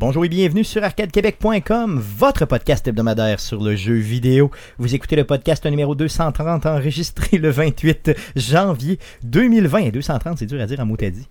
[0.00, 4.48] Bonjour et bienvenue sur arcadequebec.com, votre podcast hebdomadaire sur le jeu vidéo.
[4.78, 9.78] Vous écoutez le podcast numéro 230 enregistré le 28 janvier 2020.
[9.78, 11.26] Et 230, c'est dur à dire en mot dit.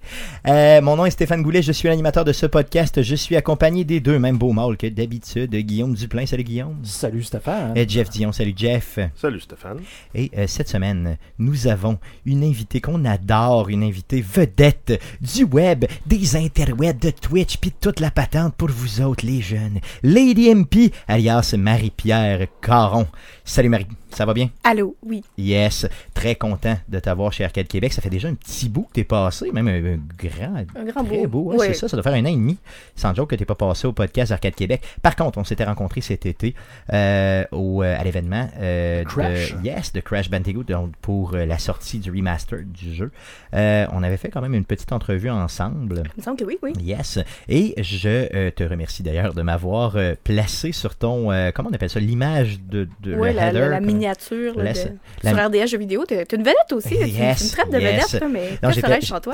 [0.49, 3.01] Euh, mon nom est Stéphane Goulet, je suis l'animateur de ce podcast.
[3.01, 5.55] Je suis accompagné des deux mêmes beaux mâles que d'habitude.
[5.55, 6.75] Guillaume Duplain, salut Guillaume.
[6.83, 7.71] Salut Stéphane.
[7.77, 8.99] Et Jeff Dion, salut Jeff.
[9.15, 9.79] Salut Stéphane.
[10.13, 15.85] Et euh, cette semaine, nous avons une invitée qu'on adore, une invitée vedette du web,
[16.05, 19.79] des interwebs, de Twitch, puis toute la patente pour vous autres, les jeunes.
[20.03, 23.07] Lady MP, alias Marie-Pierre Caron.
[23.47, 23.87] Salut Marie.
[24.17, 24.49] Ça va bien?
[24.63, 25.23] Allô, oui.
[25.37, 27.93] Yes, très content de t'avoir chez Arcade Québec.
[27.93, 31.27] Ça fait déjà un petit bout que t'es passé, même un, grand, un grand très
[31.27, 31.53] beau.
[31.59, 32.57] c'est ça, ça doit faire un an et demi,
[32.95, 34.81] sans joke, que t'es pas passé au podcast Arcade Québec.
[35.01, 36.55] Par contre, on s'était rencontrés cet été
[36.91, 41.99] euh, au, euh, à l'événement euh, de, yes, de Crash Bandicoot donc pour la sortie
[41.99, 43.11] du remaster du jeu.
[43.53, 46.03] on avait fait quand même une petite entrevue ensemble.
[46.15, 46.73] Il me semble que oui, oui.
[46.81, 47.19] Yes.
[47.47, 52.59] Et je te remercie d'ailleurs de m'avoir placé sur ton, comment on appelle ça, l'image
[52.61, 54.79] de, de la, la, miniature là, de,
[55.27, 56.05] sur RDS jeux vidéo.
[56.05, 56.95] T'es une vedette aussi.
[56.95, 58.59] Yes, une traite de vedette, mais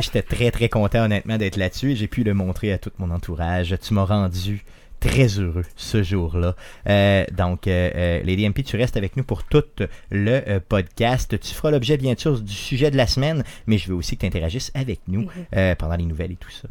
[0.01, 3.11] J'étais très, très content, honnêtement, d'être là-dessus et j'ai pu le montrer à tout mon
[3.11, 3.75] entourage.
[3.81, 4.63] Tu m'as rendu
[5.03, 6.55] très heureux ce jour-là.
[6.87, 9.63] Euh, donc, euh, euh, Lady MP, tu restes avec nous pour tout
[10.11, 11.39] le podcast.
[11.39, 14.21] Tu feras l'objet, bien sûr, du sujet de la semaine, mais je veux aussi que
[14.21, 15.75] tu interagisses avec nous mm-hmm.
[15.75, 16.67] pendant les nouvelles et tout ça.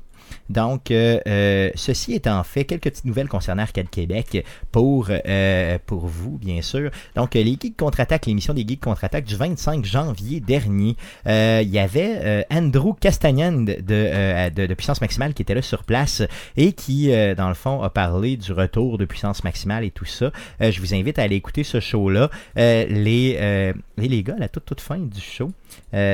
[0.51, 6.07] Donc, euh, euh, ceci étant fait, quelques petites nouvelles concernant Arcade Québec pour, euh, pour
[6.07, 6.91] vous, bien sûr.
[7.17, 12.47] Donc, les Geeks contre-attaque, l'émission des Geeks contre-attaque du 25 janvier dernier, il y avait
[12.51, 16.23] Andrew Castagnan de, de, Puissance Maximale qui était là sur place
[16.57, 20.31] et qui, dans le fond, a parlé du retour de Puissance Maximale et tout ça.
[20.61, 22.31] je vous invite à aller écouter ce show-là.
[22.57, 25.51] les, les gars, à la toute, toute fin du show,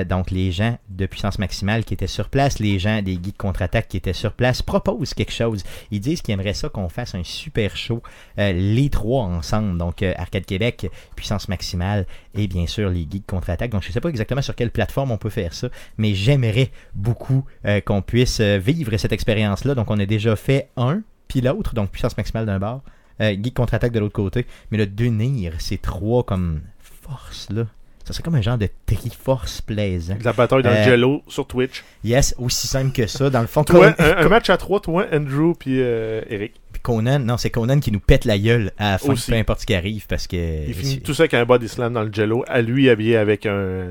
[0.08, 3.88] donc, les gens de puissance maximale qui étaient sur place, les gens des geeks contre-attaque
[3.88, 5.62] qui étaient sur place, proposent quelque chose.
[5.90, 8.02] Ils disent qu'ils aimeraient ça qu'on fasse un super show,
[8.38, 9.78] euh, les trois ensemble.
[9.78, 13.70] Donc, euh, Arcade Québec, puissance maximale et bien sûr les geeks contre-attaque.
[13.70, 16.70] Donc, je ne sais pas exactement sur quelle plateforme on peut faire ça, mais j'aimerais
[16.94, 17.44] beaucoup
[17.84, 19.74] qu'on puisse vivre cette expérience-là.
[19.74, 22.82] Donc, on a déjà fait un, puis l'autre, donc puissance maximale d'un bord.
[23.20, 24.46] geek contre-attaque de l'autre côté.
[24.70, 27.66] Mais le d'unir ces trois comme forces là
[28.08, 30.16] ça serait comme un genre de triforce plaisant.
[30.24, 31.84] La bataille dans le euh, jello sur Twitch.
[32.02, 33.28] Yes, aussi simple que ça.
[33.28, 36.54] Dans le fond, un, match à trois, toi, Andrew, puis euh, Eric.
[36.82, 39.66] Conan, non, c'est Conan qui nous pète la gueule à la fin, peu importe ce
[39.66, 40.66] qui arrive, parce que...
[40.66, 43.44] Il finit tout ça avec un body slam dans le jello, à lui habillé avec
[43.44, 43.88] un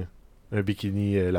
[0.52, 1.32] un bikini euh,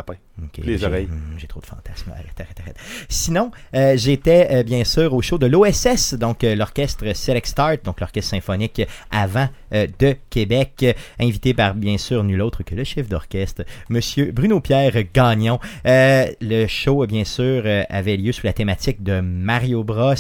[0.59, 1.07] les oreilles.
[1.07, 2.11] Hmm, j'ai trop de fantasmes.
[2.13, 2.77] Arrête, arrête, arrête.
[3.09, 8.01] Sinon, euh, j'étais euh, bien sûr au show de l'OSS, donc l'orchestre Select Start, donc
[8.01, 13.65] l'orchestre symphonique avant de Québec, invité par bien sûr nul autre que le chef d'orchestre,
[13.91, 15.59] Monsieur Bruno Pierre Gagnon.
[15.85, 20.15] le show, bien sûr, avait lieu sous la thématique de Mario Bros.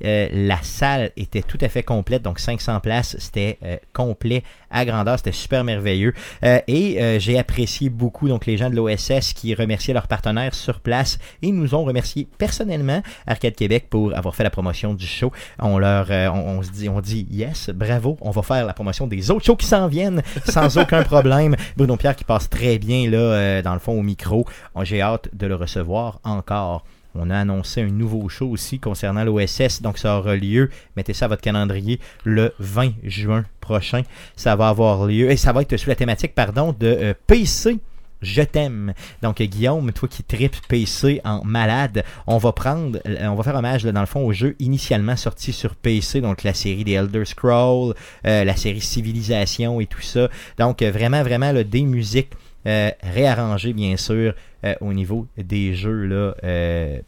[0.00, 3.58] la salle était tout à fait complète, donc 500 places, c'était
[3.92, 6.14] complet à grandeur, c'était super merveilleux.
[6.42, 11.18] et j'ai apprécié beaucoup donc les gens de l'OSS qui remerciaient leurs partenaires sur place
[11.42, 15.32] et nous ont remercié personnellement Arcade Québec pour avoir fait la promotion du show.
[15.58, 19.06] On leur euh, on, se dit on dit yes, bravo, on va faire la promotion
[19.06, 21.56] des autres shows qui s'en viennent sans aucun problème.
[21.76, 24.46] Bruno Pierre qui passe très bien là euh, dans le fond au micro.
[24.82, 26.84] J'ai hâte de le recevoir encore.
[27.16, 31.26] On a annoncé un nouveau show aussi concernant l'OSS, donc ça aura lieu, mettez ça
[31.26, 34.02] à votre calendrier, le 20 juin prochain.
[34.34, 37.78] Ça va avoir lieu, et ça va être sous la thématique, pardon, de euh, PC
[38.24, 38.94] je t'aime.
[39.22, 43.54] Donc Guillaume, toi qui tripes PC en malade, on va prendre, euh, on va faire
[43.54, 47.24] hommage dans le fond au jeu initialement sorti sur PC, donc la série des Elder
[47.24, 47.94] Scrolls,
[48.26, 50.28] euh, la série Civilisation et tout ça.
[50.58, 52.30] Donc euh, vraiment, vraiment des musiques
[52.64, 54.34] réarrangées bien sûr
[54.80, 56.34] au niveau des jeux là,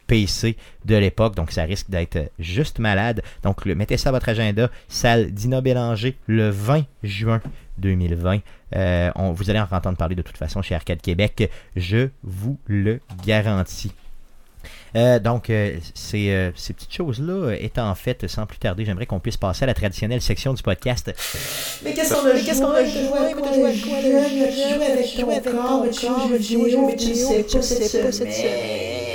[0.06, 1.34] PC de l'époque.
[1.34, 3.22] Donc ça risque d'être juste malade.
[3.42, 4.70] Donc mettez ça à votre agenda.
[4.88, 7.40] Salle Dina Bélanger le 20 juin
[7.78, 8.40] 2020.
[8.74, 12.58] Euh, on, vous allez en entendre parler de toute façon chez Arcade Québec, je vous
[12.66, 13.92] le garantis.
[14.96, 19.64] Euh, donc, euh, ces, petites choses-là étant faites, sans plus tarder, j'aimerais qu'on puisse passer
[19.64, 21.12] à la traditionnelle section du podcast.
[21.84, 23.30] Mais qu'est-ce qu'on a Qu'est-ce qu'on a joué?
[23.30, 26.06] Écoute, joué joué avec ton corps, tu
[26.42, 29.06] joué mais tu sais pas cette semaine.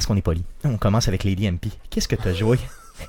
[0.00, 0.42] parce qu'on est poli.
[0.64, 1.66] On commence avec Lady MP.
[1.90, 2.58] Qu'est-ce que tu as joué?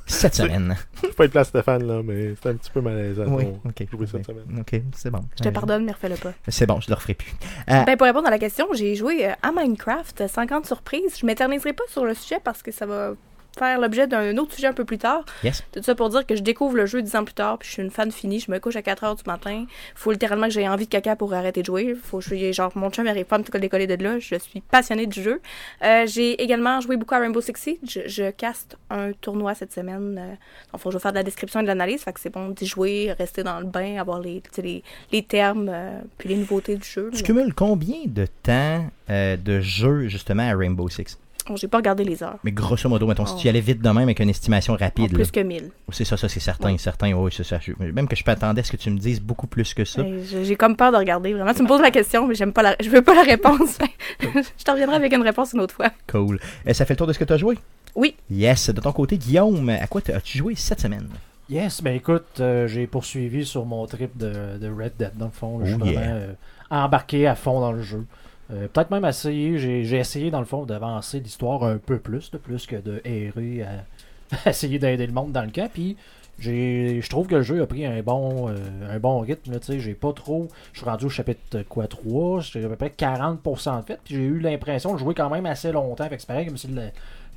[0.05, 0.75] Cette semaine?
[1.03, 3.25] Je pas être place Stéphane, là, mais c'est un petit peu malaisant.
[3.27, 3.88] Oui, ok.
[3.91, 4.59] Jouer cette semaine.
[4.59, 5.21] Ok, c'est bon.
[5.38, 6.33] Je te pardonne, mais refais-le pas.
[6.47, 7.33] C'est bon, je le referai plus.
[7.69, 11.17] Euh, ben, pour répondre à la question, j'ai joué euh, à Minecraft, 50 surprises.
[11.19, 13.13] Je m'éterniserai pas sur le sujet parce que ça va
[13.57, 15.25] faire l'objet d'un autre sujet un peu plus tard.
[15.44, 15.63] Yes.
[15.71, 17.74] Tout ça pour dire que je découvre le jeu dix ans plus tard, puis je
[17.74, 18.39] suis une fan finie.
[18.39, 19.65] Je me couche à 4 heures du matin.
[19.95, 21.95] faut littéralement que j'ai envie de caca pour arrêter de jouer.
[22.01, 24.19] Faut que je genre, mon chum n'arrive pas à me décoller de là.
[24.19, 25.42] Je suis passionnée du jeu.
[25.83, 27.77] Euh, j'ai également joué beaucoup à Rainbow Six Siege.
[27.83, 30.18] Je, je caste un tournoi cette semaine.
[30.18, 30.36] Euh,
[30.71, 32.01] donc, faut que je vais faire de la description et de l'analyse.
[32.01, 35.69] Fait que c'est bon d'y jouer, rester dans le bain, avoir les, les, les termes,
[35.69, 37.12] euh, puis les nouveautés du jeu.
[37.13, 41.18] Tu cumules combien de temps euh, de jeu, justement, à Rainbow Six?
[41.47, 42.38] Bon, j'ai pas regardé les heures.
[42.43, 45.09] Mais grosso modo, mettons, si tu y allais vite de même avec une estimation rapide.
[45.11, 45.29] Oh, plus là.
[45.31, 45.71] que 1000.
[45.91, 47.13] C'est ça, ça c'est certain, certain.
[47.13, 47.59] Oui, c'est ça.
[47.79, 50.01] Même que je m'attendais à ce que tu me dises beaucoup plus que ça.
[50.01, 51.33] Hey, j'ai comme peur de regarder.
[51.33, 53.77] Vraiment, tu me poses la question, mais j'aime pas la, je veux pas la réponse.
[54.21, 55.89] je te reviendrai avec une réponse une autre fois.
[56.07, 56.39] Cool.
[56.67, 57.57] Euh, ça fait le tour de ce que tu as joué?
[57.95, 58.15] Oui.
[58.29, 58.69] Yes.
[58.69, 61.07] De ton côté, Guillaume, à quoi as-tu joué cette semaine?
[61.49, 65.31] Yes, ben écoute, euh, j'ai poursuivi sur mon trip de, de Red Dead, dans le
[65.31, 65.59] fond.
[65.59, 65.65] là.
[65.65, 65.99] je suis Oh, yeah.
[65.99, 66.33] vraiment euh,
[66.69, 68.05] embarqué à fond dans le jeu.
[68.51, 72.38] Euh, Peut-être même essayé, j'ai essayé dans le fond d'avancer l'histoire un peu plus, de
[72.38, 75.69] plus que de errer à, à essayer d'aider le monde dans le camp.
[75.71, 75.95] Puis
[76.39, 78.56] je trouve que le jeu a pris un bon, euh,
[78.89, 79.51] un bon rythme.
[79.51, 80.48] là, tu sais, J'ai pas trop.
[80.74, 84.00] Je suis rendu au chapitre euh, quoi 3, j'ai à peu près 40% de fait.
[84.03, 86.07] Puis j'ai eu l'impression de jouer quand même assez longtemps.
[86.09, 86.81] Fait que c'est pareil comme si la,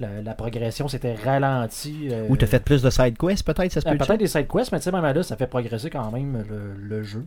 [0.00, 2.08] la- la progression s'était ralentie.
[2.10, 4.48] euh, Ou t'as fait plus de side quests, peut-être, ça se peut Peut-être des side
[4.48, 7.24] quests, mais tu sais, même là, ça fait progresser quand même le, le jeu.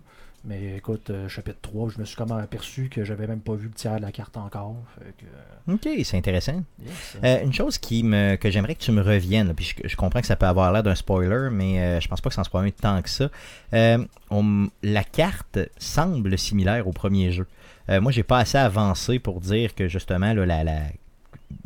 [0.50, 3.68] Mais écoute, euh, chapitre 3, je me suis comme aperçu que j'avais même pas vu
[3.68, 4.78] le tiers de la carte encore.
[4.98, 6.64] Fait que, Ok, c'est intéressant.
[6.86, 7.18] yes.
[7.22, 9.96] Euh, une chose qui me, que j'aimerais que tu me reviennes, là, puis je, je
[9.98, 12.42] comprends que ça peut avoir l'air d'un spoiler, mais euh, je pense pas que ça
[12.42, 13.30] en soit un tant que ça.
[13.74, 13.98] Euh,
[14.30, 17.46] on- la carte semble similaire au premier jeu.
[17.90, 20.80] Euh, moi, j'ai pas assez avancé pour dire que justement, là, la, la-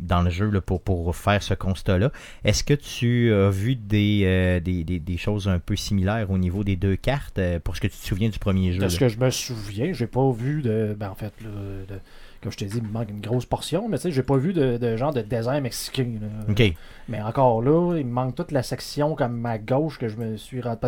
[0.00, 2.12] dans le jeu, là, pour, pour faire ce constat-là,
[2.44, 6.38] est-ce que tu as vu des, euh, des, des- des choses un peu similaires au
[6.38, 8.80] niveau des deux cartes euh, pour ce que tu te souviens du premier jeu?
[8.82, 10.96] de ce que je me souviens, j'ai pas vu de.
[10.98, 11.48] Ben, en fait, là,
[11.88, 12.00] de-
[12.42, 14.36] comme je t'ai dit, il me manque une grosse portion, mais tu sais, j'ai pas
[14.36, 16.06] vu de, de genre de désert mexicain.
[16.20, 16.28] là.
[16.50, 16.74] Ok,
[17.08, 20.36] Mais encore là, il me manque toute la section comme à gauche que je me
[20.36, 20.78] suis rendu.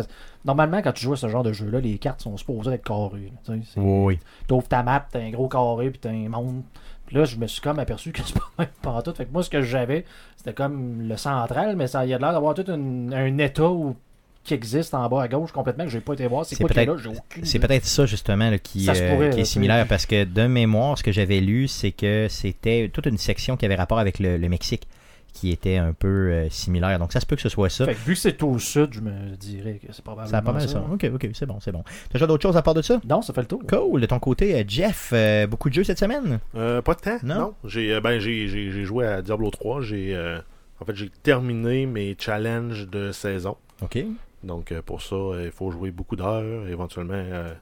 [0.43, 3.31] Normalement, quand tu joues à ce genre de jeu-là, les cartes sont supposées être carrées.
[3.45, 4.19] tu oui.
[4.47, 6.61] T'ouvres ta map, t'as un gros carré, puis t'as un monde.
[7.07, 9.13] Puis là, je me suis comme aperçu que c'est pas même pas tout.
[9.13, 10.05] Fait que moi, ce que j'avais,
[10.37, 13.69] c'était comme le central, mais ça il y a l'air d'avoir tout une- un état
[13.69, 13.95] où-
[14.43, 16.45] qui existe en bas à gauche complètement que j'ai pas été voir.
[16.45, 17.11] C'est C'est quoi qui est peut-être- là,
[17.43, 20.99] C'est ça justement là, qui, Ça euh, qui là, est similaire parce que de mémoire,
[20.99, 24.37] ce que j'avais lu, c'est que c'était toute une section qui avait rapport avec le,
[24.37, 24.87] le Mexique
[25.35, 26.97] qui était un peu euh, similaire.
[26.97, 27.85] Donc ça se peut que ce soit ça.
[27.85, 30.41] Fait que vu que c'est au sud, je me dirais que c'est probablement Ça a
[30.41, 30.83] pas mal ça.
[30.91, 31.83] Ok, ok, c'est bon, c'est bon.
[32.09, 32.99] T'as déjà d'autres choses à part de ça?
[33.07, 33.61] Non, ça fait le tour.
[33.67, 34.01] Cool.
[34.01, 36.39] De ton côté, euh, Jeff, euh, beaucoup de jeux cette semaine?
[36.55, 37.35] Euh, pas de temps, Non?
[37.35, 37.53] non.
[37.65, 38.47] J'ai euh, ben, j'ai-
[38.85, 39.81] joué à Diablo 3.
[39.81, 40.39] J'ai euh,
[40.79, 43.57] en fait j'ai terminé mes challenges de saison.
[43.81, 43.99] Ok.
[44.43, 46.67] Donc euh, pour ça, euh, il faut jouer beaucoup d'heures.
[46.67, 47.53] Éventuellement, euh,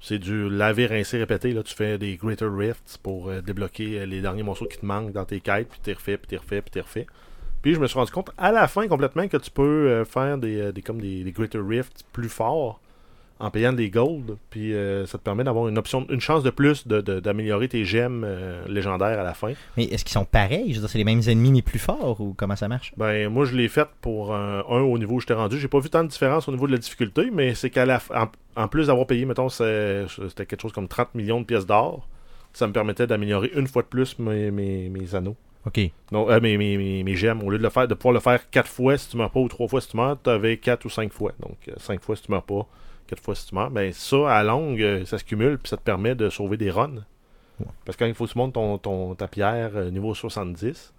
[0.00, 1.52] c'est du laver, rincer, répéter.
[1.52, 4.86] Là, tu fais des Greater Rifts pour euh, débloquer euh, les derniers morceaux qui te
[4.86, 7.06] manquent dans tes quêtes, puis tu refais, puis tu refais, puis tu refais.
[7.62, 10.38] Puis je me suis rendu compte à la fin complètement que tu peux euh, faire
[10.38, 12.80] des, des, comme des Greater Rifts plus forts
[13.38, 14.36] en payant des gold.
[14.50, 17.68] Puis euh, ça te permet d'avoir une option, une chance de plus de- de- d'améliorer
[17.68, 19.52] tes gemmes euh, légendaires à la fin.
[19.76, 20.70] Mais est-ce qu'ils sont pareils?
[20.70, 22.92] Je veux dire, c'est les mêmes ennemis mais plus forts ou comment ça marche?
[22.96, 25.58] Ben, moi, je l'ai fait pour un, un au niveau où j'étais rendu.
[25.58, 28.00] J'ai pas vu tant de différence au niveau de la difficulté, mais c'est qu'à la
[28.14, 28.26] en,
[28.62, 32.08] en plus d'avoir payé, mettons, c'était quelque chose comme 30 millions de pièces d'or,
[32.52, 35.36] ça me permettait d'améliorer une fois de plus mes, mes, mes anneaux.
[35.66, 35.80] Ok.
[36.12, 37.42] Non, euh, mes, mes, mes, mes gemmes.
[37.42, 39.40] Au lieu de le faire, de pouvoir le faire 4 fois si tu meurs pas
[39.40, 41.32] ou 3 fois si tu meurs, tu avais 4 ou 5 fois.
[41.40, 42.66] Donc, 5 fois si tu meurs pas,
[43.06, 43.70] 4 fois si tu meurs.
[43.70, 46.70] Ben, ça, à longue, euh, ça se cumule puis ça te permet de sauver des
[46.70, 47.04] runs.
[47.60, 47.66] Ouais.
[47.84, 50.92] Parce que quand il faut que tu montes ton, ton, ta pierre euh, niveau 70,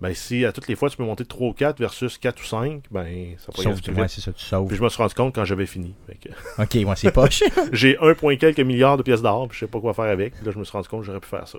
[0.00, 2.44] ben, si à toutes les fois tu peux monter 3 ou 4 versus 4 ou
[2.44, 4.68] 5, ben, ça Tu sauves, plus ouais, c'est ça, tu sauves.
[4.68, 5.94] Puis je me suis rendu compte quand j'avais fini.
[6.22, 6.28] Que
[6.62, 7.42] Ok, ouais, c'est poche.
[7.72, 10.34] j'ai 1 point quelques milliards de pièces d'or, puis je sais pas quoi faire avec.
[10.36, 11.58] Puis là, je me suis rendu compte que j'aurais pu faire ça.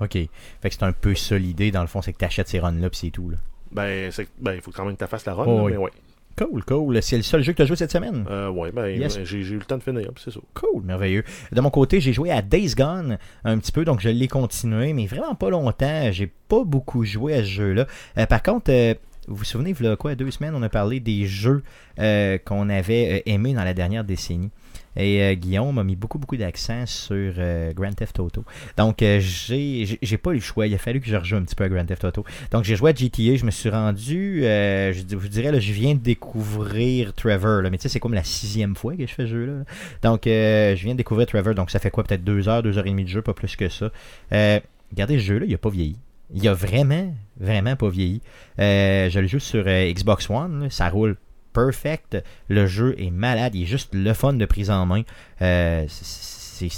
[0.00, 0.12] ok.
[0.12, 0.28] Fait
[0.62, 2.98] que c'est un peu ça l'idée, dans le fond, c'est que t'achètes ces runs-là puis
[2.98, 3.28] c'est tout.
[3.30, 3.36] Là.
[3.72, 5.72] Ben, c'est- ben, il faut quand même que tu fasses la run, Oh, là, oui.
[5.72, 5.90] mais ouais.
[6.38, 7.02] Cool, cool.
[7.02, 8.24] C'est le seul jeu que tu as joué cette semaine?
[8.30, 9.16] Euh, ouais, ben, Yes.
[9.18, 10.40] ben, j'ai eu le temps de finir, c'est ça.
[10.54, 11.24] Cool, merveilleux.
[11.52, 14.92] De mon côté, j'ai joué à Days Gone un petit peu, donc je l'ai continué,
[14.92, 16.10] mais vraiment pas longtemps.
[16.10, 17.86] J'ai pas beaucoup joué à ce jeu-là.
[18.18, 18.94] Euh, par contre, euh,
[19.28, 21.62] vous vous souvenez, il y a quoi, deux semaines, on a parlé des jeux
[21.98, 24.50] euh, qu'on avait euh, aimés dans la dernière décennie.
[24.96, 28.44] Et euh, Guillaume a mis beaucoup, beaucoup d'accent sur euh, Grand Theft Auto.
[28.76, 30.66] Donc, euh, j'ai j'ai- pas eu le choix.
[30.66, 32.24] Il a fallu que je rejoue un petit peu à Grand Theft Auto.
[32.50, 33.36] Donc, j'ai joué à GTA.
[33.36, 37.62] Je me suis rendu, euh, je, dirais, là, je viens de découvrir Trevor.
[37.62, 37.70] là.
[37.70, 39.52] mais tu sais, c'est comme la sixième fois que je fais ce jeu-là.
[39.60, 39.64] là.
[40.02, 41.54] Donc, je viens de découvrir Trevor.
[41.54, 42.04] Donc, ça fait quoi?
[42.04, 43.90] Peut-être deux heures, deux heures et demie de jeu, pas plus que ça.
[44.30, 45.96] Regardez, ce jeu-là, il a pas vieilli.
[46.34, 48.20] Il a vraiment, vraiment pas vieilli.
[48.58, 50.68] Je le joue sur Xbox One.
[50.70, 51.16] Ça roule
[51.52, 52.22] perfect.
[52.48, 53.54] Le jeu est malade.
[53.54, 55.02] Il est juste le fun de prise en main.
[55.40, 56.68] Euh, c'est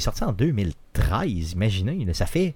[0.00, 1.52] sorti en 2013.
[1.52, 2.54] Imaginez, ça fait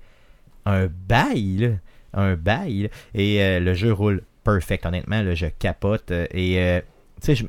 [0.66, 1.56] un bail.
[1.58, 1.68] là.
[2.14, 4.86] un bail et euh, le jeu roule perfect.
[4.86, 6.10] Honnêtement, là, je capote.
[6.10, 6.80] et euh,
[7.20, 7.44] sais, je-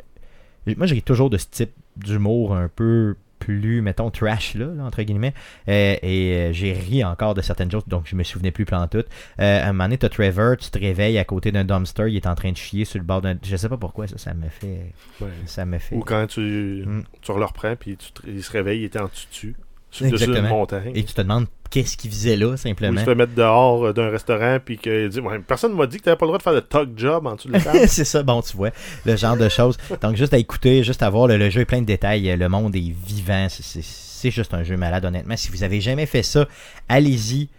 [0.75, 5.01] moi, j'ai toujours de ce type d'humour un peu plus, mettons, trash, là, là, entre
[5.01, 5.34] guillemets.
[5.67, 9.08] Euh, et euh, j'ai ri encore de certaines choses, donc je me souvenais plus plantoute.
[9.39, 12.15] Euh, à un moment donné, t'as Trevor, tu te réveilles à côté d'un dumpster, il
[12.17, 13.36] est en train de chier sur le bord d'un.
[13.43, 14.93] Je sais pas pourquoi, ça, ça me fait.
[15.22, 15.27] Ouais.
[15.46, 15.96] Ça me fait.
[15.96, 17.03] Ou quand tu, Mm.
[17.22, 19.55] tu le reprends, puis tu te- il se réveille, il était en dessus,
[19.91, 20.58] sur le dessus d'une Exactement.
[20.60, 20.91] montagne.
[20.96, 23.00] Et tu te demandes qu'est-ce qu'il faisait là, Ou il simplement.
[23.00, 26.03] se fait mettre dehors euh, d'un restaurant, puis qu'il dit ouais, Personne m'a dit que
[26.03, 27.79] t'avais pas le droit de faire de tug job en dessous de la table.
[27.88, 28.72] c'est ça, bon, tu vois,
[29.05, 29.77] le genre de choses.
[30.01, 32.50] Donc, juste à écouter, juste à voir, le, le jeu est plein de détails, le
[32.50, 35.38] monde est vivant, c'est juste un jeu malade, honnêtement.
[35.38, 36.48] Si vous avez jamais fait ça,
[36.88, 37.50] allez-y,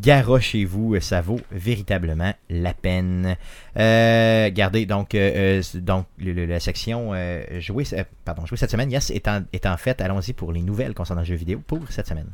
[0.00, 3.36] garochez-vous, ça vaut véritablement la peine.
[3.78, 8.70] Euh, regardez, donc, euh, euh, donc le- la section euh, jouer, euh, pardon, jouer cette
[8.70, 11.80] semaine, yes, est est en fait, allons-y pour les nouvelles concernant le jeu vidéo pour
[11.90, 12.28] cette semaine.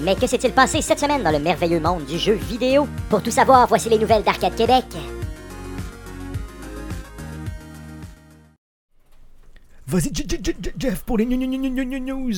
[0.00, 2.86] Mais que s'est-il passé cette semaine dans le merveilleux monde du jeu vidéo?
[3.08, 4.84] Pour tout savoir, voici les nouvelles d'Arcade Québec.
[9.98, 10.12] Vas-y,
[10.78, 12.32] Jeff, pour les news.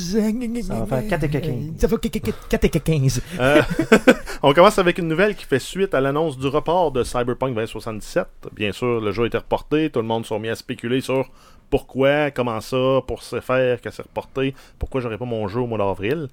[0.63, 1.55] Ça va faire 4 et 15.
[1.79, 3.23] Ça va 4 et 15.
[3.41, 3.63] Euh,
[4.43, 8.27] on commence avec une nouvelle qui fait suite à l'annonce du report de Cyberpunk 2077.
[8.55, 9.91] Bien sûr, le jeu a été reporté.
[9.91, 11.29] Tout le monde s'est mis à spéculer sur
[11.71, 15.67] pourquoi, comment ça, pour se faire, que c'est reporté, pourquoi j'aurais pas mon jeu au
[15.67, 16.29] mois d'avril.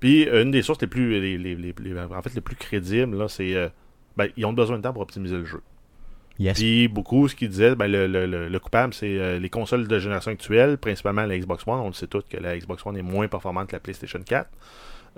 [0.00, 2.56] Puis euh, une des sources les plus, les, les- les- les- en fait, les plus
[2.56, 3.68] crédibles, là, c'est, euh,
[4.16, 5.60] ben, ils ont besoin de temps pour optimiser le jeu.
[6.38, 6.56] Yes.
[6.58, 9.88] Puis beaucoup, ce qu'ils disaient, ben, le, le- le- le coupable, c'est euh, les consoles
[9.88, 11.80] de génération actuelle, principalement la Xbox One.
[11.80, 14.48] On le sait tous que la Xbox One est moins performante que la PlayStation 4.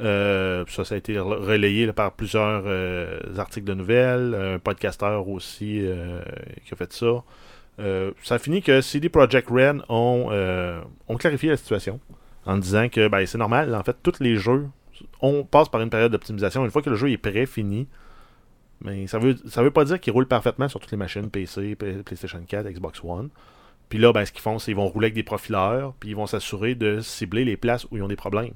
[0.00, 5.28] Euh, ça, ça a été re- relayé par plusieurs euh, articles de nouvelles, un podcasteur
[5.28, 5.82] aussi
[6.64, 7.22] qui a fait ça.
[8.22, 10.30] Ça finit que CD Projekt Red ont,
[11.08, 12.00] ont clarifié la situation
[12.46, 14.66] en disant que ben, c'est normal, en fait, tous les jeux,
[15.20, 16.64] on passe par une période d'optimisation.
[16.64, 17.86] Une fois que le jeu est prêt, fini,
[18.82, 21.76] mais ça veut, ça veut pas dire qu'il roule parfaitement sur toutes les machines PC,
[21.76, 23.28] PlayStation 4, Xbox One.
[23.88, 26.16] Puis là, ben, ce qu'ils font, c'est qu'ils vont rouler avec des profileurs, puis ils
[26.16, 28.54] vont s'assurer de cibler les places où ils ont des problèmes.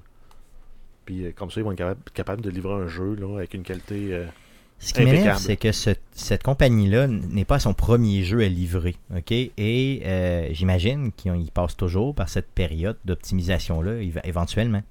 [1.05, 3.55] Puis euh, comme ça, ils vont être capables, capables de livrer un jeu là, avec
[3.55, 4.15] une qualité.
[4.15, 4.27] euh,
[4.79, 8.97] Ce qui m'énerve, c'est que ce- cette compagnie-là n'est pas son premier jeu à livrer.
[9.17, 9.33] ok?
[9.33, 14.83] Et euh, j'imagine qu'ils passent toujours par cette période d'optimisation-là, éve- éventuellement.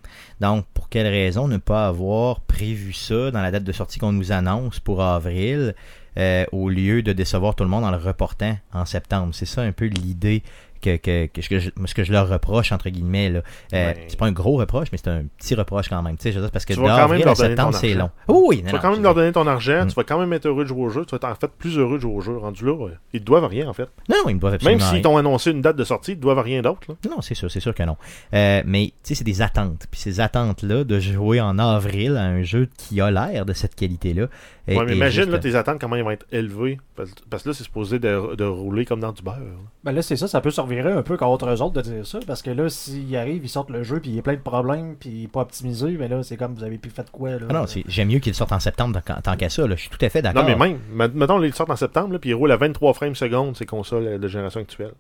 [0.42, 4.12] Donc, pour quelle raison ne pas avoir prévu ça dans la date de sortie qu'on
[4.14, 5.76] nous annonce pour avril,
[6.18, 9.30] euh, au lieu de décevoir tout le monde en le reportant en septembre?
[9.36, 10.42] C'est ça un peu l'idée
[10.84, 13.30] que, que, que, ce que je, ce que je leur reproche, entre guillemets.
[13.30, 13.40] Là.
[13.74, 14.06] Euh, Ouais.
[14.08, 16.18] C'est pas un gros reproche, mais c'est un petit reproche quand même.
[16.18, 17.74] Tu sais, je veux dire, parce que Tu vas quand même d'avril leur à septembre,
[17.76, 18.02] c'est long.
[18.06, 18.12] argent.
[18.28, 19.88] Oh oui, non, tu vas quand même leur donner ton argent, Mm.
[19.88, 21.52] tu vas quand même être heureux de jouer au jeu, tu vas être en fait
[21.58, 22.38] plus heureux de jouer au jeu.
[22.38, 22.74] Rendu là,
[23.14, 23.90] ils te doivent rien en fait.
[24.10, 25.02] Non, non, ils me doivent Même absolument s'ils rien.
[25.02, 26.88] t'ont annoncé une date de sortie, ils te doivent rien d'autre.
[27.10, 27.98] Non, c'est sûr, c'est sûr que non.
[28.34, 29.88] Euh, mais tu sais, c'est des attentes.
[29.90, 33.76] Puis ces attentes-là, de jouer en avril à un jeu qui a l'air de cette
[33.76, 34.28] qualité-là.
[34.66, 36.80] Ouais, mais imagine juste- là, tes attentes, comment ils vont être élevées.
[36.96, 39.36] Parce, parce que là, c'est supposé de, de rouler comme dans du beurre.
[39.36, 39.42] là.
[39.84, 42.06] Ben là, c'est ça, ça peut se revirer un peu contre eux autres de dire
[42.08, 44.36] ça, parce que là, s'ils arrivent, ils sortent le jeu, puis il y a plein
[44.36, 47.10] de problèmes, puis il est pas optimisé, mais là, c'est comme vous avez plus fait
[47.12, 47.40] quoi, là.
[47.50, 49.68] Ah non, c'est- j'aime mieux qu'il sorte en septembre tant, tant qu'à ça.
[49.68, 49.76] là.
[49.76, 50.44] Je suis tout à fait d'accord.
[50.44, 52.58] Non, mais même, met- mettons, là, ils sortent en septembre, là, puis ils roulent à
[52.58, 54.94] 23 frames secondes, ces consoles euh, de génération actuelle.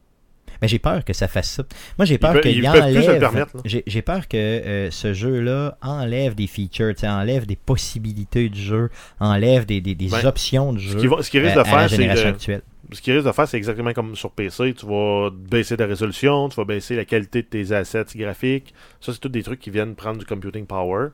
[0.63, 1.63] Mais j'ai peur que ça fasse ça.
[1.99, 3.47] Moi, j'ai peur qu'il enlève.
[3.65, 8.89] J'ai peur que euh, ce jeu-là enlève des features, enlève des possibilités du jeu,
[9.19, 11.21] enlève des, des, des Ben, options du Ce jeu.
[11.21, 12.61] ce qu'ils risquent euh, de à la faire, c'est génération de- actuelle.
[12.93, 14.73] ce qu'ils risquent de faire, c'est exactement comme sur PC.
[14.73, 18.73] Tu vas baisser ta résolution, tu vas baisser la qualité de tes assets graphiques.
[19.01, 21.09] Ça, c'est tous des trucs qui viennent prendre du computing power.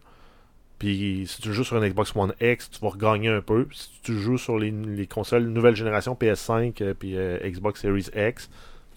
[0.78, 3.68] Puis si tu joues sur une Xbox One X, tu vas regagner un peu.
[3.72, 8.06] Si tu joues sur les, les consoles nouvelle génération PS5 euh, puis euh, Xbox Series
[8.16, 8.50] X,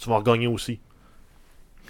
[0.02, 0.80] tu vas regagner aussi.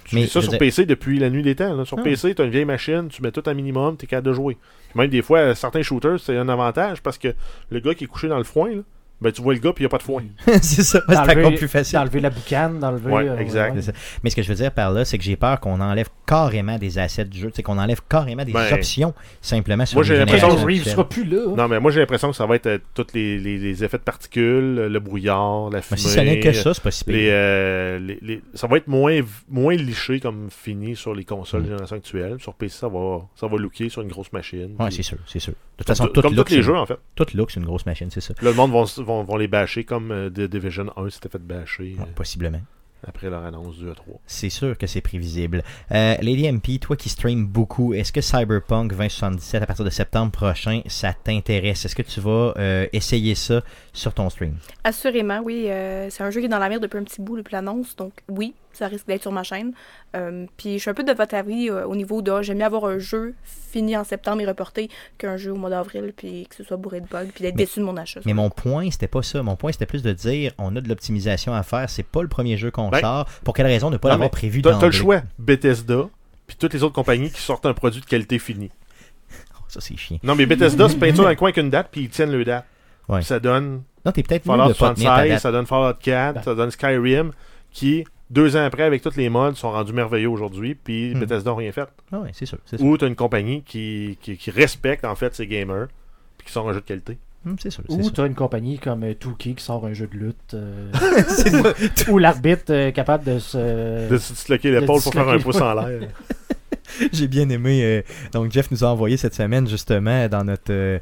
[0.04, 1.74] Tu Mais, fais ça sur PC depuis la nuit des temps.
[1.74, 1.84] là.
[1.84, 2.02] Sur Ah.
[2.02, 4.32] PC, tu as une vieille machine, tu mets tout à minimum, tu es capable de
[4.32, 4.56] jouer.
[4.94, 7.34] Même des fois, certains shooters, c'est un avantage parce que
[7.70, 8.82] le gars qui est couché dans le foin, là,
[9.22, 10.22] ben, tu vois le gars puis il n'y a pas de foin.
[10.62, 11.98] c'est ça, c'est encore plus facile.
[11.98, 13.10] D'enlever la boucane, d'enlever.
[13.12, 13.74] Ouais, euh, exact.
[13.76, 13.92] C'est ça.
[14.22, 16.78] Mais ce que je veux dire par là, c'est que j'ai peur qu'on enlève carrément
[16.78, 20.04] des assets du jeu, tu sais, qu'on enlève carrément des Ben, options simplement sur moi,
[20.04, 21.46] j'ai l'impression Keanu Reeves sera plus là.
[21.56, 23.98] Non, mais moi j'ai l'impression que ça va être euh, tous les, les- les effets
[23.98, 26.00] de particules, le brouillard, la Mais fumée.
[26.00, 27.14] si ce n'est que ça, c'est pas si pire.
[27.14, 31.60] les, euh, les- les- ça va être moins, moins liché comme fini sur les consoles
[31.60, 31.64] Mm.
[31.64, 32.36] de génération actuelle.
[32.40, 34.74] Sur PC, ça va, ça va looker sur une grosse machine.
[34.78, 35.54] Ouais, Puis- c'est sûr, c'est sûr.
[35.82, 36.98] De toute comme façon, tout- tout comme look, tous les c'est- jeux en fait.
[37.14, 38.34] tout look, c'est une grosse machine, c'est ça.
[38.42, 41.38] Là, le monde vont, vont, vont les bâcher comme euh, The Division 1 s'était fait
[41.42, 42.60] bâcher Ouais, euh, possiblement.
[43.06, 44.18] après leur annonce du E E3.
[44.26, 45.64] C'est sûr que c'est prévisible.
[45.90, 50.30] Euh, Lady MP, toi qui stream beaucoup, est-ce que Cyberpunk 2077 à partir de septembre
[50.30, 51.84] prochain, ça t'intéresse?
[51.84, 53.62] Est-ce que tu vas euh, essayer ça
[53.92, 54.54] sur ton stream?
[54.84, 55.66] Assurément, oui.
[55.68, 57.96] euh, c'est un jeu qui est dans la merde depuis un petit bout depuis l'annonce,
[57.96, 58.54] donc oui.
[58.78, 59.72] Ça risque d'être sur ma chaîne.
[60.16, 62.64] Euh, puis je suis un peu de votre avis euh, au niveau de j'aime mieux
[62.64, 66.56] avoir un jeu fini en septembre et reporté qu'un jeu au mois d'avril, puis que
[66.56, 68.20] ce soit bourré de bugs, puis d'être déçu de mon achat.
[68.26, 69.42] Mais mon point, c'était pas ça.
[69.42, 71.88] Mon point, c'était plus de dire on a de l'optimisation à faire.
[71.88, 73.26] C'est pas le premier jeu qu'on Ben, sort.
[73.44, 75.22] Pour quelle raison ne pas l'avoir prévu T'as t'as le choix.
[75.38, 76.08] Bethesda,
[76.46, 78.70] puis toutes les autres compagnies qui sortent un produit de qualité finie.
[79.54, 80.18] Oh, ça, c'est chiant.
[80.22, 82.44] Non, mais Bethesda, c'est peinture dans le coin avec une date, puis ils tiennent le
[82.44, 82.66] date.
[83.08, 83.18] Ouais.
[83.18, 85.40] Puis Ça donne Non, t'es peut-être mieux Fallout de pas tenir ta 76, date.
[85.40, 86.42] ça donne Fallout 4, Ben.
[86.42, 87.32] ça donne Skyrim,
[87.70, 91.20] qui, deux ans après, avec tous les mods, sont rendus merveilleux aujourd'hui, puis Hmm.
[91.20, 91.88] Bethesda n'a rien fait.
[92.12, 92.58] Ah ouais, c'est sûr.
[92.80, 95.86] Ou t'as une compagnie qui, qui, qui respecte, en fait, ses gamers,
[96.38, 97.18] puis qui sort un jeu de qualité.
[97.46, 97.82] Hum, c'est sûr.
[97.88, 98.12] Ou sûr.
[98.12, 100.54] t'as une compagnie comme euh, 2K qui sort un jeu de lutte.
[100.54, 100.92] euh,
[102.08, 104.08] ou l'arbitre euh, capable de se.
[104.08, 106.08] De se disloquer l'épaule pour faire un pouce en l'air.
[107.12, 107.82] J'ai bien aimé.
[107.84, 110.98] euh, donc, Jeff nous a envoyé cette semaine, justement, dans notre, euh,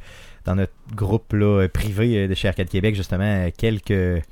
[0.47, 4.23] dans notre groupe là, euh, privé euh, de chez Arcade Québec, justement, euh, quelques.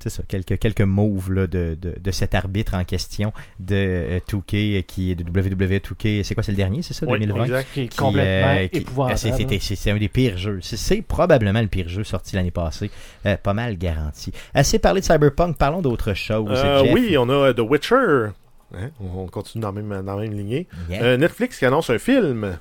[0.00, 4.20] C'est ça, quelques, quelques moves là, de, de, de cet arbitre en question de euh,
[4.28, 6.22] 2K, euh, qui est de WWE 2K.
[6.24, 7.44] C'est quoi, c'est le dernier, c'est ça, Oui, 2020?
[7.44, 7.68] exact.
[7.74, 9.12] qui est qui, complètement euh, qui- épouvantable.
[9.14, 10.60] ah, c'est- c'était- c'est c'est un des pires jeux.
[10.62, 12.90] C'est- probablement le pire jeu sorti l'année passée.
[13.26, 14.32] Euh, pas mal garanti.
[14.54, 16.48] Assez parlé de Cyberpunk, parlons d'autre chose.
[16.50, 18.28] Euh, oui, on a The Witcher.
[18.74, 20.66] Hein, On continue dans la même, dans la même lignée.
[20.88, 21.02] Yeah.
[21.02, 22.58] Euh, Netflix qui annonce un film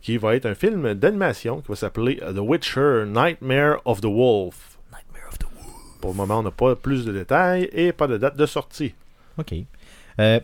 [0.00, 4.69] qui va être un film d'animation qui va s'appeler The Witcher Nightmare of the Wolf.
[6.00, 8.94] Pour le moment, on n'a pas plus de détails et pas de date de sortie.
[9.38, 9.54] OK.
[10.18, 10.40] Euh,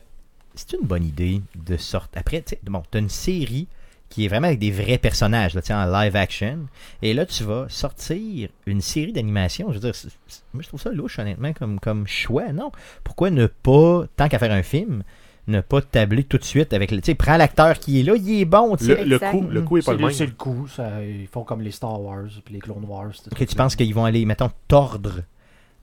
[0.54, 2.10] c'est une bonne idée de sortir.
[2.20, 3.66] Après, tu sais, bon, t'as une série
[4.08, 6.60] qui est vraiment avec des vrais personnages, là, tu sais, en live action.
[7.02, 9.68] Et là, tu vas sortir une série d'animation.
[9.70, 12.70] Je veux dire, c'est- c'est- moi, je trouve ça louche, honnêtement, comme, comme choix, non?
[13.02, 15.02] Pourquoi ne pas, tant qu'à faire un film,
[15.48, 16.98] ne pas tabler tout de suite avec le.
[17.00, 19.04] Tu sais, prends l'acteur qui est là, il est bon, tu sais.
[19.04, 20.14] Le, le coup, le coup est pas C'est le le, même.
[20.14, 20.66] c'est le coup.
[20.68, 23.12] Ça, ils font comme les Star Wars puis les Clone Wars.
[23.32, 25.20] Ok, tu penses qu'ils vont aller, mettons, tordre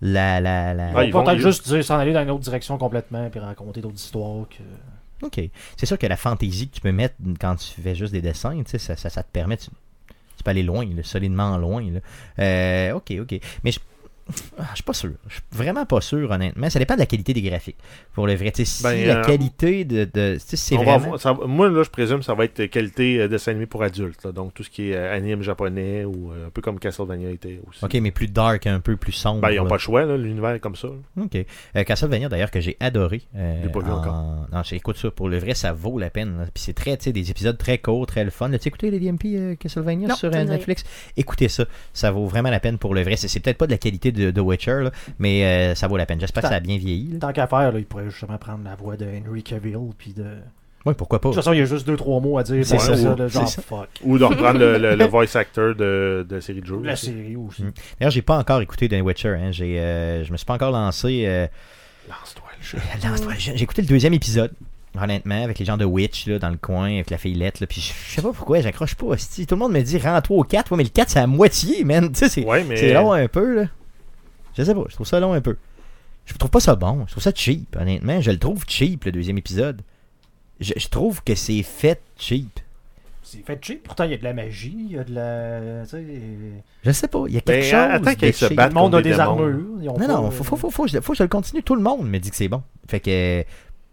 [0.04, 0.40] la.
[0.40, 0.92] la, la...
[0.96, 3.82] Ah, Ils vont peut-être juste dire s'en aller dans une autre direction complètement puis raconter
[3.82, 4.46] d'autres histoires.
[4.50, 5.26] Que...
[5.26, 5.42] Ok.
[5.78, 8.56] C'est sûr que la fantaisie que tu peux mettre quand tu fais juste des dessins,
[8.64, 9.58] tu sais, ça, ça, ça te permet.
[9.58, 9.70] Tu,
[10.38, 11.84] tu peux aller loin, là, solidement loin.
[11.90, 12.00] Là.
[12.40, 13.40] Euh, ok, ok.
[13.64, 13.80] Mais je.
[14.58, 15.12] Ah, Je suis pas sûr.
[15.28, 16.70] Je suis vraiment pas sûr, honnêtement.
[16.70, 17.78] Ça dépend de la qualité des graphiques.
[18.14, 18.52] Pour le vrai.
[18.52, 20.06] Tu si Ben, la euh, qualité de.
[20.06, 21.18] de tu c'est vraiment.
[21.18, 24.24] ça moi, là, je présume que ça va être qualité euh, dessin animé pour adultes.
[24.24, 24.32] là.
[24.32, 27.60] donc, tout ce qui est euh, anime japonais ou euh, un peu comme Castlevania était
[27.68, 27.84] aussi.
[27.84, 29.42] Ok, mais plus dark, un peu plus sombre.
[29.42, 30.88] Ben, ils n'ont pas le choix, l'univers est comme ça.
[30.88, 31.24] là.
[31.24, 31.36] Ok.
[31.76, 33.24] Euh, Castlevania, d'ailleurs, que j'ai adoré.
[33.36, 34.48] Euh, Je l'ai pas vu en- encore.
[34.52, 35.12] Non, j'écoute ça.
[35.12, 36.38] Pour le vrai, ça vaut la peine.
[36.38, 36.46] là.
[36.54, 38.52] Puis c'est très, tu sais, des épisodes très courts, très le fun.
[38.54, 40.30] As-tu écouté les DMP euh, Castlevania Non, sur.
[40.32, 40.84] Netflix?
[41.18, 41.66] Écoutez ça.
[41.94, 43.16] Ça vaut vraiment la peine pour le vrai.
[43.18, 46.06] C'est peut-être pas de la qualité de The Witcher, là, mais euh, ça vaut la
[46.06, 46.20] peine.
[46.20, 47.14] J'espère que ça a bien vieilli.
[47.14, 47.20] là.
[47.20, 50.26] Tant qu'à faire, là, ils pourraient justement prendre la voix de Henry Cavill puis de.
[50.86, 51.30] Oui, pourquoi pas.
[51.30, 52.66] De toute façon, il y a juste deux trois mots à dire.
[52.66, 53.88] C'est pour ça, ça, genre c'est fuck.
[54.04, 56.82] Ou de reprendre le, le- le voice actor de, de la série de jeux.
[56.84, 57.06] La aussi.
[57.06, 57.64] série aussi.
[57.64, 57.72] Mm.
[58.00, 59.30] D'ailleurs, j'ai pas encore écouté The Witcher.
[59.30, 59.52] Hein.
[59.52, 61.24] J'ai, euh, je me suis pas encore lancé.
[61.26, 61.48] euh,
[62.10, 62.78] Lance-toi le jeu.
[63.08, 64.52] Lance-toi, J'ai j'ai écouté le deuxième épisode.
[65.02, 67.82] Honnêtement, avec les gens de Witch là, dans le coin, avec la fillette, là, puis
[67.82, 69.08] je je sais pas pourquoi, j'accroche pas.
[69.08, 69.48] hostie.
[69.48, 71.84] Tout le monde me dit rends-toi au 4, ouais, mais le 4 c'est à moitié,
[71.84, 72.10] man.
[72.12, 72.76] Tu sais, c'est, Ouais, mais.
[72.78, 73.66] c'est long un peu, là.
[74.58, 75.58] Je sais pas, je trouve ça long un peu.
[76.26, 78.22] Je trouve pas ça bon, je trouve ça cheap, honnêtement.
[78.22, 79.82] Je le trouve cheap, le deuxième épisode.
[80.60, 82.60] Je, je trouve que c'est fait cheap.
[83.24, 83.84] C'est fait cheap.
[83.84, 85.84] Pourtant, il y a de la magie, il y a de la.
[86.84, 87.74] Je sais pas, il y a Ben, quelque chose.
[87.74, 88.46] attends qu'ils se.
[88.46, 89.60] Tout le monde a des des armures.
[89.82, 91.24] ils ont Non, pas, non, euh, faut, faut, faut, faut, que je- faut que je
[91.24, 91.64] le continue.
[91.64, 92.62] Tout le monde me dit que c'est bon.
[92.88, 93.44] Fait que,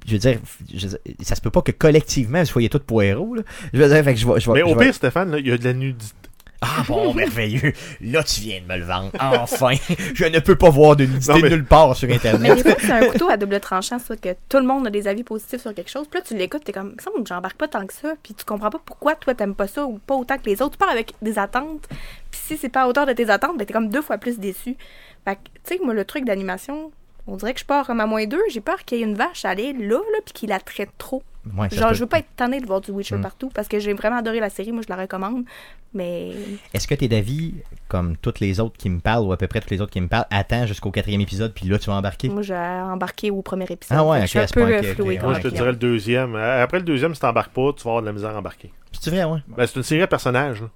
[0.07, 0.39] je veux dire,
[0.73, 3.35] je veux dire, ça se peut pas que collectivement, vous soyez tous poireaux.
[3.35, 3.43] Là.
[3.73, 4.41] Je veux dire, fait que je vais.
[4.41, 6.15] Je vais Mais je au vais- pire, Stéphane, là, il y a de la nudité.
[6.63, 7.73] Ah bon, merveilleux.
[8.03, 9.11] Là, tu viens de me le vendre.
[9.19, 9.73] Enfin.
[10.15, 12.57] je ne peux pas voir de nudité mais- nulle part sur Mais Internet.
[12.57, 15.09] des fois, c'est un couteau à double tranchant, ça, que tout le monde a des
[15.09, 16.07] avis positifs sur quelque chose.
[16.11, 18.15] Puis là, tu l'écoutes, t'es comme, ça, j'embarque pas tant que ça.
[18.23, 20.73] Puis tu comprends pas pourquoi toi, t'aimes pas ça ou pas autant que les autres.
[20.73, 21.87] Tu pars avec des attentes.
[22.31, 24.39] Puis si c'est pas à hauteur de tes attentes, ben t'es comme deux fois plus
[24.39, 24.77] déçu.
[25.25, 26.93] Fait que, tu sais, moi, le truc d'animation,
[27.27, 28.43] on dirait que je pars comme à moins deux.
[28.51, 30.91] J'ai peur qu'il y ait une vache à aller là, là, puis qu'il la traite
[30.99, 31.23] trop.
[31.57, 33.23] Ouais, Genre, peut- je veux pas être tanné de voir du Witcher Mm.
[33.23, 34.73] partout parce que j'ai vraiment adoré la série.
[34.73, 35.45] Moi, je la recommande.
[35.93, 36.31] Mais
[36.73, 37.55] Est-ce que t'es d'avis,
[37.89, 40.01] comme toutes les autres qui me parlent, ou à peu près toutes les autres qui
[40.01, 42.29] me parlent, attends jusqu'au quatrième épisode, puis là, tu vas embarquer?
[42.29, 43.99] moi, j'ai embarqué au premier épisode.
[43.99, 46.37] Ah ouais, Fait que ok, je suis un peu Moi, je te dirais le deuxième.
[46.37, 48.73] Euh, Après le deuxième, si t'embarques pas, tu vas avoir de la misère à embarquer.
[48.93, 49.41] C'est vrai, ouais.
[49.49, 50.61] Ben, c'est une série à personnages.
[50.63, 50.69] là.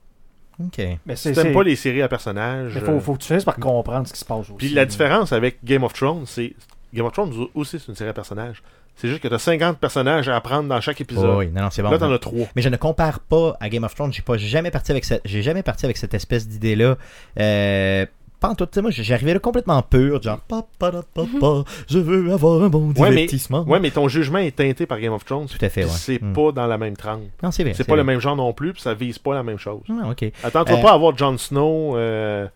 [0.64, 0.78] Ok.
[1.06, 1.42] Mais Si c'est.
[1.42, 2.72] t'aimes pas les séries à personnages.
[2.74, 4.54] mais faut, euh, faut que tu finisses par comprendre ce qui se passe aussi.
[4.56, 6.54] Puis la différence avec Game of Thrones, c'est.
[6.92, 8.62] Game of Thrones aussi, c'est une série à personnages.
[8.96, 11.30] C'est juste que t'as 50 personnages à apprendre dans chaque épisode.
[11.34, 11.90] Oh, oui, non, non, c'est bon.
[11.90, 12.46] Là, t'en as 3.
[12.54, 14.12] Mais je ne compare pas à Game of Thrones.
[14.12, 16.96] J'ai pas jamais parti avec cette, j'ai jamais parti avec cette espèce d'idée là.
[17.40, 18.06] Euh,
[18.40, 18.66] pas en tout.
[18.66, 22.30] Tu sais, moi, j'arrivais là complètement pur, genre pa, pa, da, pa, pa, je veux
[22.32, 23.62] avoir un bon Ouais, mais- divertissement.
[23.64, 25.46] Ouais, mais ton jugement est teinté par Game of Thrones.
[25.46, 25.90] Tout à fait, ouais.
[25.90, 26.32] C'est Mm.
[26.32, 27.22] pas dans la même trempe.
[27.42, 27.72] Non, c'est vrai.
[27.74, 28.02] C'est pas vrai.
[28.02, 29.80] le même genre non plus, puis ça vise pas la même chose.
[29.90, 30.24] Ah, ok.
[30.44, 32.46] Attends-toi Euh, pas à voir Jon Snow euh,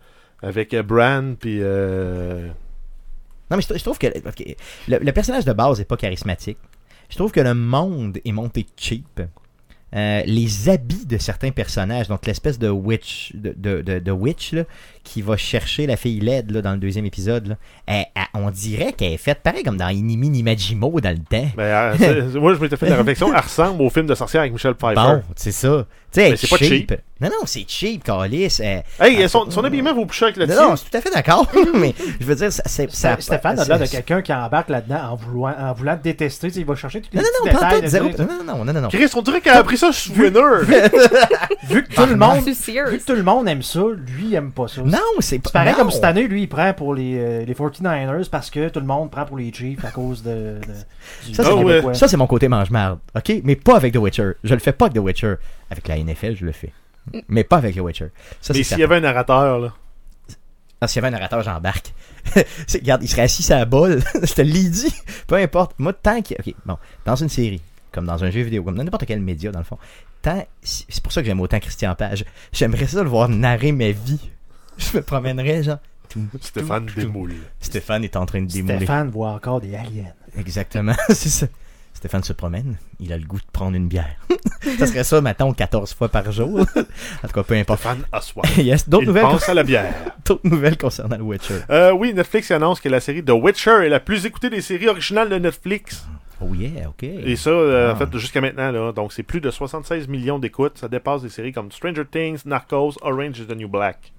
[0.41, 1.59] avec euh, Bran, puis.
[3.51, 6.57] Non, mais je, je trouve que le, le personnage de base est pas charismatique.
[7.09, 9.21] Je trouve que le monde est monté cheap.
[9.95, 14.53] Euh, les habits de certains personnages, donc l'espèce de witch, de, de, de- de witch
[14.53, 14.65] là,
[15.03, 17.55] qui va chercher la fille laide là, dans le deuxième épisode, là,
[17.87, 21.17] elle- elle- on dirait qu'elle est faite pareil comme dans Inimi ni Majimo dans le
[21.23, 21.49] temps.
[21.57, 24.53] Ben, euh, moi, je m'étais fait la réflexion, elle ressemble au film de sorcière avec
[24.53, 24.93] Michel Pfeiffer.
[24.93, 25.87] Bon, c'est ça.
[26.11, 26.93] Tu sais, elle Mais est c'est pas cheap.
[27.21, 28.59] Non, non, c'est cheap, Calis.
[28.61, 30.63] Elle- Hey, son, son habillement vaut plus cher que le Non, tien.
[30.63, 33.21] non, je suis tout à fait d'accord, mais je veux dire, ça, c'est, ça, Sté-
[33.21, 36.47] Stéphane a l'air de quelqu'un qui embarque là-dedans en voulant, en voulant te détester.
[36.47, 37.87] Tu sais, il va chercher tous les Non, non, non, détails.
[37.89, 38.09] zéro.
[38.09, 38.87] Non, non, non, non, non.
[38.89, 40.39] Chris, on dirait qu'elle a appris ça sur Winner.
[41.69, 44.25] Vu que tout le monde, Je suis vu que tout le monde aime ça, lui
[44.27, 44.81] il aime pas ça.
[44.81, 45.49] Non, c'est pas.
[45.49, 48.69] C'est pareil comme cette année, lui il prend pour les, euh, les 49ers parce que
[48.69, 51.55] tout le monde prend pour les Chiefs à cause de, de- du Ça, c'est Ah
[51.55, 51.73] mon- ouais.
[51.73, 51.93] Québécois.
[51.93, 52.99] Ça, c'est mon côté mange-marde.
[53.15, 53.41] OK?
[53.43, 54.31] Mais pas avec The Witcher.
[54.43, 55.35] Je le fais pas avec The Witcher.
[55.71, 56.71] Avec la NFL, je le fais.
[57.27, 58.09] Mais pas avec The Witcher.
[58.41, 59.73] Ça, Mais s'il y avait un narrateur, là.
[60.81, 61.93] Ah, s'il y avait un narrateur, j'embarque.
[62.73, 64.01] Regarde, il serait assis sur la bolle.
[64.23, 64.93] je te l'ai dit.
[65.27, 65.73] Peu importe.
[65.77, 66.37] Moi, tant qu'il.
[66.39, 66.77] OK, bon.
[67.05, 69.65] Dans une série, comme dans un jeu vidéo, comme dans n'importe quel média, dans le
[69.65, 69.77] fond,
[70.21, 70.45] tant.
[70.61, 72.23] C'est pour ça que j'aime autant Christian Page.
[72.53, 74.29] J'aimerais ça le voir narrer ma vie.
[74.77, 75.79] Je me promènerais, genre.
[76.41, 77.35] Stéphane Desmoules.
[77.59, 78.77] Stéphane est en train de démouler.
[78.77, 80.11] Stéphane voit encore des aliens.
[80.37, 81.47] Exactement, c'est ça.
[81.99, 84.15] Stéphane se promène, il a le goût de prendre une bière.
[84.79, 86.61] ça serait ça, mettons, 14 fois par jour.
[87.23, 87.81] en tout cas, peu importe.
[87.81, 88.57] Stéphane a soif.
[88.57, 89.93] yes, d'autres nouvelles, pense à la bière.
[90.25, 91.55] d'autres nouvelles concernant le Witcher.
[91.69, 94.87] Euh, oui, Netflix annonce que la série The Witcher est la plus écoutée des séries
[94.87, 96.07] originales de Netflix.
[96.39, 97.03] Oh yeah, ok.
[97.03, 97.93] Et ça, euh, Ah.
[97.93, 98.93] en fait, jusqu'à maintenant, là.
[98.93, 100.77] Donc, c'est plus de 76 millions d'écoutes.
[100.77, 104.13] Ça dépasse des séries comme Stranger Things, Narcos, Orange is the New Black.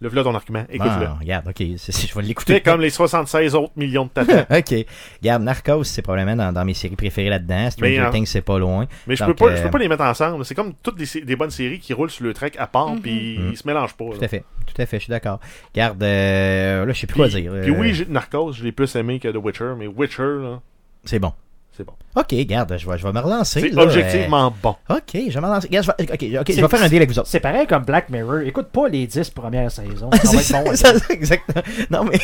[0.00, 0.64] Le voilà ton argument.
[0.68, 1.06] Écoute-le.
[1.06, 2.60] Ah, regarde, ok, c'est- c'est- je vais C'est l'écouter.
[2.60, 4.42] comme les 76 autres millions de tatas.
[4.58, 4.86] ok,
[5.22, 7.70] regarde, Narcos, c'est probablement dans, dans mes séries préférées là-dedans.
[7.70, 8.86] Stranger euh, Things, c'est pas loin.
[9.06, 10.44] Mais je peux, pas, je euh, peux pas les mettre ensemble.
[10.44, 12.92] C'est comme toutes des, sé- des bonnes séries qui roulent sur le trek à part,
[13.02, 13.50] puis Mhm.
[13.52, 14.04] ils se mélangent pas.
[14.06, 14.10] là.
[14.18, 15.38] Tout à fait, tout à fait, je suis d'accord.
[15.72, 17.52] Regarde, euh, là, je sais plus quoi dire.
[17.62, 20.60] Puis euh, oui, Narcos, je l'ai plus aimé que The Witcher, mais Witcher, là,
[21.04, 21.32] c'est bon.
[21.76, 21.92] C'est bon.
[22.16, 23.60] Ok, regarde, je vais, je vais me relancer.
[23.60, 24.76] C'est là, objectivement bon.
[24.88, 25.68] Ok, je vais me relancer.
[25.70, 27.28] Je vais, ok, ok, je C'est- vais faire un deal avec vous autres.
[27.28, 28.40] C'est pareil comme Black Mirror.
[28.40, 30.10] Écoute pas les 10 premières saisons.
[30.12, 30.72] Ça va C'est être bon.
[30.76, 30.98] ça, après.
[31.00, 31.62] ça, exactement.
[31.90, 32.18] Non, mais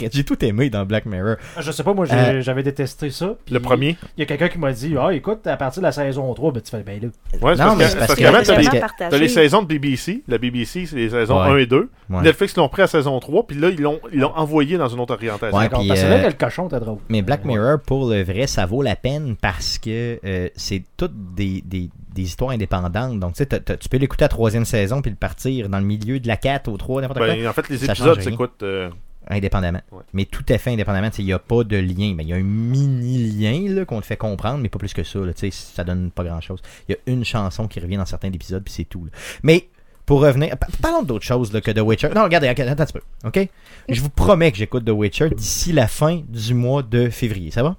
[0.12, 1.36] j'ai tout aimé dans Black Mirror.
[1.58, 3.34] Je sais pas, moi Euh, j'avais détesté ça.
[3.44, 3.96] puis Le premier?
[4.16, 6.52] Il y a quelqu'un qui m'a dit Ah, écoute, à partir de la saison 3,
[6.52, 7.08] ben tu fais ben là.
[7.40, 9.66] Ouais, c'est Non, parce mais que- c'est parce parce que- t'as t'as les saisons de
[9.68, 10.22] BBC.
[10.28, 11.48] La BBC, c'est les saisons Ouais.
[11.50, 11.88] 1 et 2.
[12.10, 12.22] Ouais.
[12.22, 15.00] Netflix l'ont pris à saison 3, puis là, ils l'ont, ils l'ont envoyé dans une
[15.00, 15.56] autre orientation.
[15.56, 16.98] Ouais, puis, parce que euh, là que le cochon était drôle.
[17.08, 21.34] Mais Black Mirror, pour le vrai, ça vaut la peine parce que euh, c'est toutes
[21.34, 23.18] des, des, des histoires indépendantes.
[23.18, 25.84] Donc, tu sais, tu peux l'écouter à la troisième saison puis le partir dans le
[25.86, 28.62] milieu de la 4 ou 3, n'importe quoi, Ben, en fait, les Ça épisodes s'écoutent.
[28.62, 28.90] euh,
[29.28, 29.80] indépendamment.
[29.90, 30.02] Ouais.
[30.12, 31.08] Mais tout à fait indépendamment.
[31.18, 32.14] Il n'y a pas de lien.
[32.16, 35.18] Mais il y a un mini-lien qu'on te fait comprendre, mais pas plus que ça.
[35.20, 36.60] Là, Tu sais, ça donne pas grand-chose.
[36.88, 39.04] Il y a une chanson qui revient dans certains épisodes, puis c'est tout.
[39.04, 39.10] là.
[39.42, 39.68] Mais
[40.04, 42.10] pour revenir, pa- parlons d'autre chose là, que The Witcher.
[42.14, 43.48] Non, regardez, attends un petit peu, ok?
[43.88, 47.50] Je vous promets que j'écoute The Witcher d'ici la fin du mois de février.
[47.50, 47.76] Ça va?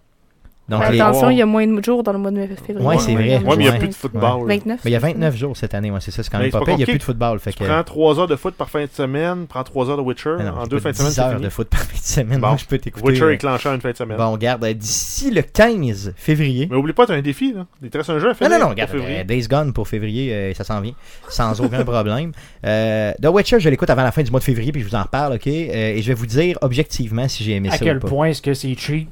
[0.69, 2.85] Donc, Fais les- Attention, il y a moins de jours dans le mois de février.
[2.85, 3.39] Ouais, c'est vrai.
[3.41, 4.45] Mais il n'y a plus de football.
[4.47, 4.81] 29.
[4.83, 6.59] Mais il y a 29 jours cette année, ouais, c'est ça, c'est quand même pas
[6.59, 6.73] pas pire.
[6.73, 7.39] Il n'y a plus de football.
[7.39, 7.63] Fait Tu que...
[7.63, 10.35] prends 3 heures de foot par fin de semaine, prends 3 heures de Witcher.
[10.39, 11.41] Ah non, en deux fins de semaine, 10 c'est heures fini.
[11.43, 12.39] de foot par fin de semaine.
[12.41, 12.57] Bon.
[12.57, 13.07] Je peux t'écouter.
[13.07, 14.17] Witcher euh, éclenchant une fin de semaine.
[14.17, 16.67] Bon, regarde, euh, d'ici le 15 février.
[16.69, 17.65] Mais oublie pas, t'as un défi, là.
[17.81, 18.49] Il te reste un jeu à faire.
[18.49, 19.19] Non, non, non, regarde, février.
[19.19, 20.93] euh, Days Gone pour février, euh, ça s'en vient,
[21.29, 22.33] sans aucun problème.
[22.65, 24.95] Euh, The Witcher, je l'écoute avant la fin du mois de février, puis je vous
[24.95, 25.47] en reparle, ok?
[25.47, 25.49] Euh,
[25.95, 28.07] et je vais vous dire objectivement si j'ai aimé À ça quel ou pas.
[28.09, 29.09] point est-ce que c'est cheap?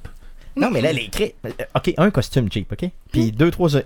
[0.55, 2.89] Non, mais là, les cré- euh, Ok, un costume cheap, ok?
[3.11, 3.75] Puis deux, trois.
[3.75, 3.81] euh,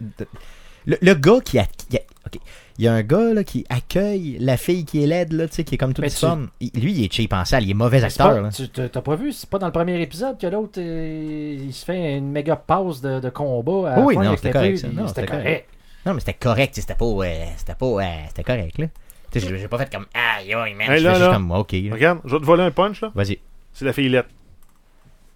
[0.86, 1.66] Le, le gars qui a.
[1.90, 2.40] qui a- ok.
[2.78, 5.56] Il y a un gars là, qui accueille la fille qui est laide, là, tu
[5.56, 6.48] sais, qui est comme toute tu- forme.
[6.62, 8.30] Il- Lui, il est cheap en salle, il est mauvais acteur.
[8.30, 8.50] pas- là.
[8.50, 11.84] tu- T'as pas vu, c'est pas dans le premier épisode que l'autre euh, il se
[11.84, 13.92] fait une méga pause de, de combat.
[13.92, 15.68] À la Oui, fin non, c'était correct, C'était correct.
[16.06, 17.06] Non, mais c'était correct, tu sais, c'était pas.
[17.06, 17.86] euh, c'était pas.
[17.86, 18.86] euh, c'était correct, là.
[19.32, 20.06] Tu sais, j'ai- pas fait comme.
[20.14, 20.90] Aïe, aïe, man.
[20.90, 21.34] Hey, là, juste là.
[21.34, 21.52] comme.
[21.52, 21.74] Ok.
[21.74, 21.94] là.
[21.94, 23.12] Regarde, je vais te voler un punch, là.
[23.14, 23.38] Vas-y.
[23.74, 24.26] C'est la fillette.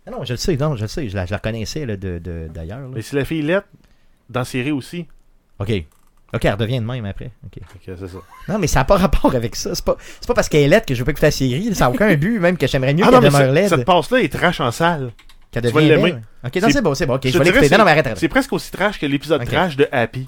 [0.06, 1.96] Non, non, je le sais, non, je le sais, je la, je la connaissais là,
[1.96, 2.80] de, de- d'ailleurs.
[2.80, 2.88] là.
[2.94, 3.66] Mais c'est la fillette
[4.30, 5.08] dans la série aussi.
[5.60, 5.72] Ok.
[6.34, 7.32] Ok, elle redevient de même après.
[7.46, 7.62] Ok.
[7.86, 8.18] C'est ça.
[8.50, 9.76] Non, mais ça n'a pas rapport avec ça.
[9.76, 11.76] C'est pas, c'est pas parce qu'elle est laide que je veux pas écouter la série.
[11.76, 13.70] Ça n'a aucun but, même que j'aimerais mieux Ah non, qu'elle mais demeure ce- laide.
[13.70, 15.12] cette passe-là est trash en salle.
[15.52, 16.12] Qu'elle tu vas devienne l'aimer.
[16.14, 16.24] belle.
[16.46, 17.14] Ok, non, C'est- c'est bon, c'est bon.
[17.16, 17.72] Ok, je te vais dirais, l'écouter.
[17.76, 18.30] Non, non, mais arrête, C'est arrête.
[18.32, 19.48] presque aussi trash que l'épisode Ok.
[19.48, 20.28] trash de Happy.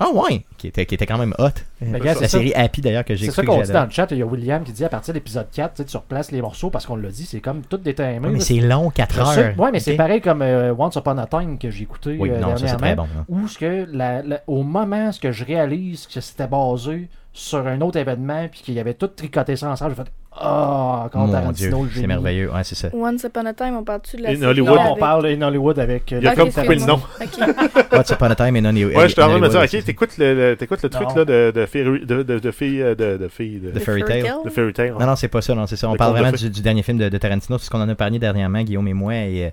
[0.00, 0.44] Ah, ouais.
[0.58, 1.50] Qui était, qui était quand même hot.
[1.80, 2.38] Mais la gars, c'est ça.
[2.38, 4.08] série Happy d'ailleurs que j'ai C'est ça qu'on dit dans le chat.
[4.10, 6.32] Il y a William qui dit à partir de l'épisode 4, tu sais, tu replaces
[6.32, 8.26] les morceaux parce qu'on l'a dit, c'est comme tout déterminé.
[8.26, 9.58] Ouais, mais c'est long, 4 Je sais- heures.
[9.58, 12.40] Ouais, mais c'est pareil comme euh, Once Upon a Time que j'ai écouté Oui, euh,
[12.40, 13.08] non, ça c'est très dernièrement.
[13.14, 13.20] bon.
[13.20, 13.24] hein.
[13.28, 17.66] Où ce que la- la- au moment ce que je réalise que c'était basé sur
[17.66, 21.22] un autre événement puis qu'il y avait tout tricoté ça ensemble, j'ai fait Ah, encore
[21.22, 22.50] Mon Dieu, Tarantino, le c'est merveilleux.
[22.52, 22.88] Ouais, c'est ça.
[22.94, 25.26] Once Upon a Time, on parle-tu de la In série Hollywood, Non, avec- on parle
[25.26, 26.12] in Hollywood avec.
[26.12, 26.94] euh, Il a Ok, comme coupé le nom.
[27.20, 27.38] Ok.
[27.92, 28.94] What's Upon a Time in Hollywood.
[28.96, 31.14] Ouais, j'étais en train de me dire, ok, t'écoutes le, le- t'écoutes le truc Non.
[31.16, 34.04] là de, de, filles- de, de, de filles, euh, de, de filles, de, The Fairy
[34.04, 34.24] Tale.
[34.44, 34.92] de Fairy Tale.
[34.98, 35.88] Non, non, c'est pas ça, non, c'est ça.
[35.88, 37.88] On Le parle vraiment du, du dernier film de, de Tarantino, c'est ce qu'on en
[37.88, 39.50] a parlé dernièrement, Guillaume et moi, et, euh,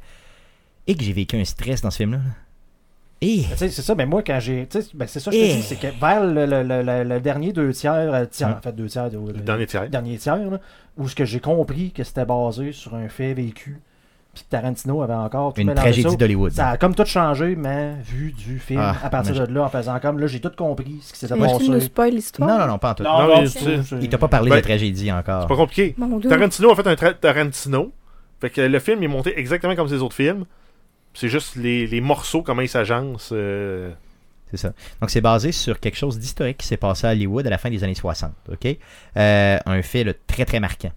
[0.88, 2.20] et que j'ai vécu un stress dans ce film-là.
[3.24, 4.66] Et sais, c'est ça, mais moi, quand j'ai.
[4.68, 5.50] tu sais, Ben, c'est ça, que je Eh.
[5.50, 8.48] te dis, c'est que vers le, le, le, le- le dernier deux tiers, euh, tiers
[8.50, 8.56] Hum.
[8.58, 9.88] en fait, deux tiers, de, Le dernier tiers.
[9.90, 10.60] dernier tiers, là,
[10.98, 13.80] où ce que j'ai compris que c'était basé sur un fait vécu,
[14.34, 16.16] puis que Tarantino avait encore tout une mélangé tragédie ça.
[16.16, 16.52] d'Hollywood.
[16.54, 19.70] Ça a comme tout changé, mais vu du film Ah, à partir de là, en
[19.70, 21.86] faisant comme là, j'ai tout compris ce qui s'était Moi, tu nous passé.
[21.86, 22.50] spoil l'histoire?
[22.50, 23.04] Non, non, non, pas en tout.
[23.04, 25.44] Non, Non, non, mais c'est- c'est- c'est- Il t'a pas parlé Ben, de tragédie encore.
[25.44, 25.96] C'est pas compliqué.
[26.28, 27.92] Tarantino a fait un tra- Tarantino.
[28.40, 30.46] Fait que le film est monté exactement comme ses autres films.
[31.14, 33.32] C'est juste les, les morceaux, comment ils s'agencent.
[33.34, 33.92] euh,
[34.52, 34.74] C'est ça.
[35.02, 37.70] Donc, c'est basé sur quelque chose d'historique qui s'est passé à Hollywood à la fin
[37.70, 38.32] des années 60.
[38.52, 38.78] OK?
[39.18, 40.92] Euh, un fait là, très, très marquant.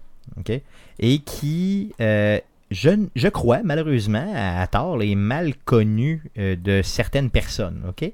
[0.99, 2.39] Et qui, euh,
[2.71, 7.81] je, je crois, malheureusement, à, tort, est mal connu de certaines personnes.
[7.89, 8.09] OK?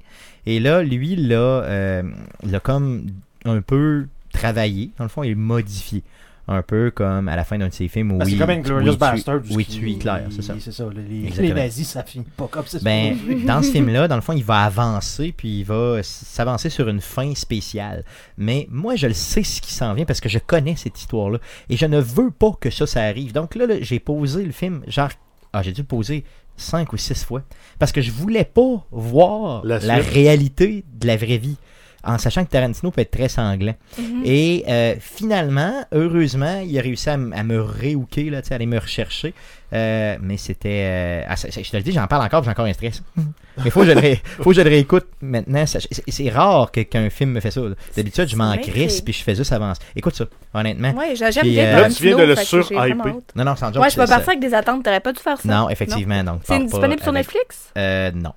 [0.46, 2.04] Et là, lui, l'a, euh,
[2.44, 3.06] l'a comme
[3.46, 6.02] un peu travaillé, dans le fond, et modifié.
[6.48, 8.50] Un peu comme à la fin d'un de ses films où Ben, c'est il- comme
[8.50, 9.42] où Inglorious il tue- Bastard.
[9.52, 10.56] où il tue Hitler, c'est ça.
[10.60, 10.86] C'est ça.
[10.94, 12.80] Les, les nazis, ça finit pas comme ça.
[12.82, 16.90] Ben, dans ce film-là, dans le fond, il va avancer, puis il va s'avancer sur
[16.90, 18.04] une fin spéciale.
[18.38, 21.38] Mais moi, je le sais ce qui s'en vient parce que je connais cette histoire-là.
[21.70, 23.32] Et je ne veux pas que ça, ça arrive.
[23.34, 25.10] Donc là, là, j'ai posé le film, genre,
[25.54, 26.24] ah, j'ai dû le poser
[26.58, 27.44] cinq ou six fois.
[27.80, 31.58] Parce que je voulais pas voir La la, réalité de la vraie vie.
[32.04, 33.76] En sachant que Tarantino peut être très sanglant.
[33.98, 34.22] Mhm.
[34.26, 38.66] Et euh, finalement, heureusement, il a réussi à, me réhooker, là, tu sais, à aller
[38.66, 39.34] me rechercher.
[39.74, 40.84] Euh, mais c'était.
[40.84, 43.02] euh, ah, je te le dis, j'en parle encore, j'ai encore un stress.
[43.64, 45.64] mais faut que je le, ré- faut que je le réécoute maintenant.
[45.66, 47.62] C'est rare que- qu'un film me fait ça.
[47.96, 49.82] D'habitude, je m'en crisse, puis je fais juste avancer.
[49.96, 50.94] Écoute ça, honnêtement.
[51.16, 53.36] J'ai- j'aime bien euh, Là, tu viens de le hâte.
[53.36, 53.84] Non, non, sans joke.
[53.84, 54.84] Ouais, je peux partir avec des attentes.
[54.84, 55.48] T'aurais pas dû faire ça.
[55.48, 56.24] Non, effectivement.
[56.24, 57.70] donc, C'est disponible sur Netflix?
[57.78, 58.34] Euh, non.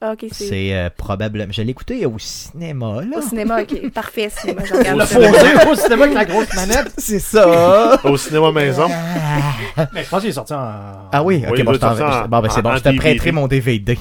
[0.00, 0.44] Ah, ok, c'est.
[0.44, 1.52] C'est euh, probablement.
[1.52, 3.18] Je l'ai écouté au cinéma, là.
[3.18, 3.90] Au cinéma, ok.
[3.94, 4.62] Parfait, cinéma.
[4.64, 5.16] Je regarde Le ça.
[5.18, 6.92] posé au cinéma avec la grosse manette.
[6.98, 8.00] C'est ça!
[8.04, 8.86] Au cinéma maison.
[9.92, 10.70] Mais je pense qu'il est sorti en.
[11.12, 13.32] Ah oui, ok, Oui, bon, je en- bon, ben, c'est bon, en je te prêterai
[13.32, 13.98] mon DVD.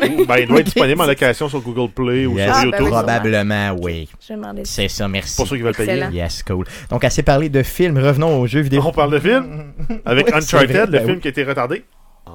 [0.00, 2.66] ben, il doit être disponible en location sur Google Play ou Yes, sur Ah, ben
[2.68, 2.84] YouTube.
[2.84, 4.08] oui, probablement, oui.
[4.20, 4.72] Je vais demander ça.
[4.74, 5.36] C'est ça, merci.
[5.36, 5.92] Pour ceux qui veulent payer.
[5.92, 6.10] Excellent.
[6.12, 6.66] Yes, cool.
[6.88, 8.82] Donc, assez parlé de films, revenons aux jeux vidéo.
[8.86, 9.72] On parle de film
[10.04, 11.20] avec Oui, Uncharted, vrai, le ben film oui.
[11.20, 11.82] qui a été retardé.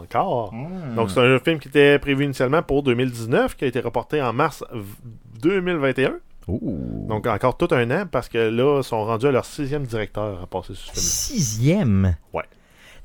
[0.01, 0.53] Encore.
[0.53, 0.95] Hmm.
[0.95, 4.33] Donc, c'est un film qui était prévu initialement pour 2019, qui a été reporté en
[4.33, 4.81] mars v-
[5.41, 6.15] 2021.
[6.47, 7.05] Ouh.
[7.09, 10.41] Donc, encore tout un an, parce que là, ils sont rendus à leur sixième directeur
[10.41, 11.01] à passer sur ce film.
[11.03, 12.15] Sixième?
[12.33, 12.43] Ouais.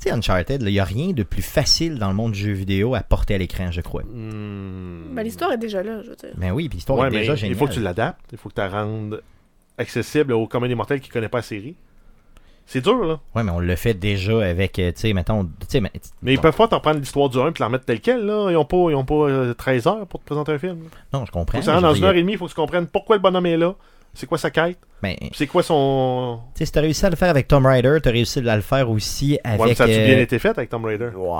[0.00, 2.52] Tu sais, Uncharted, il n'y a rien de plus facile dans le monde du jeu
[2.52, 4.02] vidéo à porter à l'écran, je crois.
[4.02, 5.12] Hmm.
[5.14, 6.30] Ben, l'histoire est déjà là, je veux dire.
[6.36, 7.56] Ben oui, puis l'histoire Ouais, est mais déjà il géniale.
[7.58, 8.20] faut que tu l'adaptes.
[8.32, 9.22] Il faut que tu la rendes
[9.78, 11.74] accessible au commun des mortels qui ne connaît pas la série.
[12.66, 13.18] C'est dur, là.
[13.34, 15.90] Ouais, mais on le fait déjà avec, euh, tu sais, mettons, tu sais, mais-
[16.22, 18.48] Mais ils peuvent pas t'en prendre l'histoire du 1 et la remettre telle quelle, là.
[18.50, 20.78] Ils ont pas, ils ont pas euh, 13 heures pour te présenter un film.
[21.12, 21.60] Non, je comprends.
[21.60, 23.46] Faut que dans une heure et demie, il faut que tu comprennes pourquoi le bonhomme
[23.46, 23.74] est là,
[24.14, 26.38] c'est quoi sa quête, mais, c'est quoi son.
[26.54, 28.62] tu sais, si t'as réussi à le faire avec Tom Rider, t'as réussi à le
[28.62, 29.60] faire aussi avec...
[29.60, 31.38] Ouais, mais ça a-tu euh, bien été fait avec Tomb Raider Ouais.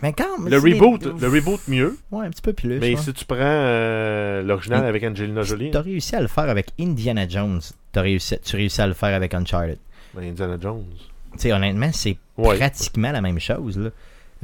[0.00, 2.78] Mais quand Le c'est des- reboot, le reboot mieux, Ouais, un petit peu plus.
[2.78, 2.96] mais ouais.
[2.96, 6.48] si tu prends euh, l'original Mais- avec Angelina Si Jolie, t'as réussi à le faire
[6.48, 7.60] avec Indiana Jones,
[7.92, 9.78] t'as réussi, tu réussis à le faire avec Uncharted.
[10.14, 10.84] Ben Indiana Jones.
[11.32, 12.56] Tu sais, honnêtement, c'est Ouais.
[12.56, 13.90] pratiquement la même chose, là.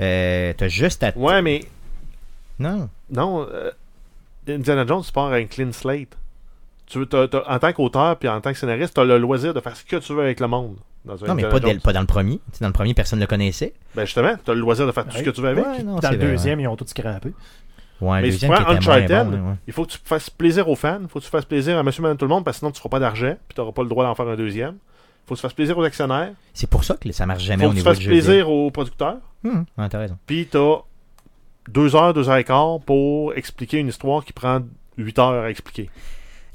[0.00, 1.12] Euh, t'as juste à...
[1.16, 1.61] Ouais, mais
[2.59, 2.88] Non.
[3.11, 3.70] non, euh,
[4.48, 6.16] Indiana Jones, tu pars avec un clean slate.
[6.87, 9.61] Tu t'as- en tant qu'auteur puis en tant que scénariste, tu as le loisir de
[9.61, 10.77] faire ce que tu veux avec le monde.
[11.05, 12.37] Dans Non, mais pas, dans le premier.
[12.37, 13.72] Tu sais, dans le premier, personne ne le connaissait.
[13.94, 15.64] Ben justement, tu as le loisir de faire tout ce que tu veux avec.
[15.64, 17.33] Ouais, non, Dans le vrai, deuxième, ils ont tout scrappé.
[18.00, 19.55] Ouais, Mais si tu deuxième prends Uncharted, bon, ouais.
[19.66, 21.83] il faut que tu fasses plaisir aux fans, il faut que tu fasses plaisir à
[21.83, 23.72] monsieur, madame, tout le monde, parce que sinon tu feras pas d'argent, puis tu n'auras
[23.72, 24.77] pas le droit d'en faire un deuxième.
[25.24, 27.46] Il faut que tu fasses plaisir aux actionnaires, C'est pour ça que ça marche il
[27.46, 29.18] jamais faut au niveau du jeu plaisir aux producteurs.
[29.44, 30.18] Hum, ouais, t'as raison.
[30.26, 30.78] puis tu as
[31.68, 34.60] deux heures, deux heures et quart pour expliquer une histoire qui prend
[34.98, 35.88] huit heures à expliquer.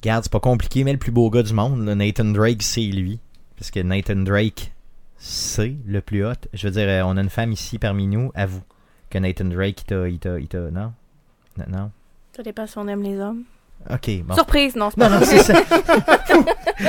[0.01, 2.82] Regarde, c'est pas compliqué, mais le plus beau gars du monde, là, Nathan Drake, c'est
[2.82, 3.19] lui.
[3.58, 4.71] Parce que Nathan Drake,
[5.17, 6.34] c'est le plus hot.
[6.53, 8.62] Je veux dire, on a une femme ici parmi nous, avoue,
[9.10, 10.08] que Nathan Drake, il t'a.
[10.08, 10.93] Il t'a, il t'a- non?
[11.58, 11.91] Non, non?
[12.36, 13.43] Ça dépend si on aime les hommes.
[13.91, 14.35] Ok, bon.
[14.35, 15.25] Surprise, non, c'est pas non, vrai.
[15.25, 15.53] c'est ça.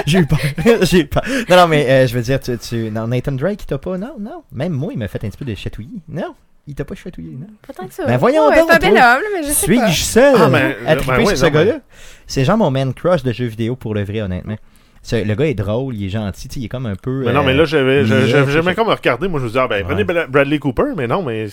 [0.07, 0.39] J'ai eu peur.
[0.83, 1.23] J'ai eu peur.
[1.49, 3.97] Non, non, mais euh, je veux dire, tu, tu- non, Nathan Drake, il t'a pas.
[3.97, 4.43] Non, non.
[4.53, 5.99] Même moi, il m'a fait un petit peu de chatouiller.
[6.09, 6.35] Non,
[6.67, 7.47] il t'a pas chatouillé, non.
[7.67, 8.05] Pas tant que ça.
[8.07, 9.15] Ben voyons Ouais, donc, C'est un bel toi.
[9.17, 9.87] homme, mais je sais pas.
[9.89, 11.81] Suis-je seul Ah, ben, à euh, triper ben ouais, sur ce gars-là?
[12.27, 14.57] C'est genre mon man crush de jeux vidéo pour le vrai, honnêtement.
[15.03, 17.25] Ce- le gars est drôle, il est gentil, il est comme un peu.
[17.25, 19.27] Mais non, euh, mais là, j'avais jamais comme regardé.
[19.29, 20.27] Moi, je me disais, ah, ben, prenez Ouais.
[20.29, 21.47] Bradley Cooper, mais non, mais.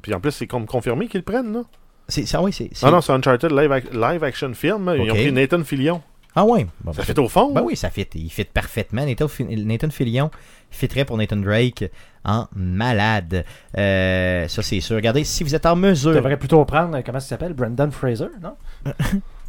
[0.00, 1.62] Puis en plus, c'est comme confirmé qu'ils le prennent, là.
[2.12, 2.68] C'est, ça, oui, c'est.
[2.82, 4.92] Ah non, c'est Uncharted live, ac- live action film.
[4.98, 6.02] Ils ont pris Nathan Fillion.
[6.34, 6.66] Ah ouais.
[6.82, 7.52] Bon, Ça ben, fait au fond.
[7.52, 8.06] Ben oui, ça fit.
[8.14, 9.04] Il fit parfaitement.
[9.06, 10.30] Nathan, Nathan Fillion
[10.70, 11.84] fitterait pour Nathan Drake
[12.24, 13.44] en malade.
[13.78, 14.96] Euh, ça, c'est sûr.
[14.96, 16.12] Regardez, si vous êtes en Tu mesure.
[16.14, 17.52] devrais plutôt prendre, euh, comment ça s'appelle?
[17.54, 18.54] Brendan Fraser, non?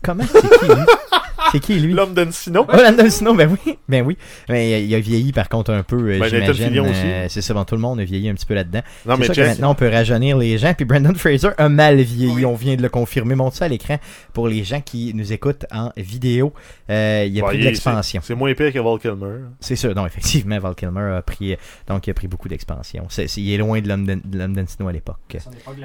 [0.02, 0.73] Comment C'est qui lui?
[1.54, 1.94] C'est qui lui?
[1.94, 2.66] L'homme d'Encino.
[2.68, 4.18] Oh, Snow, ben oui, ben oui.
[4.50, 6.80] Mais il a- il a vieilli par contre un peu, euh, Ben, j'imagine.
[6.80, 8.82] Euh, c'est ça, bon, tout le monde a vieilli un petit peu là-dedans.
[9.06, 10.74] Non, c'est mais que maintenant on peut rajeunir les gens.
[10.74, 13.36] Puis Brandon Fraser a mal vieilli, on vient de le confirmer.
[13.36, 13.98] Montre ça à l'écran
[14.34, 16.52] pour les gens qui nous écoutent en vidéo.
[16.89, 18.22] Euh, il y a Ouais, pris de l'expansion.
[18.22, 19.46] C'est c'est moins pire que Val Kilmer.
[19.60, 21.56] C'est sûr, non, effectivement, Val Kilmer a pris,
[21.88, 23.06] donc il a pris beaucoup d'expansion.
[23.10, 25.38] C'est- c'est- il est loin de London Snow à l'époque.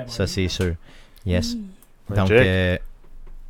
[0.07, 0.75] Ça, c'est sûr.
[1.27, 1.57] Yes.
[2.15, 2.79] Donc, euh,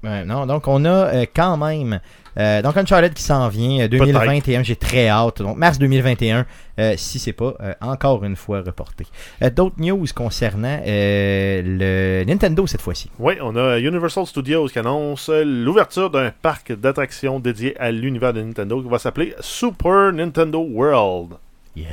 [0.04, 2.00] ouais, non, donc on a euh, quand même.
[2.38, 5.42] euh, donc Uncharted qui s'en vient, euh, 2021, j'ai très hâte.
[5.42, 6.46] Donc mars 2021,
[6.78, 9.06] euh, si c'est pas euh, encore une fois reporté.
[9.42, 13.11] Euh, D'autres news concernant euh, le Nintendo cette fois-ci.
[13.18, 18.42] Oui, on a Universal Studios qui annonce l'ouverture d'un parc d'attractions dédié à l'univers de
[18.42, 21.34] Nintendo qui va s'appeler Super Nintendo World.
[21.76, 21.87] Yeah.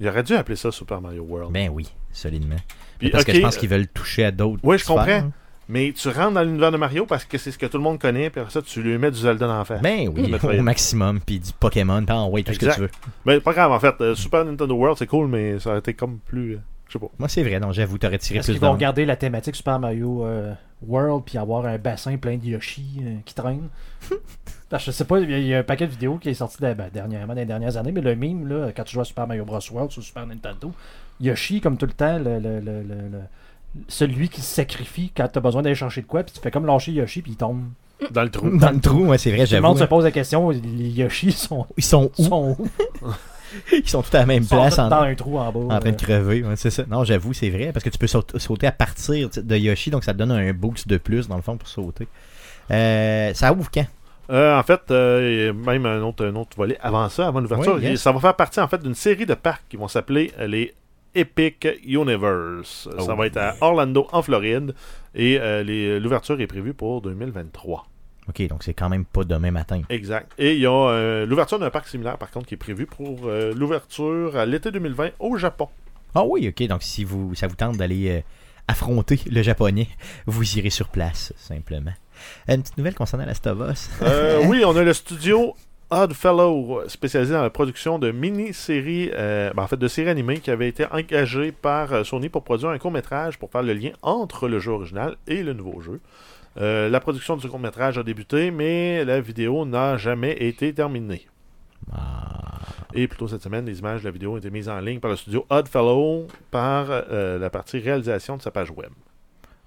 [0.00, 1.52] Il aurait dû appeler ça Super Mario World.
[1.52, 2.56] Ben oui, solidement.
[2.98, 4.60] Puis, Parce que je pense qu'ils veulent toucher à d'autres.
[4.62, 5.06] Oui, je comprends.
[5.08, 5.30] hein.
[5.68, 7.98] Mais tu rentres dans l'univers de Mario parce que c'est ce que tout le monde
[7.98, 9.80] connaît, puis après ça, tu lui mets du Zelda dans la face.
[9.80, 11.20] Ben oui, au maximum.
[11.20, 12.90] Puis du Pokémon, puis envoie tout ce que tu veux.
[13.24, 13.94] Mais pas grave, en fait.
[14.00, 16.54] euh, Super Nintendo World, c'est cool, mais ça aurait été comme plus.
[16.54, 17.06] euh, je sais pas.
[17.18, 19.78] Moi, c'est vrai, non, j'avoue, t'aurais tiré Est-ce plus qu'ils vont regarder la thématique Super
[19.78, 20.52] Mario euh,
[20.86, 23.68] World puis avoir un bassin plein de Yoshi euh, qui traîne
[24.78, 26.34] Je sais pas, il y, a- il y a un paquet de vidéos qui est
[26.34, 29.02] sorti de- ben, dernièrement, dans les dernières années, mais le meme, là, quand tu joues
[29.02, 29.58] à Super Mario Bros.
[29.70, 30.72] World sur Super Nintendo,
[31.20, 33.20] Yoshi, comme tout le temps, le, le- le- le- le-
[33.88, 36.50] celui qui se sacrifie quand tu as besoin d'aller chercher de quoi, puis tu fais
[36.50, 37.62] comme lâcher Yoshi, puis il tombe.
[38.10, 38.50] Dans le trou.
[38.58, 39.66] Dans le trou, ouais, c'est vrai, Tout le j'avoue.
[39.68, 39.86] monde se hein.
[39.86, 40.58] pose la question, les
[40.90, 42.22] Yoshi sont, Ils sont où?
[42.24, 42.68] sont où?
[43.72, 45.76] Ils sont tous à la même Ils place en, dans un trou en bas.
[45.76, 45.98] en train de euh.
[45.98, 46.42] crever.
[46.42, 46.84] ouais, c'est ça.
[46.90, 47.70] Non, j'avoue, c'est vrai.
[47.72, 50.52] Parce que tu peux saut- sauter à partir de Yoshi, donc ça te donne un
[50.52, 52.08] boost de plus, dans le fond, pour sauter.
[52.70, 53.86] Euh, ça ouvre quand?
[54.30, 57.74] Euh, en fait, euh, même un autre, un autre volet avant ça, avant l'ouverture.
[57.76, 57.92] Oui, yes.
[57.92, 60.72] Et Ça va faire partie en fait d'une série de parcs qui vont s'appeler les
[61.14, 62.88] Epic Universe.
[62.98, 64.74] Ça Oh, va être à Orlando, en Floride.
[65.14, 67.86] Et euh, l'ouverture est prévue pour 2023.
[68.28, 69.82] Ok, donc c'est quand même pas demain matin.
[69.88, 70.30] Exact.
[70.38, 73.20] Et il y a euh, l'ouverture d'un parc similaire, par contre, qui est prévu pour
[73.26, 75.68] euh, l'ouverture à l'été 2020 au Japon.
[76.14, 76.66] Ah oui, ok.
[76.68, 78.20] Donc si vous, ça vous tente d'aller euh,
[78.68, 79.88] affronter le japonais,
[80.26, 81.92] vous irez sur place, simplement.
[82.48, 83.88] Une petite nouvelle concernant la Stovos.
[84.02, 85.56] Euh, oui, on a le studio
[85.92, 90.50] Oddfellow, spécialisé dans la production de mini-séries, euh, ben, en fait de séries animées, qui
[90.50, 94.48] avait été engagé par euh, Sony pour produire un court-métrage pour faire le lien entre
[94.48, 96.00] le jeu original et le nouveau jeu.
[96.56, 101.26] Euh, la production du court-métrage a débuté, mais la vidéo n'a jamais été terminée.
[101.92, 102.58] Ah,
[102.94, 104.98] Et plus tôt cette semaine, les images de la vidéo ont été mises en ligne
[104.98, 108.92] par le studio Oddfellow par euh, la partie réalisation de sa page web.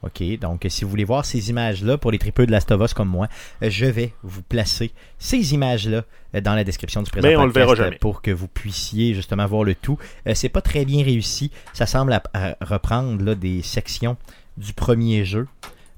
[0.04, 3.10] Ok, donc si vous voulez voir ces images-là, pour les tripeux de la Stovos comme
[3.10, 3.28] moi,
[3.64, 6.04] euh, je vais vous placer ces images-là
[6.36, 7.98] euh, dans la description du présent Mais on le podcast, verra jamais.
[7.98, 9.98] pour que vous puissiez justement voir le tout.
[10.28, 11.52] Euh, c'est pas très bien réussi.
[11.74, 14.16] Ça semble à- à reprendre là, des sections
[14.58, 15.48] du premier jeu.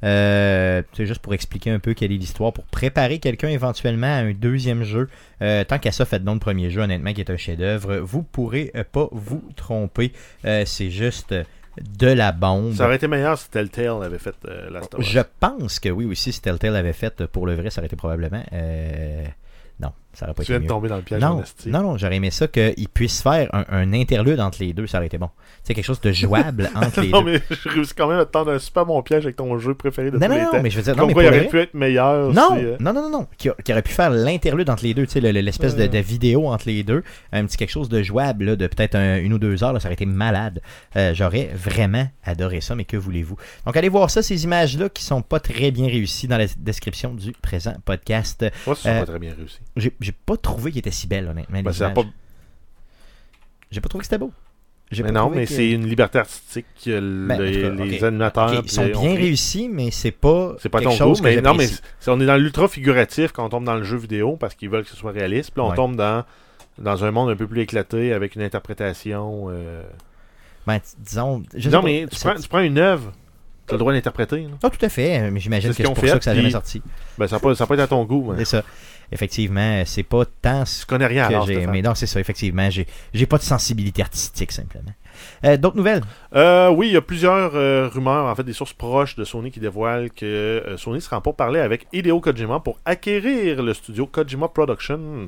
[0.04, 4.20] Euh, c'est juste pour expliquer un peu quelle est l'histoire, pour préparer quelqu'un éventuellement à
[4.20, 5.10] un deuxième jeu.
[5.42, 7.98] Euh, tant qu'à ça, faites donc le premier jeu, honnêtement, qui est un chef-d'œuvre.
[7.98, 10.14] Vous pourrez pas vous tromper.
[10.46, 11.34] Euh, c'est juste
[12.00, 12.74] de la bombe.
[12.74, 14.82] Ça aurait été meilleur si Telltale avait fait euh, la.
[15.00, 17.88] Je pense que oui aussi, si Telltale avait fait euh, pour le vrai, ça aurait
[17.88, 18.44] été probablement.
[18.54, 19.26] euh,
[20.18, 22.32] ça aurait pas Tu viens de tomber dans le piège Non, non, non, j'aurais aimé
[22.32, 25.30] ça qu'ils puissent faire un, un interlude entre les deux, ça aurait été bon.
[25.64, 27.34] C'est quelque chose de jouable entre les non, deux.
[27.34, 29.76] mais je réussis quand même à te tendre un super bon piège avec ton jeu
[29.76, 31.28] préféré de Non, tous non, les non, mais je veux dire, non, mais quoi, il
[31.28, 33.92] aurait vrai- pu être meilleur Non, si, euh, non, non, non, non, qui, aurait pu
[33.92, 35.88] faire l'interlude entre les deux, tu sais, le- le- l'espèce de, Ouais.
[35.88, 39.18] de vidéo entre les deux, un petit quelque chose de jouable, là, de peut-être un-
[39.20, 40.62] une ou deux heures, là, ça aurait été malade.
[40.96, 43.38] Euh, J'aurais vraiment adoré ça, mais que voulez-vous?
[43.66, 47.14] Donc allez voir ça, ces images-là qui sont pas très bien réussies dans la description
[47.14, 48.46] du présent podcast.
[48.66, 49.60] Moi, ça Euh, pas très bien réussi.
[49.78, 51.62] J'ai pas trouvé qu'il était si belle, honnêtement.
[51.62, 52.04] Ben, pas-
[53.72, 54.32] J'ai pas trouvé que c'était beau.
[55.04, 58.54] Mais non, mais que- c'est une liberté artistique que Ben, en les, animateurs.
[58.64, 61.68] Ils sont bien réussis, mais c'est pas, C'est pas ton goût, chose mais non, mais
[62.08, 64.84] on est dans l'ultra figuratif quand on tombe dans le jeu vidéo parce qu'ils veulent
[64.86, 65.52] que ce soit réaliste.
[65.52, 65.76] Puis là, on Ouais.
[65.76, 66.24] tombe dans,
[66.78, 69.48] dans un monde un peu plus éclaté avec une interprétation.
[69.50, 69.84] euh,
[70.66, 73.12] Ben, disons, je Non, pas, mais tu prends, tu prends une œuvre,
[73.68, 74.48] tu as le droit d'interpréter.
[74.64, 76.24] Ah, tout à fait, euh, mais j'imagine que ce c'est pour ont ça fait, que
[76.24, 76.82] ça n'a jamais sorti.
[77.18, 78.32] Ben, ça n'a pas, ça a pas été à ton goût.
[78.32, 78.64] mais C'est ça.
[79.12, 81.66] Effectivement, c'est pas tant ce connais rien que j'ai.
[81.68, 82.70] Mais non, c'est ça, effectivement.
[82.70, 84.92] J'ai, pas de sensibilité artistique, simplement.
[85.46, 86.04] Euh, d'autres nouvelles?
[86.36, 89.50] Euh, oui, il y a plusieurs euh, rumeurs, en fait, des sources proches de Sony
[89.52, 94.08] qui dévoilent que euh, Sony sera pour parler avec Hideo Kojima pour acquérir le studio
[94.08, 95.26] Kojima Productions.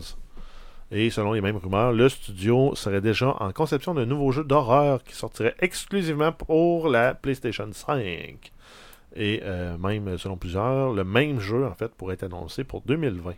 [0.91, 5.03] Et selon les mêmes rumeurs, le studio serait déjà en conception d'un nouveau jeu d'horreur
[5.03, 8.51] qui sortirait exclusivement pour la PlayStation 5.
[9.15, 9.41] Et
[9.79, 13.33] même, selon plusieurs, le même jeu, en fait, pourrait être annoncé pour 2020.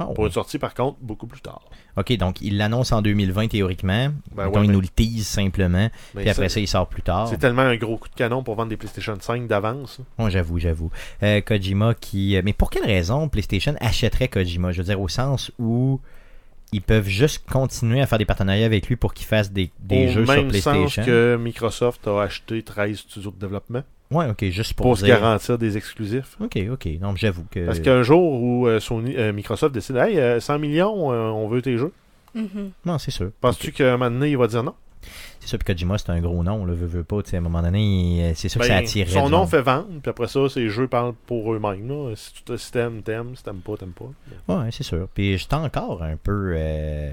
[0.00, 0.12] Oh.
[0.14, 1.62] Pour une sortie, par contre, beaucoup plus tard.
[1.96, 4.10] OK, donc il l'annonce en 2020 théoriquement.
[4.32, 5.88] Ben ouais, il mais- nous le tease simplement.
[6.14, 7.26] Mais Puis après ça, il sort plus tard.
[7.28, 10.00] c'est tellement un gros coup de canon pour vendre des PlayStation 5 d'avance.
[10.28, 10.90] J'avoue, j'avoue.
[11.22, 12.36] Euh, Kojima qui.
[12.36, 14.70] euh, Mais pour quelle raison PlayStation achèterait Kojima?
[14.72, 16.00] Je veux dire, au sens où
[16.72, 20.08] ils peuvent juste continuer à faire des partenariats avec lui pour qu'il fasse des, des
[20.08, 20.88] Au jeux sur même PlayStation?
[20.88, 25.04] sens que Microsoft a acheté 13 studios de développement Ouais, ok, juste pour, pour, se
[25.06, 26.36] garantir des exclusifs.
[26.40, 26.98] Ok, ok.
[26.98, 27.66] Donc, j'avoue que.
[27.66, 31.46] Parce qu'un jour où euh, Sony, euh, Microsoft décide Hey, euh, 100 millions, euh, on
[31.48, 31.92] veut tes jeux.
[32.34, 32.70] Mhm.
[32.86, 33.30] Non, c'est sûr.
[33.40, 34.74] Penses-tu qu'à un moment donné, il va dire non?
[35.40, 37.22] C'est sûr, puis Kojima, c'est un gros nom, le veut, veut pas.
[37.22, 37.80] tu sais, À un moment donné,
[38.30, 39.12] il- c'est sûr que Ben, ça attirerait.
[39.12, 41.88] Son nom fait vendre, puis après ça, ses jeux parlent pour eux-mêmes.
[41.88, 42.12] là.
[42.16, 43.36] Si tu te- si t'aimes, t'aimes.
[43.36, 44.54] Si t'aimes pas, t'aimes pas.
[44.54, 45.06] Ouais, c'est sûr.
[45.14, 46.52] Puis j'étais encore un peu.
[46.56, 47.12] euh,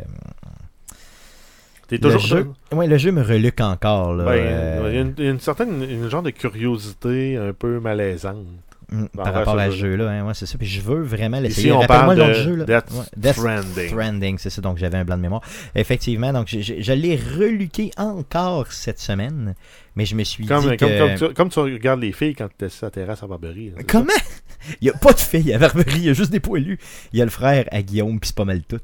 [1.87, 2.19] T'es Le toujours.
[2.21, 4.13] jeu, ouais, le jeu me reluque encore.
[4.15, 8.45] Là, Ben, euh, il y a une, certaine une genre de curiosité un peu malaisante.
[8.91, 10.09] mm, par rapport à ce jeu-là.
[10.09, 10.57] hein, ouais, c'est ça.
[10.57, 11.69] Puis je veux vraiment l'essayer.
[11.69, 12.55] Ici, on parle le de jeu.
[12.55, 12.65] Là.
[12.65, 13.87] Death Ouais, Death Stranding.
[13.89, 14.61] Stranding, c'est ça.
[14.61, 15.41] Donc j'avais un blanc de mémoire.
[15.75, 19.53] Effectivement, donc je, je- je l'ai reluqué encore cette semaine.
[19.95, 21.17] Mais je me suis Comme, dit comme, que...
[21.19, 23.67] comme tu, comme tu regardes les filles quand tu es sur la terrasse à Barberie.
[23.69, 24.11] là, c'est Comment?
[24.81, 26.79] Il n'y a pas de fille à Barberie, il y a juste des poilus.
[27.13, 28.79] Il y a le frère à Guillaume, puis c'est pas mal tout.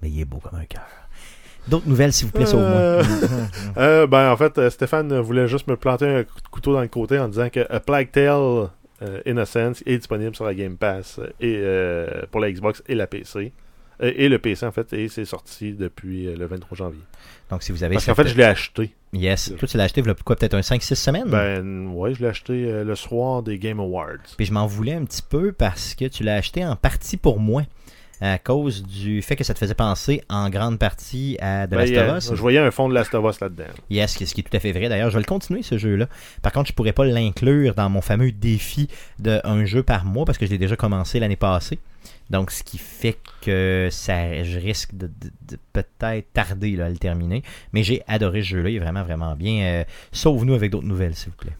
[0.00, 0.88] Mais il est beau comme un cœur.
[1.68, 3.04] D'autres nouvelles, s'il vous plaît, Euh, sauve-moi.
[3.74, 3.80] ça.
[3.80, 7.18] Euh, ben, en fait, euh, Stéphane voulait juste me planter un couteau dans le côté
[7.18, 8.68] en disant que A Plague Tale
[9.02, 12.94] euh, Innocence est disponible sur la Game Pass euh, et, euh, pour la Xbox et
[12.94, 13.52] la PC.
[14.02, 17.00] Euh, et le PC, en fait, et c'est sorti depuis euh, le 23 janvier.
[17.50, 17.94] Donc si vous avez...
[17.94, 18.94] Parce qu'en fait, je l'ai acheté.
[19.12, 19.52] Yes.
[19.58, 21.28] Toi, tu l'as acheté, il y a quoi, peut-être un 5-6 semaines?
[21.28, 24.18] Ben, ouais, je l'ai acheté euh, le soir des Game Awards.
[24.36, 27.38] Puis je m'en voulais un petit peu parce que tu l'as acheté en partie pour
[27.40, 27.62] moi.
[28.22, 31.78] À cause du fait que ça te faisait penser en grande partie à The Ben,
[31.78, 32.30] Last a- of Us.
[32.34, 33.64] je voyais un fond de Last of Us là-dedans.
[33.88, 34.88] Yes, ce qui est tout à fait vrai.
[34.90, 36.06] D'ailleurs, je vais le continuer ce jeu-là.
[36.42, 38.88] Par contre, je pourrais pas l'inclure dans mon fameux défi
[39.20, 41.78] de un jeu par mois parce que je l'ai déjà commencé l'année passée.
[42.28, 46.88] Donc, ce qui fait que ça, je risque de, de- de peut-être tarder là, à
[46.90, 47.42] le terminer.
[47.72, 48.68] Mais j'ai adoré ce jeu-là.
[48.70, 49.62] Il est vraiment, vraiment bien.
[49.64, 51.56] Euh, Sauve-nous avec d'autres nouvelles, s'il vous plaît.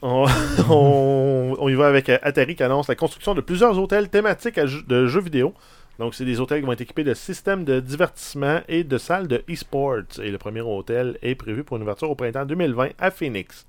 [0.00, 0.26] On,
[0.70, 4.58] on- on y va avec euh, Atari qui annonce la construction de plusieurs hôtels thématiques
[4.58, 5.52] à de jeux vidéo.
[5.98, 9.28] Donc, c'est des hôtels qui vont être équipés de systèmes de divertissement et de salles
[9.28, 10.20] de e-sports.
[10.20, 13.66] Et le premier hôtel est prévu pour une ouverture au printemps 2020 à Phoenix.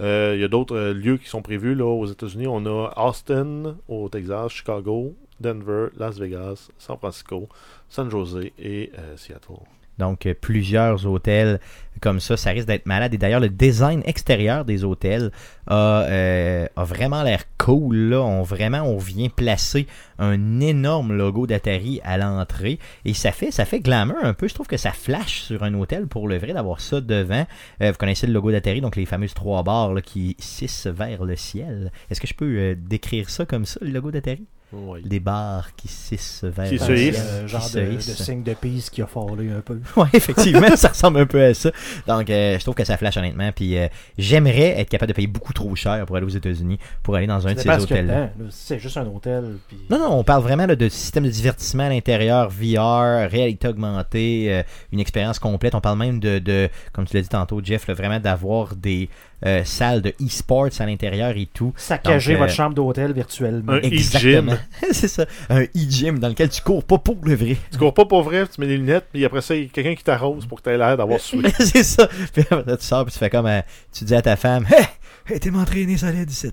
[0.00, 2.46] Euh, Il y a d'autres euh, lieux qui sont prévus là, aux États-Unis.
[2.46, 7.48] On a Austin au Texas, Chicago, Denver, Las Vegas, San Francisco,
[7.88, 9.60] San Jose et euh, Seattle.
[9.98, 11.60] Donc, euh, plusieurs hôtels
[12.00, 13.14] comme ça, ça risque d'être malade.
[13.14, 15.30] Et d'ailleurs, le design extérieur des hôtels
[15.66, 18.14] a, euh, vraiment l'air cool.
[18.14, 19.86] On, vient placer
[20.18, 22.78] un énorme logo d'Atari à l'entrée.
[23.04, 24.48] Et ça fait, ça fait glamour un peu.
[24.48, 27.46] Je trouve que ça flash sur un hôtel pour le vrai d'avoir ça devant.
[27.82, 31.36] Euh, vous connaissez le logo d'Atari, donc les fameuses trois barres qui sissent vers le
[31.36, 31.90] ciel.
[32.10, 34.46] Est-ce que je peux décrire ça comme ça, le logo d'Atari?
[34.72, 35.02] Oui.
[35.04, 37.40] Des barres qui sissent vers Qui le se hissent.
[37.42, 39.80] Qui genre se de, de signe de piste qui a frôlé un peu.
[39.96, 41.70] Ouais, effectivement, ça ressemble un peu à ça.
[42.06, 43.50] Donc, euh, je trouve que ça flash honnêtement.
[43.52, 43.86] Puis, euh,
[44.18, 47.46] j'aimerais être capable de payer beaucoup trop cher pour aller aux États-Unis pour aller dans
[47.46, 48.30] un de ces hôtels-là.
[48.50, 49.56] C'est juste un hôtel.
[49.68, 49.78] Puis...
[49.88, 54.46] Non, non, on parle vraiment là, de système de divertissement à l'intérieur, VR, réalité augmentée,
[54.52, 54.62] euh,
[54.92, 55.74] une expérience complète.
[55.74, 59.08] On parle même de, de comme tu l'as dit tantôt, Jeff, là, vraiment d'avoir des
[59.44, 61.72] euh, salles de e-sports à l'intérieur et tout.
[61.76, 63.72] Saccager Donc, euh, votre chambre d'hôtel virtuellement.
[63.72, 64.52] Un Exactement.
[64.52, 64.58] e-gym.
[64.92, 67.56] C'est ça, un e-gym dans lequel tu cours pas pour le vrai.
[67.70, 69.68] Tu cours pas pour vrai, tu mets des lunettes, puis après ça, il y a
[69.68, 71.42] quelqu'un qui t'arrose pour que tu aies l'air d'avoir sué.
[71.58, 72.08] c'est ça.
[72.32, 73.46] Puis après, tu sors, puis tu fais comme.
[73.46, 73.60] euh,
[73.92, 74.84] tu dis à ta femme Hé,
[75.34, 76.46] hey, t'es m'entraîner solide ici.
[76.46, 76.52] Là.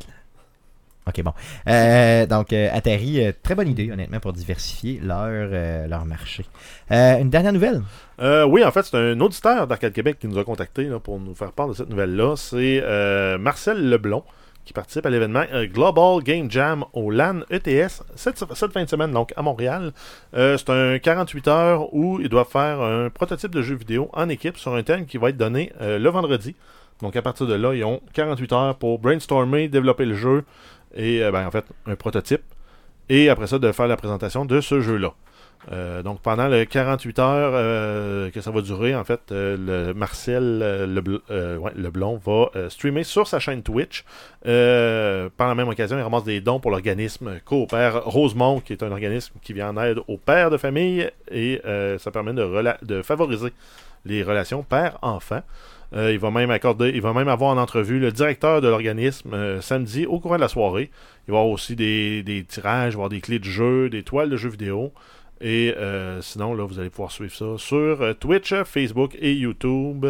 [1.08, 1.34] Ok, bon.
[1.68, 5.30] Euh, donc, euh, Atari, euh, très bonne idée, honnêtement, pour diversifier leur,
[5.88, 6.46] leur marché.
[6.90, 7.82] Une dernière nouvelle?
[8.20, 11.36] Oui, en fait, c'est un auditeur d'Arcade Québec qui nous a contacté là, pour nous
[11.36, 12.36] faire part de cette nouvelle-là.
[12.38, 12.82] C'est
[13.38, 14.24] Marcel Leblon
[14.66, 15.44] qui participe à l'événement
[15.74, 19.92] Global Game Jam au LAN ETS cette, cette fin de semaine, donc à Montréal.
[20.34, 24.58] C'est un 48 heures où il doit faire un prototype de jeu vidéo en équipe
[24.58, 26.56] sur un thème qui va être donné le vendredi.
[27.02, 30.46] Donc à partir de là, ils ont 48 heures pour brainstormer, développer le jeu
[30.96, 32.44] et euh, ben, en fait un prototype.
[33.10, 35.14] Et après ça, de faire la présentation de ce jeu-là.
[35.72, 40.60] Euh, donc pendant les 48 heures euh, que ça va durer, en fait, le Marcel
[41.76, 44.04] Leblon va streamer sur sa chaîne Twitch.
[44.44, 48.92] Par la même occasion, il ramasse des dons pour l'organisme Coopère Rosemont, qui est un
[48.92, 51.62] organisme qui vient en aide aux pères de famille et
[51.98, 53.52] ça permet de favoriser
[54.06, 55.42] les relations père-enfant.
[55.94, 59.62] Euh, il va même il va même avoir en entrevue le directeur de l'organisme euh,
[59.62, 60.90] samedi au courant de la soirée.
[61.28, 64.30] Il va y avoir aussi des, des tirages, il des clés de jeu, des toiles
[64.30, 64.92] de jeux vidéo.
[65.42, 70.08] Et euh, sinon, là, vous allez pouvoir suivre ça sur Twitch, Facebook et YouTube.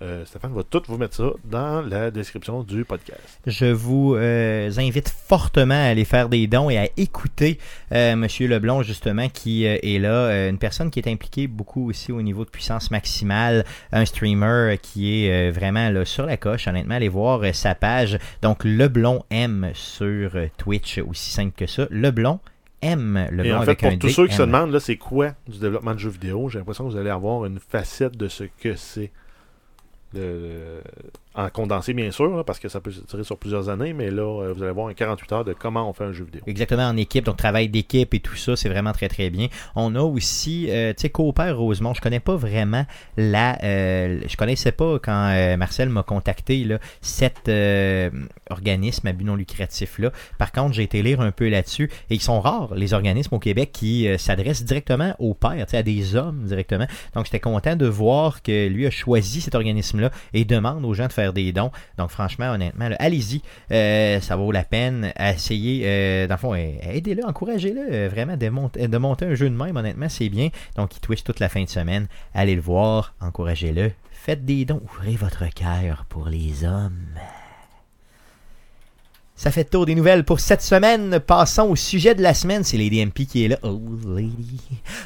[0.00, 3.40] Euh, Stéphane va tout vous mettre ça dans la description du podcast.
[3.46, 7.58] Je vous euh, invite fortement à aller faire des dons et à écouter
[7.92, 10.48] euh, Monsieur Leblond, justement, qui est là.
[10.48, 13.64] Une personne qui est impliquée beaucoup aussi au niveau de puissance maximale.
[13.90, 16.68] Un streamer qui est vraiment là, sur la coche.
[16.68, 18.18] Honnêtement, allez voir sa page.
[18.40, 21.88] Donc, Leblond M sur Twitch, aussi simple que ça.
[21.90, 22.38] Leblond
[22.82, 23.26] M.
[23.32, 24.52] Leblond Et en fait, pour tous ceux qui se M.
[24.52, 27.44] demandent, là, c'est quoi du développement de jeux vidéo, j'ai l'impression que vous allez avoir
[27.46, 29.10] une facette de ce que c'est.
[30.12, 30.82] Le-
[31.34, 34.22] En condensé, bien sûr, parce que ça peut se tirer sur plusieurs années, mais là,
[34.22, 36.40] euh, vous allez avoir un 48 heures de comment on fait un jeu vidéo.
[36.46, 39.48] Exactement, en équipe, donc travail d'équipe et tout ça, c'est vraiment très très bien.
[39.76, 43.62] On a aussi, euh, tu sais, Coopère Rosemont, je connais pas vraiment la...
[43.62, 47.50] euh, je connaissais pas quand euh, Marcel m'a contacté, là, cet
[48.50, 50.10] organisme à but non lucratif là.
[50.38, 53.38] Par contre, j'ai été lire un peu là-dessus et ils sont rares, les organismes au
[53.38, 56.86] Québec qui s'adressent directement aux pères, tu sais, à des hommes directement.
[57.14, 61.06] Donc, j'étais content de voir que lui a choisi cet organisme-là et demande aux gens
[61.06, 61.72] de faire des dons.
[61.96, 63.42] Donc, franchement, honnêtement, allez-y.
[63.72, 65.12] Euh, ça vaut la peine.
[65.18, 67.88] Essayez, euh, dans le fond, euh, aidez-le, encouragez-le.
[67.92, 70.48] euh, vraiment, de monter, de monter un jeu de même, honnêtement, c'est bien.
[70.76, 72.06] Donc, il Twitch toute la fin de semaine.
[72.34, 73.92] Allez le voir, encouragez-le.
[74.12, 74.82] Faites des dons.
[74.84, 77.18] Ouvrez votre cœur pour les hommes.
[79.40, 81.20] Ça fait tour des nouvelles pour cette semaine.
[81.20, 82.64] Passons au sujet de la semaine.
[82.64, 83.56] C'est Lady MP qui est là.
[83.62, 84.58] Oh, Lady.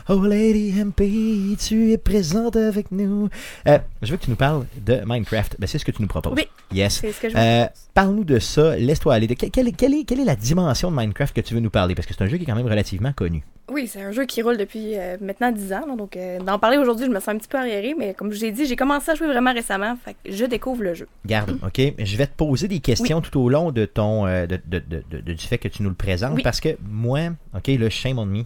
[0.09, 3.29] Oh, Lady MP, tu es présente avec nous.
[3.69, 5.57] Euh, je veux que tu nous parles de Minecraft.
[5.59, 6.33] Ben, c'est ce que tu nous proposes.
[6.35, 6.47] Oui.
[6.73, 7.01] Yes.
[7.03, 8.75] C'est ce que je Euh, Parle-nous de ça.
[8.77, 9.27] Laisse-toi aller.
[9.27, 11.69] De- que- quelle, quelle est, quelle est la dimension de Minecraft que tu veux nous
[11.69, 11.95] parler?
[11.95, 13.45] Parce que c'est un jeu qui est quand même relativement connu.
[13.71, 15.87] Oui, c'est un jeu qui roule depuis euh, maintenant 10 ans.
[15.87, 17.95] là, donc, euh, d'en parler aujourd'hui, je me sens un petit peu arriérée.
[17.97, 19.97] Mais comme je l'ai dit, j'ai commencé à jouer vraiment récemment.
[20.05, 21.09] Fait que je découvre le jeu.
[21.25, 21.81] Garde, OK?
[21.99, 24.79] Je vais te poser des questions tout au long de ton euh, de,
[25.21, 26.35] du fait que tu nous le présentes.
[26.35, 26.43] Oui.
[26.43, 27.21] Parce que moi,
[27.57, 28.45] OK, là, shame on me.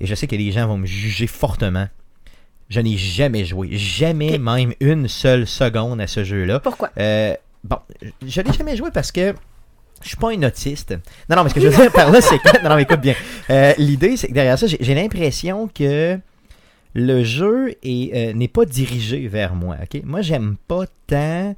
[0.00, 1.88] Et je sais que les gens vont me juger fortement.
[2.68, 3.68] Je n'ai jamais joué.
[3.72, 6.58] Jamais même une seule seconde à ce jeu-là.
[6.60, 6.90] Pourquoi?
[7.64, 7.78] Bon,
[8.24, 9.34] je l'ai jamais joué parce que
[10.02, 10.94] je suis pas un autiste.
[11.28, 12.62] Non, non, mais ce que je veux dire par là, c'est que.
[12.62, 13.14] Non, non, mais écoute bien.
[13.50, 16.18] Euh, L'idée, c'est que derrière ça, j'ai l'impression que
[16.94, 19.76] le jeu euh, n'est pas dirigé vers moi.
[19.82, 20.02] ok?
[20.04, 21.54] Moi, j'aime pas tant.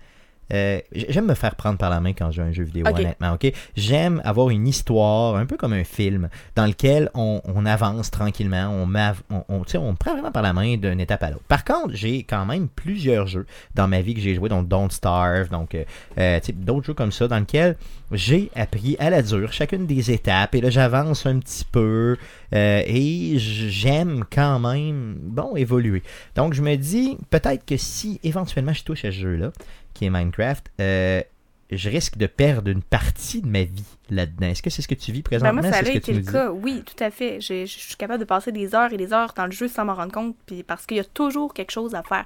[0.53, 2.87] Euh, j'aime me faire prendre par la main quand je joue à un jeu vidéo,
[2.87, 3.33] honnêtement.
[3.33, 3.53] ok?
[3.77, 8.69] J'aime avoir une histoire, un peu comme un film, dans lequel on, on avance tranquillement,
[8.71, 8.89] on,
[9.31, 11.45] on, on, me prend vraiment par la main d'une étape à l'autre.
[11.49, 14.91] Par contre, j'ai quand même plusieurs jeux dans ma vie que j'ai joué, dont Don't
[14.91, 15.85] Starve, donc euh,
[16.19, 17.77] euh, d'autres jeux comme ça, dans lesquels
[18.13, 22.17] j'ai appris à la dure chacune des étapes, et là j'avance un petit peu,
[22.55, 26.03] euh, et j'aime quand même, bon, évoluer.
[26.35, 29.53] Donc je me dis, peut-être que si éventuellement je touche à ce jeu-là,
[29.99, 31.23] qui est Minecraft, euh,
[31.71, 34.47] je risque de perdre une partie de ma vie là-dedans.
[34.49, 35.61] Est-ce que c'est ce que tu vis Ben, présentement?
[35.61, 36.51] moi, ça C'est ce a que été le cas.
[36.51, 37.41] Oui, tout à fait.
[37.41, 39.85] J'ai- Je suis capable de passer des heures et des heures dans le jeu sans
[39.85, 42.25] m'en rendre compte, puis parce qu'il y a toujours quelque chose à faire.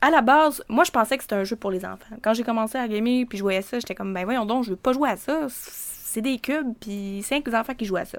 [0.00, 2.16] À la base, moi, je pensais que c'était un jeu pour les enfants.
[2.22, 4.70] Quand j'ai commencé à gamer puis jouer à ça, j'étais comme, ben voyons donc, je
[4.70, 5.46] veux pas jouer à ça.
[5.48, 8.18] C'est des cubes, puis cinq enfants qui jouent à ça.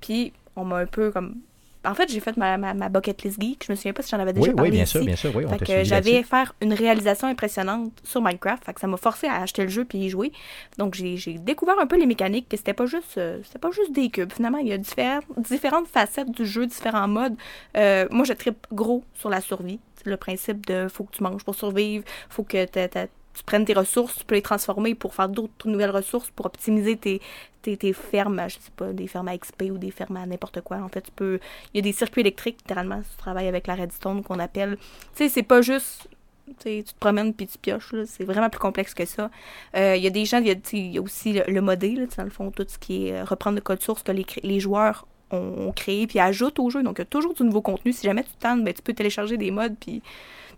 [0.00, 1.36] Puis, on m'a un peu comme.
[1.84, 3.64] En fait, j'ai fait ma, ma, ma bucket list geek.
[3.66, 4.92] Je me souviens pas si j'en avais déjà Oui, parlé oui, bien ici.
[4.92, 8.64] sûr, bien sûr, oui, on Fait que j'avais faire une réalisation impressionnante sur Minecraft.
[8.64, 10.32] Fait que ça m'a forcé à acheter le jeu puis y jouer.
[10.78, 13.70] Donc j'ai j'ai découvert un peu les mécaniques que c'était pas juste euh, c'était pas
[13.72, 14.32] juste des cubes.
[14.32, 17.34] Finalement, il y a différentes différentes facettes du jeu, différents modes.
[17.76, 19.80] Euh, moi, je tripe gros sur la survie.
[20.04, 22.88] Le principe de faut que tu manges pour survivre, faut que t'a-
[23.34, 26.96] tu prennes tes ressources, tu peux les transformer pour faire d'autres nouvelles ressources, pour optimiser
[26.96, 27.20] tes,
[27.62, 30.78] tes, fermes, je sais pas, des fermes à XP ou des fermes à n'importe quoi.
[30.78, 31.38] En fait, tu peux.
[31.72, 34.76] Il y a des circuits électriques, littéralement, si tu travailles avec la redstone qu'on appelle.
[35.14, 36.08] Tu sais, c'est pas juste.
[36.58, 39.30] Tu te promènes puis tu pioches, c'est vraiment plus complexe que ça.
[39.76, 42.50] Euh, Il y a des gens, il y a, aussi le, modé, dans le fond,
[42.50, 46.06] tout ce qui est euh, reprendre le code source que les, les joueurs ont, créé
[46.06, 46.82] puis ajoutent au jeu.
[46.82, 47.92] Donc, il y a toujours du nouveau contenu.
[47.92, 50.02] Si jamais tu te tentes, ben, tu peux télécharger des modes puis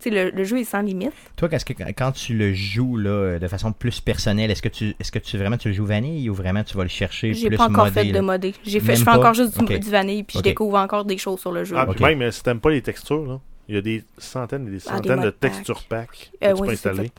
[0.00, 1.12] tu sais, le, le jeu est sans limite.
[1.36, 4.94] Toi, qu'est-ce que, quand tu le joues là, de façon plus personnelle, est-ce que tu
[4.98, 7.48] est-ce que tu vraiment tu le joues vanille ou vraiment tu vas le chercher J'ai
[7.48, 8.12] plus pas encore modé, fait là?
[8.12, 8.54] de modé.
[8.64, 9.18] J'ai fait, je fais pas?
[9.18, 9.78] encore juste du, Ok.
[9.78, 10.44] du vanille puis Ok.
[10.44, 11.76] je découvre encore des choses sur le jeu.
[11.78, 11.96] Ah, Ok.
[11.96, 14.82] puis même si t'aimes pas les textures, là, il y a des centaines et des
[14.88, 15.52] Ah, des centaines de mod packs.
[15.52, 17.10] texture packs que Euh, tu oui, peux c'est installer.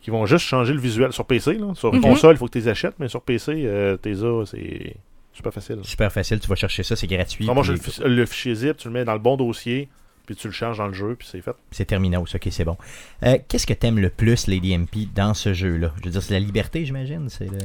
[0.00, 1.54] Qui vont juste changer le visuel sur PC.
[1.54, 1.74] Là.
[1.74, 2.00] Sur Mhm.
[2.00, 4.96] console, il faut que tu les achètes, mais sur PC, euh, t'es là, c'est
[5.42, 5.78] super facile.
[5.84, 7.44] Super facile, tu vas chercher ça, c'est gratuit.
[7.46, 9.88] Tu moi, puis le, fi- le fichier zip, tu le mets dans le bon dossier,
[10.26, 11.54] puis tu le charges dans le jeu, puis c'est fait.
[11.70, 12.76] C'est Terminos, ok, c'est bon.
[13.24, 15.92] Euh, Qu'est-ce que t'aimes le plus, Lady MP, dans ce jeu-là?
[15.98, 17.28] Je veux dire, c'est la liberté, j'imagine.
[17.28, 17.58] C'est le...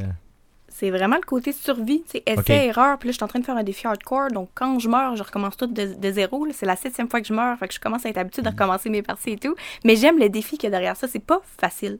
[0.69, 2.99] C'est vraiment le côté survie, c'est essai, erreur.
[2.99, 4.27] Puis là, je suis en train de faire un défi hardcore.
[4.31, 6.45] Donc, quand je meurs, je recommence tout de, de zéro.
[6.45, 6.51] là.
[6.53, 7.57] C'est la septième fois que je meurs.
[7.57, 8.49] Fait que je commence à être habituée Mhm.
[8.49, 9.55] de recommencer mes parties et tout.
[9.85, 11.07] Mais j'aime le défi qu'il y a derrière ça.
[11.07, 11.97] C'est pas facile.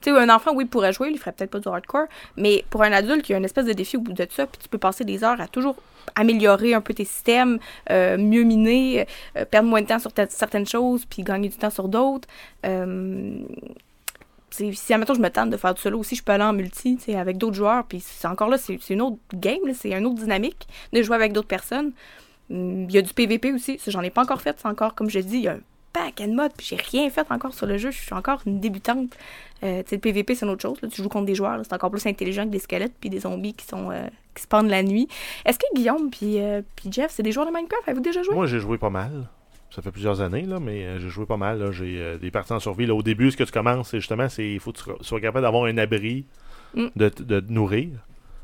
[0.00, 2.82] Tu sais, un enfant, oui, pourrait jouer, il ferait peut-être pas du hardcore, mais pour
[2.82, 4.68] un adulte, il y a une espèce de défi au bout de ça, puis tu
[4.68, 5.76] peux passer des heures à toujours
[6.14, 7.58] améliorer un peu tes systèmes,
[7.90, 11.56] euh, mieux miner, euh, perdre moins de temps sur ta- certaines choses, puis gagner du
[11.56, 12.28] temps sur d'autres.
[12.64, 13.38] Euh,
[14.50, 16.96] si, admettons, je me tente de faire du solo aussi, je peux aller en multi,
[16.96, 20.06] tu sais, avec d'autres joueurs, puis c'est encore là, c'est une autre game, c'est une
[20.06, 21.92] autre dynamique de jouer avec d'autres personnes.
[22.48, 25.10] Il y a du PVP aussi, ça, j'en ai pas encore fait, c'est encore, comme
[25.10, 25.60] je dis, il y a un
[26.04, 28.60] paquet de modes, puis j'ai rien fait encore sur le jeu, je suis encore une
[28.60, 29.16] débutante.
[29.62, 31.60] Euh, tu sais, le PVP, c'est une autre chose, là, tu joues contre des joueurs,
[31.62, 34.46] c'est encore plus intelligent que des squelettes, puis des zombies qui sont euh, qui se
[34.48, 35.08] pendent la nuit.
[35.44, 37.82] Est-ce que Guillaume puis euh, puis Jeff, c'est des joueurs de Minecraft?
[37.88, 38.34] Avez-vous déjà joué?
[38.34, 39.28] Moi, j'ai joué pas mal.
[39.70, 41.70] Ça fait plusieurs années, là, mais j'ai joué pas mal.
[41.72, 42.86] J'ai des parties en survie.
[42.86, 45.20] Là, au début, ce que tu commences, c'est justement, c'est il faut que tu sois
[45.20, 46.24] capable d'avoir un abri
[46.74, 46.86] Mm.
[46.96, 47.88] de, te- de te nourrir.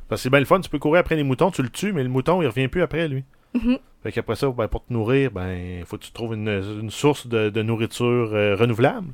[0.09, 1.93] Parce que c'est bien le fun, tu peux courir après les moutons, tu le tues,
[1.93, 3.25] mais le mouton, il revient plus après, lui.
[3.55, 3.79] Mhm.
[4.03, 6.91] Fait qu'après ça, ben, pour te nourrir, ben, il faut que tu trouves une, une
[6.91, 9.09] source de, de nourriture euh, renouvelable.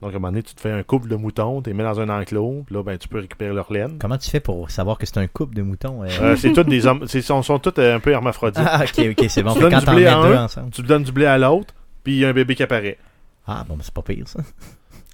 [0.00, 1.82] Donc, à un moment donné, tu te fais un couple de moutons, tu les mets
[1.82, 3.98] dans un enclos, puis là, ben, tu peux récupérer leur laine.
[3.98, 6.04] Comment tu fais pour savoir que c'est un couple de moutons?
[6.04, 6.08] euh?
[6.20, 8.62] Euh, c'est tous des hommes, c'est, sont, sont tous un peu hermaphrodites.
[8.64, 9.54] Ah, ok, ok, c'est bon.
[9.54, 10.70] Tu donnes quand mets deux un, ensemble.
[10.70, 11.74] Tu donnes du blé à l'autre,
[12.04, 12.98] puis il y a un bébé qui apparaît.
[13.46, 14.40] Ah, bon, c'est pas pire, ça.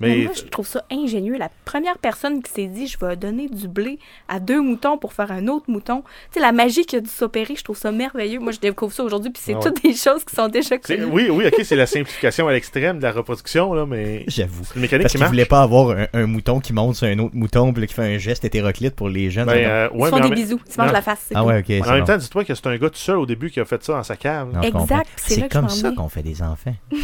[0.00, 1.36] Mais Mais moi, je trouve ça ingénieux.
[1.38, 5.12] La première personne qui s'est dit, je vais donner du blé à deux moutons pour
[5.12, 6.02] faire un autre mouton.
[6.02, 8.40] Tu sais, la magie qui a dû s'opérer, je trouve ça merveilleux.
[8.40, 9.62] Moi, je découvre ça aujourd'hui, puis c'est Ah ouais.
[9.64, 11.04] toutes des choses qui sont déjà connues.
[11.04, 14.64] oui, oui, ok, c'est la simplification à l'extrême de la reproduction, là, mais J'avoue.
[14.64, 15.30] c'est une mécanique Parce qui marche.
[15.30, 18.14] voulait pas avoir un, un mouton qui monte sur un autre mouton puis qui fait
[18.14, 19.46] un geste hétéroclite pour les jeunes.
[19.46, 21.28] Ben, euh, Ils ouais, se font en des même- bisous, ils se mangent la face.
[21.34, 21.86] Ah ouais, ok.
[21.86, 22.06] en même bon.
[22.06, 24.02] temps, dis-toi que c'est un gars tout seul au début qui a fait ça dans
[24.02, 24.52] sa cave.
[24.52, 26.74] Non, Exact, c'est comme ça qu'on fait des enfants.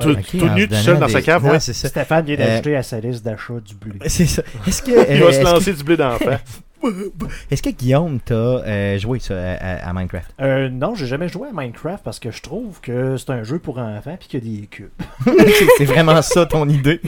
[0.00, 1.60] tout tout nu tout seul dans des- sa cave, Ouais, ouais.
[1.60, 1.88] c'est ça.
[1.88, 3.98] Stéphane vient Euh, d'ajouter à sa liste d'achat du blé.
[4.08, 4.42] C'est ça.
[4.66, 6.38] Est-ce que, Il va euh, se lancer du blé d'enfant.
[7.50, 10.30] est-ce que Guillaume t'a euh, joué ça, à, à- à Minecraft?
[10.40, 13.58] Euh, non, j'ai jamais joué à Minecraft parce que je trouve que c'est un jeu
[13.58, 14.88] pour enfants puis qu'il y a des cubes.
[15.78, 17.00] c'est vraiment ça ton idée.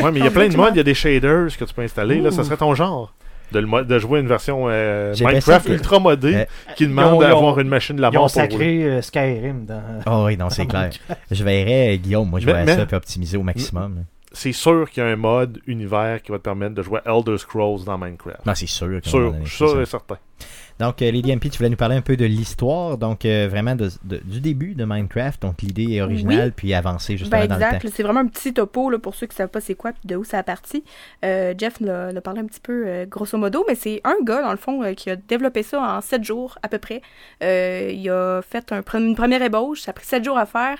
[0.00, 1.74] Ouais, mais il y a plein de modes, il y a des shaders que tu
[1.74, 2.20] peux installer.
[2.20, 3.12] Là, ça serait ton genre.
[3.52, 6.44] De, le mo- de jouer une version euh, Minecraft ultra modée Euh,
[6.76, 8.50] qui Ils demande ils d'avoir une machine de la Ils ont mort pour rouler.
[8.50, 9.82] sacré euh, Skyrim dans.
[10.06, 10.90] Oh oui, non, c'est clair.
[11.30, 14.04] Je verrais Guillaume, moi je mais- ça puis optimiser au maximum.
[14.38, 17.38] C'est sûr qu'il y a un mode univers qui va te permettre de jouer Elder
[17.38, 18.44] Scrolls dans Minecraft.
[18.44, 19.00] Non, c'est sûr.
[19.02, 20.18] Sûr, je suis sûr et certain.
[20.78, 23.74] Donc, euh, Lady MP, tu voulais nous parler un peu de l'histoire, donc euh, vraiment
[23.74, 25.40] de- de- du début de Minecraft.
[25.40, 27.88] Donc, l'idée est originale, puis avancer justement Ben dans le exact, temps.
[27.88, 29.92] là, c'est vraiment un petit topo là, pour ceux qui ne savent pas c'est quoi
[29.92, 30.84] puis de où ça a parti.
[31.24, 34.42] Euh, Jeff l'a l'a parlé un petit peu euh, grosso modo, mais c'est un gars
[34.42, 37.00] dans le fond euh, qui a développé ça en sept jours à peu près.
[37.42, 40.76] Euh, il a fait un une première ébauche, ça a pris sept jours à faire.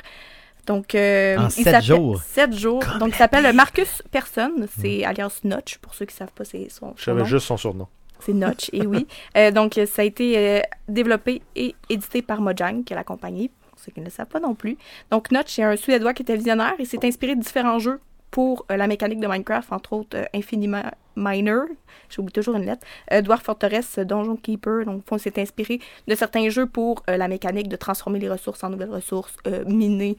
[0.66, 2.22] Donc, euh, En il sept s'appelle- jours?
[2.22, 2.82] Sept jours.
[2.98, 4.50] Donc, il s'appelle Marcus Person.
[4.80, 7.56] C'est alias Notch, pour ceux qui ne savent pas c'est son, Je savais juste son
[7.56, 7.86] surnom.
[8.20, 9.06] C'est Notch, et oui.
[9.36, 13.50] Euh, donc, ça a été euh, développé et édité par Mojang, qui est la compagnie,
[13.70, 14.76] pour ceux qui ne le savent pas non plus.
[15.10, 18.00] Donc, Notch, c'est un Suédois qui était visionnaire et s'est inspiré de différents jeux
[18.37, 20.82] pour euh, la mécanique de Minecraft, entre autres euh, Infiniment
[21.16, 21.62] Miner,
[22.11, 24.84] j'oublie toujours une lettre, euh, Dwarf Fortress, Donjon Keeper.
[24.84, 28.68] Donc, on s'est inspiré de certains jeux pour la mécanique de transformer les ressources en
[28.68, 29.34] nouvelles ressources,
[29.66, 30.18] miner,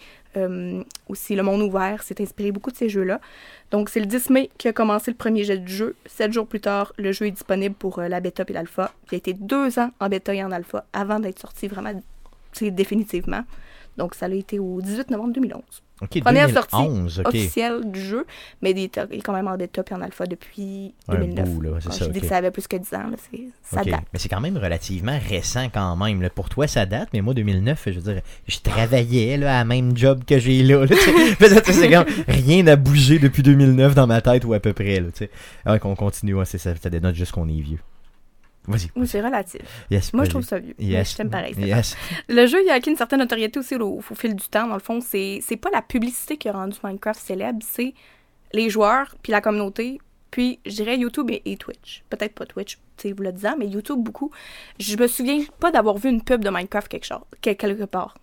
[1.07, 2.01] aussi le monde ouvert.
[2.01, 3.21] s'est inspiré beaucoup de ces jeux-là.
[3.69, 5.95] Donc, c'est le 10 mai qu'a commencé le premier jet du jeu.
[6.07, 8.91] Sept jours plus tard, le jeu est disponible pour la bêta et l'alpha.
[9.11, 11.93] Il a été deux ans en bêta et en alpha avant d'être sorti vraiment
[12.61, 13.43] définitivement.
[13.97, 15.61] Donc, ça a été au 18 novembre 2011.
[15.99, 17.27] Ok, Première 2011, ok.
[17.27, 18.25] Officiel du jeu,
[18.61, 21.49] mais il est, quand même en bêta et en alpha depuis Un 2009.
[21.49, 23.17] bout, là, Quand ça, je dis que ça avait plus que 10 ans, là,
[23.63, 24.03] ça date.
[24.13, 26.21] Mais c'est quand même relativement récent quand même.
[26.21, 26.29] là.
[26.29, 29.65] Pour toi, ça date, mais moi, 2009, je veux dire, je travaillais là, à la
[29.65, 30.85] même job que j'ai là.
[31.39, 34.99] c'est comme rien n'a bougé depuis 2009 dans ma tête ou à peu près.
[34.99, 35.07] Là.
[35.65, 37.79] Ah, qu'on continue, ouais, c'est ça, ça dénote juste qu'on est vieux.
[38.67, 39.07] Vas-y.
[39.07, 39.61] C'est relatif.
[39.89, 40.75] Yes, Moi, je trouve ça vieux.
[40.79, 41.11] Mais Yes.
[41.11, 41.55] je t'aime pareil.
[41.57, 41.95] Yes.
[42.27, 44.67] Le jeu, il a acquis une certaine notoriété aussi au, au fil du temps.
[44.67, 47.93] Dans le fond, c'est c'est pas la publicité qui a rendu Minecraft célèbre, c'est
[48.53, 49.99] les joueurs, puis la communauté,
[50.31, 52.03] puis je dirais YouTube et, et Twitch.
[52.09, 54.31] Peut-être pas Twitch, tu vous le disant, mais YouTube beaucoup.
[54.79, 58.15] Je me souviens pas d'avoir vu une pub de Minecraft quelque, chose, quel- quelque part.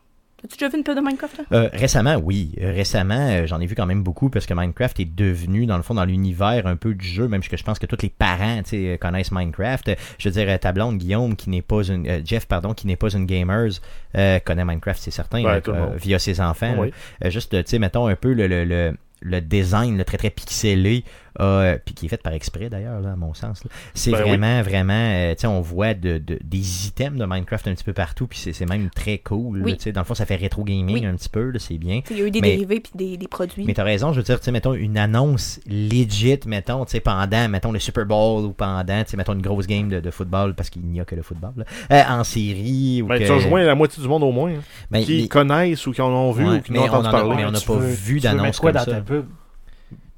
[0.45, 1.45] As-tu déjà vu une pub de Minecraft, toi?
[1.53, 2.53] Euh, récemment, oui.
[2.61, 5.83] Récemment, euh, j'en ai vu quand même beaucoup parce que Minecraft est devenu, dans le
[5.83, 8.63] fond, dans l'univers un peu du jeu, même que je pense que tous les parents
[8.63, 9.93] tu sais, connaissent Minecraft.
[10.19, 12.07] Je veux dire, euh, ta blonde, Guillaume, qui n'est pas une.
[12.07, 13.71] euh, Jeff, pardon, qui n'est pas une gamer,
[14.17, 16.75] euh, connaît Minecraft, c'est certain, Ouais, là, euh, via ses enfants.
[16.79, 16.91] Oui.
[17.21, 17.27] là.
[17.27, 18.47] Euh, juste, tu sais, mettons un peu le.
[18.47, 18.93] le, le
[19.27, 21.03] le design le très très pixelé
[21.41, 23.71] euh, puis qui est fait par exprès d'ailleurs là, à mon sens là.
[23.95, 24.29] c'est Ben oui.
[24.29, 27.85] vraiment vraiment euh, tu sais on voit de, de- des items de Minecraft un petit
[27.85, 29.77] peu partout puis c'est c'est même très cool là, Oui.
[29.77, 31.07] tu sais dans le fond ça fait rétro gaming Oui.
[31.07, 33.17] un petit peu là, c'est bien Il y a eu des Mais- dérivés puis des,
[33.17, 33.65] des produits.
[33.65, 37.01] mais t'as raison, je veux dire, tu sais, mettons une annonce legit, mettons, tu sais,
[37.01, 40.11] pendant, mettons le Super Bowl ou pendant, tu sais, mettons une grosse game de, de
[40.11, 43.25] football parce qu'il n'y a que le football, là, euh, en série ou Ben, que...
[43.25, 44.51] Tu as rejoint la moitié du monde au moins.
[44.53, 44.61] hein,
[44.91, 46.87] Ben, qui mais- connaissent ou qui en ont vu Ouais, ou qui mais en ont
[46.87, 47.35] on en entendu parler.
[47.37, 48.93] mais on n'a pas veux- vu d'annonce quoi comme dans ça.
[48.97, 49.27] ta pub?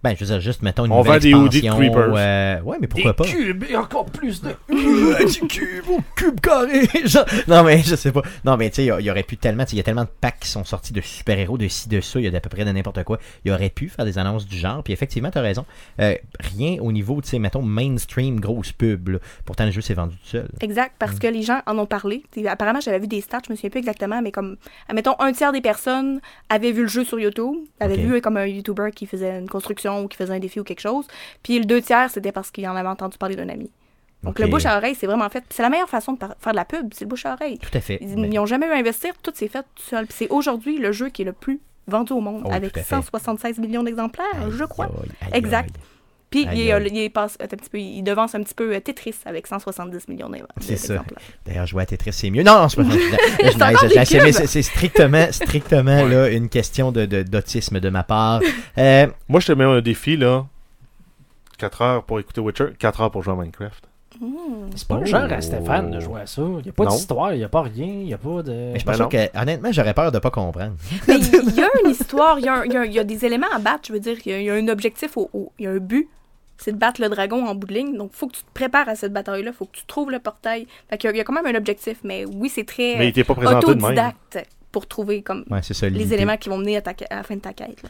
[0.06, 2.14] Ben, je veux dire, juste, mettons, une On nouvelle vend des hoodies de expansion, Creepers.
[2.16, 3.24] euh, ouais, mais pourquoi pas?
[3.24, 4.50] cubes et encore plus de.
[5.26, 6.82] Du cube au cube carré.
[7.04, 8.22] Genre- non, mais je sais pas.
[8.44, 9.64] Non, mais tu sais, il y aurait pu tellement.
[9.72, 12.20] Il y a tellement de packs qui sont sortis de super-héros, de ci, de ça.
[12.20, 13.18] Il y a d'à peu près de n'importe quoi.
[13.44, 14.84] Il aurait pu faire des annonces du genre.
[14.84, 15.64] Puis effectivement, t'as raison.
[16.00, 16.14] Euh,
[16.54, 19.08] rien au niveau, tu sais, mettons, mainstream, grosse pub.
[19.08, 19.18] là.
[19.44, 20.48] Pourtant, le jeu s'est vendu tout seul.
[20.60, 22.22] Exact, parce que les gens en ont parlé.
[22.30, 24.56] T'sais, apparemment, j'avais vu des stats, je me souviens plus exactement, mais comme,
[24.88, 28.46] admettons, un tiers des personnes avaient vu le jeu sur YouTube, avaient vu comme un
[28.46, 31.06] YouTuber qui faisait une construction ou qui faisait un défi ou quelque chose.
[31.42, 33.70] Puis le deux tiers, c'était parce qu'il en avait entendu parler d'un ami.
[34.22, 35.44] Donc le bouche à oreille, c'est vraiment fait.
[35.50, 37.58] C'est la meilleure façon de faire de la pub, c'est le bouche à oreille.
[37.58, 37.98] Tout à fait.
[38.00, 40.06] Ils Mais- n'ont jamais eu à investir, tout s'est fait tout seul.
[40.06, 42.80] Puis c'est aujourd'hui le jeu qui est le plus vendu au monde, Oh, avec tout
[42.80, 42.88] à fait.
[42.96, 44.88] 176 millions d'exemplaires, je crois.
[45.32, 45.76] Exact.
[46.44, 46.88] Puis il, est, euh, aïe.
[46.92, 50.08] il, est passe- un petit peu, il devance un petit peu euh, Tetris avec 170
[50.08, 50.94] millions d'ex- C'est ça.
[50.94, 51.22] d'exemplaires.
[51.46, 52.42] D'ailleurs, jouer à Tetris, c'est mieux.
[52.42, 52.82] Non, non, c'est pas
[54.24, 58.40] mais c'est- strictement, strictement là, une question de de- d'autisme de, ma part.
[58.78, 60.44] Euh, Moi, je te mets un défi, là.
[61.58, 63.84] 4 heures pour écouter Witcher, 4 heures pour jouer à Minecraft.
[64.20, 64.26] Mmh.
[64.74, 65.00] C'est pas Oh.
[65.00, 66.42] le genre à Stéphane de jouer à ça.
[66.42, 68.52] Il n'y a pas d'histoire, il n'y a pas rien, il n'y a pas de.
[68.72, 70.74] mais je pense que, honnêtement, j'aurais peur de pas comprendre.
[71.08, 72.92] Mais il y a une histoire, il y a, un- il y a un- il
[72.92, 75.16] y a des éléments à battre, je veux dire, il y y a un objectif,
[75.58, 76.08] il y a un but,
[76.58, 77.96] c'est de battre le dragon en bout de ligne.
[77.96, 80.66] Donc, faut que tu te prépares à cette bataille-là, faut que tu trouves le portail.
[80.90, 82.96] Fait qu'il y a, il y a quand même un objectif, mais oui, c'est très
[82.98, 83.84] Mais il était pas présenté de même.
[83.84, 85.88] autodidacte pour trouver comme Ouais, c'est ça.
[85.88, 87.82] les éléments qui vont mener à, ta, à la fin de ta quête.
[87.82, 87.88] là.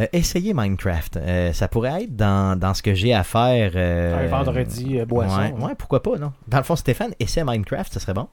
[0.00, 1.16] Euh, essayez Minecraft.
[1.16, 3.72] Euh, ça pourrait être dans, dans ce que j'ai à faire.
[3.76, 5.38] euh, Un vendredi, euh, boisson.
[5.38, 6.32] Ouais, ouais, pourquoi pas, non?
[6.48, 8.28] Dans le fond, Stéphane, essaie Minecraft, ça serait bon.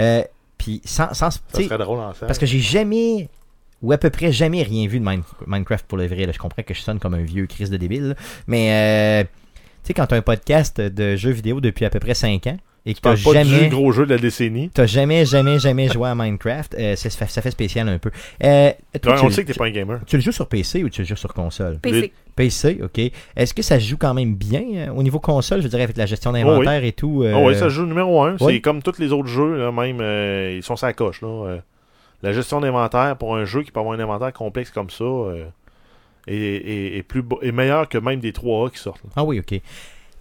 [0.00, 0.24] Euh,
[0.58, 1.14] Puis sans.
[1.14, 2.26] sans Ça serait drôle en fait.
[2.26, 3.28] parce que j'ai jamais.
[3.82, 6.24] Ou à peu près jamais rien vu de Mine- Minecraft pour le vrai.
[6.26, 6.32] là.
[6.32, 8.08] Je comprends que je sonne comme un vieux crise de débile.
[8.08, 8.14] là.
[8.46, 12.14] Mais, euh, tu sais, quand t'as un podcast de jeux vidéo depuis à peu près
[12.14, 12.56] 5 ans
[12.86, 13.64] et que Tu t'as jamais.
[13.64, 14.70] du gros jeu de la décennie.
[14.72, 16.74] T'as jamais, jamais, jamais joué à Minecraft.
[16.78, 18.10] euh, ça, ça fait spécial un peu.
[18.44, 18.70] Euh,
[19.02, 20.00] toi, Ouais, tu on le- sait que t'es pas un gamer.
[20.06, 21.78] tu le joues sur PC ou tu le joues sur console?
[21.80, 22.12] PC.
[22.34, 22.98] PC, ok.
[23.36, 25.96] Est-ce que ça se joue quand même bien euh, au niveau console, je dirais, avec
[25.96, 27.22] la gestion d'inventaire et tout?
[27.24, 28.36] euh, Oh oui, ça joue numéro un.
[28.38, 28.54] ouais.
[28.54, 31.20] C'est comme tous les autres jeux, là, même, euh, ils sont sa coche.
[31.22, 31.58] Là, euh.
[32.26, 35.44] La gestion d'inventaire pour un jeu qui peut avoir un inventaire complexe comme ça euh,
[36.26, 39.02] est, est- est plus est meilleur que même des 3A qui sortent.
[39.04, 39.10] là.
[39.16, 39.60] Ah oui, ok.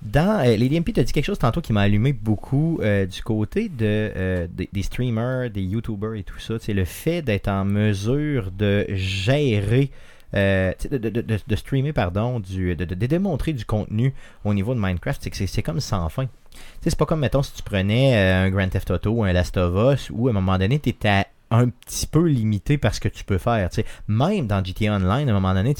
[0.01, 3.23] Dans euh, Lady MP, t'as dit quelque chose tantôt qui m'a allumé beaucoup euh, du
[3.23, 6.55] côté de, euh, des, streamers, des YouTubers et tout ça.
[6.59, 9.89] C'est le fait d'être en mesure de gérer,
[10.33, 15.27] tu de, de- de- streamer, pardon, du, de, démontrer du contenu au niveau de Minecraft.
[15.33, 16.25] C'est comme sans fin.
[16.25, 19.57] Tu c'est pas comme, mettons, si tu prenais un Grand Theft Auto ou un Last
[19.57, 21.23] of Us où à un moment donné, tu étais
[21.57, 23.69] un petit peu limité par ce que tu peux faire.
[24.07, 25.75] Même dans GTA Online, à un moment donné,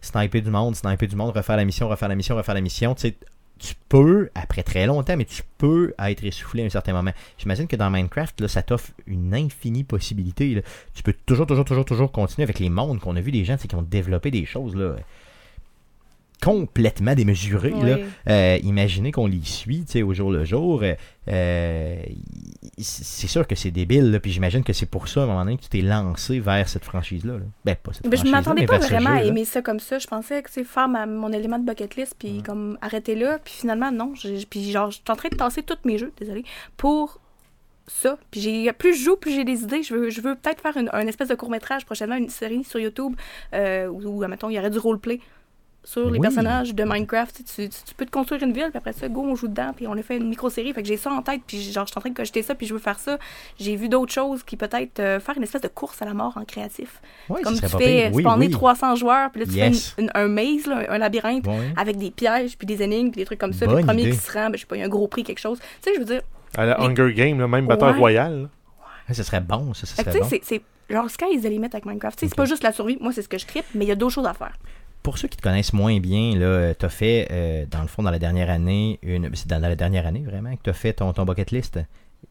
[0.00, 2.94] sniper du monde, sniper du monde, refaire la mission, refaire la mission, refaire la mission,
[3.58, 7.12] tu peux, après très longtemps, mais tu peux être essoufflé à un certain moment.
[7.38, 10.62] J'imagine que dans Minecraft, là, ça t'offre une infinie possibilité.
[10.94, 13.56] Tu peux toujours, toujours, toujours, toujours continuer avec les mondes qu'on a vu des gens
[13.56, 14.76] qui ont développé des choses
[16.42, 17.70] complètement démesurées.
[17.70, 17.98] là.
[18.28, 20.82] Euh, imaginez qu'on les suit au jour le jour.
[20.82, 20.94] euh,
[21.28, 21.96] euh,
[22.78, 25.44] c'est sûr que c'est débile, là, puis j'imagine que c'est pour ça, à un moment
[25.44, 27.34] donné, que tu t'es lancé vers cette franchise-là.
[27.34, 27.44] là.
[27.64, 29.26] Ben, pas cette Mais je m'attendais pas vraiment à jeu-là.
[29.28, 29.98] aimer ça comme ça.
[29.98, 33.38] Je pensais que faire ma- mon élément de bucket list puis comme arrêter là.
[33.42, 34.12] Puis finalement, non.
[34.14, 36.44] J'ai- Puis genre, je suis en train de tasser tous mes jeux, désolé,
[36.76, 37.18] pour
[37.88, 38.18] ça.
[38.30, 39.82] Puis j'ai plus je joue, plus j'ai des idées.
[39.82, 42.78] Je veux, je veux peut-être faire une, un espèce de court-métrage prochainement, une série sur
[42.80, 43.14] YouTube
[43.54, 45.20] euh, où, où, mettons, il y aurait du roleplay
[45.88, 46.20] sur les Oui.
[46.20, 47.36] personnages de Minecraft.
[47.36, 49.72] Tu, tu- tu peux te construire une ville, puis après ça, go, on joue dedans,
[49.74, 50.72] puis on a fait une micro-série.
[50.72, 52.56] Fait que j'ai ça en tête, puis genre, je suis en train de cojeter ça,
[52.56, 53.18] puis je veux faire ça.
[53.60, 56.32] J'ai vu d'autres choses qui peut-être euh, faire une espèce de course à la mort
[56.36, 57.00] en créatif.
[57.28, 58.10] Comme tu fais pire.
[58.12, 58.52] Oui, spawner oui.
[58.52, 59.90] 300 joueurs, puis là, tu Yes.
[59.90, 63.20] fais une- une- un maze, là, un labyrinthe, avec des pièges, puis des énigmes, puis
[63.20, 63.66] des trucs comme ça.
[63.66, 64.10] Bonne le premier idée.
[64.10, 65.60] qui se rend, ben, je sais pas, il y a un gros prix, quelque chose.
[65.60, 66.22] Tu sais, je veux dire,
[66.56, 67.92] À la Mais- Hunger Game, là, même Battle Ouais.
[67.92, 68.32] Royale.
[68.42, 68.48] là.
[69.08, 70.26] Ouais, Ce serait bon, ça, ça serait tu sais, bon.
[70.28, 72.16] c'est- c'est genre sky is the limit avec Minecraft.
[72.18, 72.30] Tu sais, Ok.
[72.30, 73.94] C'est pas juste la survie, moi, c'est ce que je tripe, mais il y a
[73.94, 74.52] d'autres choses à faire.
[75.06, 78.10] Pour ceux qui te connaissent moins bien, là, t'as fait, euh, dans le fond, dans
[78.10, 81.24] la dernière année, une, c'est dans la dernière année vraiment que t'as fait ton, ton
[81.24, 81.78] bucket list?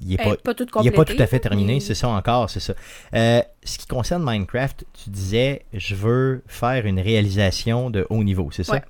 [0.02, 0.96] Il est Eh, pas, pas tout il est complété.
[0.96, 2.74] pas tout à fait terminé, mais- c'est ça encore, c'est ça.
[3.14, 8.50] Euh, ce qui concerne Minecraft, tu disais, je veux faire une réalisation de haut niveau,
[8.52, 8.82] c'est ça?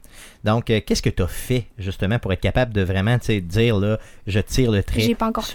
[0.43, 3.99] Donc, euh, qu'est-ce que tu as fait, justement, pour être capable de vraiment, dire, là,
[4.27, 5.07] je tire le trait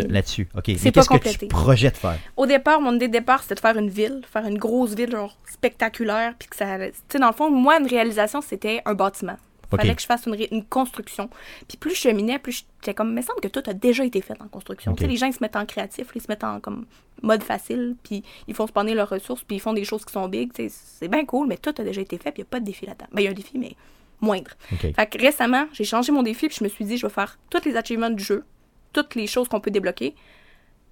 [0.08, 0.48] là-dessus?
[0.56, 0.70] OK.
[0.78, 1.46] C'est pas qu'est-ce que tu complété.
[1.48, 2.18] projettes faire?
[2.36, 5.10] Au départ, mon idée de départ, c'était de faire une ville, faire une grosse ville,
[5.10, 6.78] genre spectaculaire, puis que ça.
[6.78, 9.36] Tu sais, dans le fond, moi, une réalisation, c'était un bâtiment.
[9.72, 9.80] Ok.
[9.80, 11.30] Fallait que je fasse une, construction.
[11.68, 14.20] Puis plus je cheminais, plus j'étais comme, il me semble que tout a déjà été
[14.20, 14.92] fait en construction.
[14.92, 14.98] Ok.
[14.98, 16.86] Tu sais, les gens, ils se mettent en créatif, ils se mettent en comme
[17.22, 20.28] mode facile, puis ils font spawner leurs ressources, puis ils font des choses qui sont
[20.28, 20.52] big.
[20.52, 22.50] tu sais, C'est bien cool, mais tout a déjà été fait, puis il n'y a
[22.50, 23.06] pas de défi là-dedans.
[23.12, 23.76] Ben, il y a un défi, mais
[24.20, 24.50] moindre.
[24.78, 27.38] Fait que récemment, j'ai changé mon défi, puis je me suis dit, je vais faire
[27.48, 28.44] tous les achievements du jeu,
[28.92, 30.14] toutes les choses qu'on peut débloquer.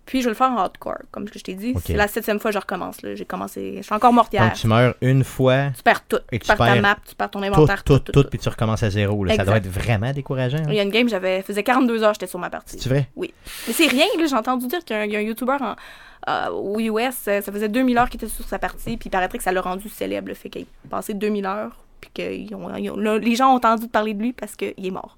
[0.09, 1.75] Puis je vais le faire en hardcore, comme je t'ai dit.
[1.85, 3.03] C'est la septième fois que je recommence.
[3.03, 3.15] là.
[3.15, 3.75] J'ai commencé.
[3.77, 4.43] Je suis encore mortière.
[4.47, 6.17] Donc, tu meurs une fois, Tu perds tout.
[6.33, 8.39] Et Tu tu perds ta map, tu perds ton tout, inventaire, tout, tout, tout, puis
[8.39, 9.23] tu recommences à zéro.
[9.23, 9.37] là.
[9.37, 10.63] Ça doit être vraiment décourageant.
[10.65, 10.73] Il hein.
[10.73, 12.79] y a une game, j'avais faisait 42 heures, j'étais sur ma partie.
[12.81, 13.11] C'est vrai?
[13.17, 13.35] Oui.
[13.67, 14.25] Mais c'est rien, là.
[14.27, 15.77] J'ai entendu dire qu'il y a un, il y a un YouTuber en,
[16.31, 19.11] euh, aux US, euh, ça faisait 2000 heures qu'il était sur sa partie, puis il
[19.11, 22.33] paraîtrait que ça l'a rendu célèbre, le fait qu'il ait passé 2000 heures, puis que
[22.35, 24.91] ils ont- ils ont- là, les gens ont entendu parler de lui parce qu'il est
[24.91, 25.18] mort.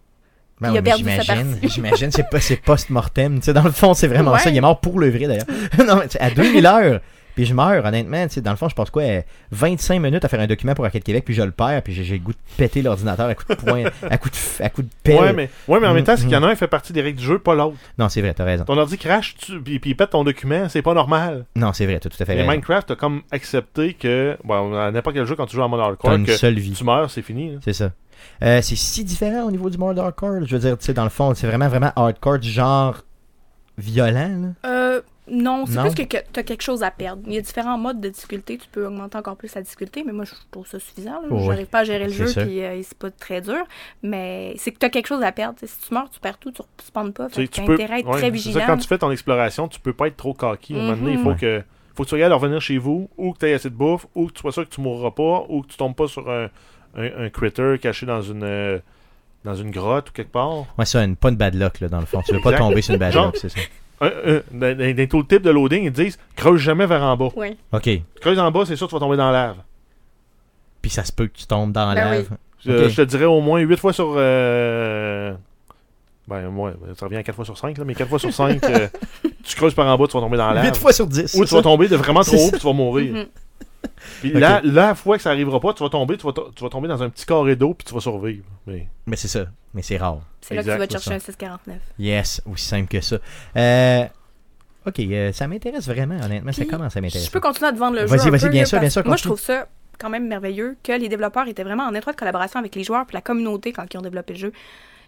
[0.60, 1.68] Ben Il a oui, mais perdu sa j'imagine, partie.
[1.68, 3.38] j'imagine, c'est pas, c'est post-mortem.
[3.40, 4.38] Tu sais, dans le fond, c'est vraiment Ouais.
[4.40, 4.50] ça.
[4.50, 5.46] Il est mort pour le vrai, d'ailleurs.
[5.86, 7.00] non, mais tu sais, à 2000 heures,
[7.36, 8.26] puis je meurs, honnêtement.
[8.26, 10.74] Tu sais, dans le fond, je passe quoi, euh, 25 minutes à faire un document
[10.74, 13.26] pour Arcade Québec, puis je le perds, puis j'ai, j'ai le goût de péter l'ordinateur
[13.28, 15.16] à coup de poing, à coup de, f- à coup de pelle.
[15.20, 16.28] Ouais, mais, ouais, mais en même temps, c'est Mhm.
[16.28, 17.76] qu'il y en a un qui fait partie des règles du jeu, pas l'autre.
[17.98, 18.64] Non, c'est vrai, t'as raison.
[18.64, 21.46] Ton ordi crash, tu, puis, puis il pète ton document, c'est pas normal.
[21.56, 22.50] Non, c'est vrai, t'as tout à fait Mais raison.
[22.52, 25.80] Minecraft, t'as comme accepté que, bon, à n'importe quel jeu, quand tu joues en mode
[25.80, 26.72] hardcore, que seule vie.
[26.72, 27.52] tu meurs, c'est fini.
[27.52, 27.58] là.
[27.64, 27.92] C'est ça.
[28.42, 30.44] Euh, c'est si différent au niveau du mode hardcore.
[30.46, 33.02] Je veux dire, tu sais, dans le fond, c'est vraiment, vraiment hardcore du genre
[33.78, 34.68] violent, là.
[34.70, 35.00] Euh,
[35.32, 37.22] non, c'est plus que, que tu as quelque chose à perdre.
[37.26, 38.58] Il y a différents modes de difficulté.
[38.58, 41.22] Tu peux augmenter encore plus la difficulté, mais moi, je trouve ça suffisant.
[41.22, 41.28] là.
[41.30, 42.42] Oh, J'arrive pas à gérer le jeu, sûr.
[42.42, 43.62] puis euh, c'est pas très dur.
[44.02, 45.54] Mais c'est que tu as quelque chose à perdre.
[45.54, 47.28] T'sais, si tu meurs, tu perds tout, tu spawns pas.
[47.28, 48.58] Fait tu peux, intérêt à être ouais, très c'est vigilant.
[48.60, 50.74] ça, quand tu fais ton exploration, tu peux pas être trop cocky.
[50.74, 51.36] À un moment donné, il faut Mhm.
[51.38, 51.62] que,
[51.94, 54.26] faut que tu regardes revenir chez vous, ou que tu aies assez de bouffe, ou
[54.26, 56.48] que tu sois sûr que tu mourras pas, ou que tu tombes pas sur un,
[56.96, 58.78] un, un critter caché dans une, euh,
[59.44, 60.64] dans une grotte ou quelque part?
[60.78, 62.22] Ouais, ça, une, pas une bad luck, là, dans le fond.
[62.26, 63.60] Tu veux pas tomber sur une bad luck, c'est ça.
[64.02, 67.28] Un, un, dans, dans les tooltips de loading, ils disent creuse jamais vers en bas.
[67.36, 67.56] Ouais.
[67.72, 67.82] Ok.
[67.82, 69.56] Tu creuses en bas, c'est sûr que tu vas tomber dans la lave.
[70.80, 72.28] Puis ça se peut que tu tombes dans Ben lave.
[72.66, 72.88] Euh.
[72.88, 74.14] Je te dirais au moins 8 fois sur.
[74.16, 75.32] euh,
[76.28, 78.60] Ben, ouais, ça revient à 4 fois sur 5, là, mais 4 fois sur 5,
[79.44, 80.66] tu creuses par en bas, tu vas tomber dans la lave.
[80.66, 81.34] 8 fois sur 10.
[81.34, 83.12] Ou tu vas tomber de vraiment trop haut, puis tu vas mourir.
[83.14, 83.26] Mhm.
[84.20, 84.40] Puis Ok.
[84.40, 86.88] la, la fois que ça arrivera pas, tu vas tomber, tu vas, tu vas tomber
[86.88, 88.44] dans un petit carré d'eau, puis tu vas survivre.
[88.66, 89.46] Mais Mais c'est ça.
[89.74, 90.20] Mais c'est rare.
[90.40, 91.78] C'est là que tu vas te chercher un 649.
[91.98, 93.18] Yes, aussi simple que ça.
[93.56, 94.04] Euh,
[94.86, 96.52] ok, euh, ça m'intéresse vraiment, honnêtement.
[96.52, 97.26] ça commence à m'intéresser.
[97.26, 98.16] Je peux continuer à te vendre le jeu.
[98.16, 99.68] Vas-y, vas-y, bien là, sûr, bien sûr, Moi, je trouve ça
[99.98, 103.14] quand même merveilleux que les développeurs étaient vraiment en étroite collaboration avec les joueurs puis
[103.14, 104.52] la communauté quand ils ont développé le jeu.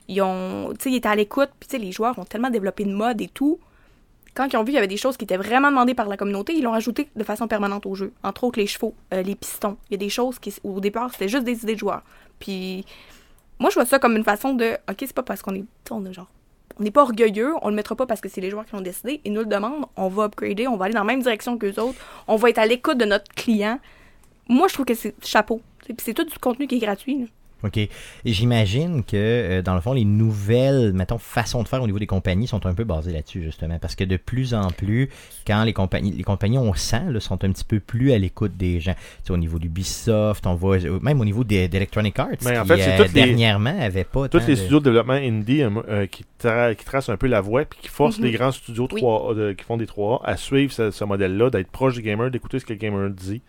[0.08, 2.50] Ils ont, tu sais, ils étaient à l'écoute, puis tu sais, les joueurs ont tellement
[2.50, 3.58] développé de modes et tout.
[4.34, 6.16] Quand ils ont vu qu'il y avait des choses qui étaient vraiment demandées par la
[6.16, 8.12] communauté, ils l'ont ajouté de façon permanente au jeu.
[8.22, 9.76] Entre autres, les chevaux, euh, les pistons.
[9.90, 12.02] Il y a des choses qui, au départ, c'était juste des idées de joueurs.
[12.38, 12.84] Puis,
[13.58, 16.04] moi, je vois ça comme une façon de, ok, c'est pas parce qu'on est, on
[16.06, 16.30] est genre,
[16.80, 18.80] on n'est pas orgueilleux, on le mettra pas parce que c'est les joueurs qui l'ont
[18.80, 21.58] décidé, ils nous le demandent, on va upgrader, on va aller dans la même direction
[21.58, 23.78] qu'eux autres, on va être à l'écoute de notre client.
[24.48, 25.60] Moi, je trouve que c'est chapeau.
[25.84, 27.28] Puis c'est tout du contenu qui est gratuit.
[27.64, 27.76] OK?
[27.76, 27.90] Et
[28.24, 32.06] j'imagine que, euh, dans le fond, les nouvelles, mettons, façons de faire au niveau des
[32.06, 33.78] compagnies sont un peu basées là-dessus, justement.
[33.78, 35.08] Parce que de plus en plus,
[35.46, 38.56] quand les compagnies, les compagnies on sent, là, sont un petit peu plus à l'écoute
[38.56, 38.94] des gens.
[38.94, 42.58] Tu sais, au niveau d'Ubisoft, on voit, euh, même au niveau des- d'Electronic Arts, Mais
[42.58, 45.12] en qui, fait, euh, toutes les- dernièrement, avait pas tous les de- studios de développement
[45.14, 48.24] indie euh, euh, qui, tra- qui tracent un peu la voie, puis qui forcent Mhm.
[48.24, 49.00] les grands studios Oui.
[49.00, 52.30] 3A, de- qui font des 3A à suivre ce, ce modèle-là, d'être proche du gamer,
[52.30, 53.42] d'écouter ce que le gamer dit.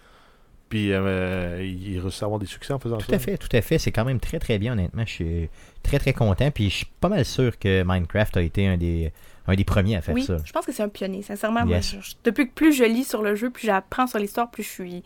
[0.73, 3.05] Puis euh, ils réussissent à avoir des succès en faisant ça.
[3.05, 3.77] Tout à fait, tout à fait.
[3.77, 5.03] C'est quand même très, très bien, honnêtement.
[5.05, 5.49] Je suis
[5.83, 6.49] très, très content.
[6.49, 9.11] Puis je suis pas mal sûr que Minecraft a été un des,
[9.45, 10.37] un des premiers à faire Oui, ça.
[10.43, 11.21] je pense que c'est un pionnier.
[11.21, 11.95] Sincèrement, Yes.
[12.01, 14.69] je- depuis que plus je lis sur le jeu, plus j'apprends sur l'histoire, plus je
[14.69, 15.03] suis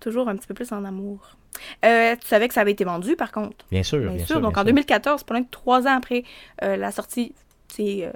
[0.00, 1.36] toujours un petit peu plus en amour.
[1.84, 3.66] Euh, tu savais que ça avait été vendu, par contre?
[3.70, 4.26] Bien sûr, Bien, bien, sûr.
[4.36, 4.40] sûr.
[4.40, 4.72] Donc bien en sûr.
[4.72, 6.24] 2014, pas loin de trois ans après
[6.62, 7.34] euh, la sortie,
[7.68, 8.10] c'est euh,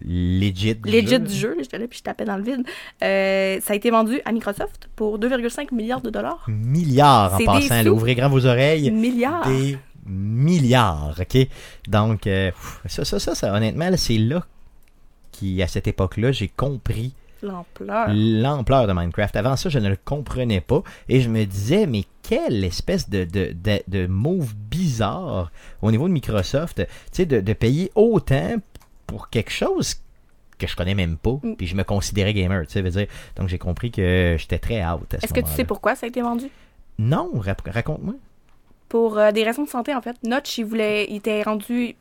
[0.00, 0.76] Legit.
[0.76, 1.18] du legit jeu.
[1.18, 2.62] du jeu, j'étais là puis je tapais dans le vide.
[3.02, 6.44] Euh, ça a été vendu à Microsoft pour 2,5 milliards de dollars.
[6.48, 7.82] Milliards en passant.
[7.82, 7.90] là.
[7.92, 8.90] ouvrez grand vos oreilles.
[8.90, 9.46] Milliards.
[9.48, 11.46] Des milliards, ok?
[11.88, 12.50] Donc, euh,
[12.86, 14.44] ça, ça, ça, ça, honnêtement, c'est là
[15.32, 18.08] qui, à cette époque-là, j'ai compris L'ampleur.
[18.12, 19.36] l'ampleur de Minecraft.
[19.36, 23.24] Avant ça, je ne le comprenais pas et je me disais, mais quelle espèce de,
[23.24, 28.56] de, de, de move bizarre au niveau de Microsoft, tu sais, de, de payer autant
[29.08, 29.96] pour quelque chose
[30.58, 31.54] que je connais même pas, Mm.
[31.56, 33.06] puis je me considérais gamer, tu sais, veux dire.
[33.36, 36.20] Donc j'ai compris que j'étais très out Est-ce que tu sais pourquoi ça a été
[36.22, 36.48] vendu?
[36.98, 38.14] Non, raconte-moi.
[38.88, 40.16] Pour euh, des raisons de santé, en fait.
[40.24, 41.94] Notch, il voulait, il était rendu,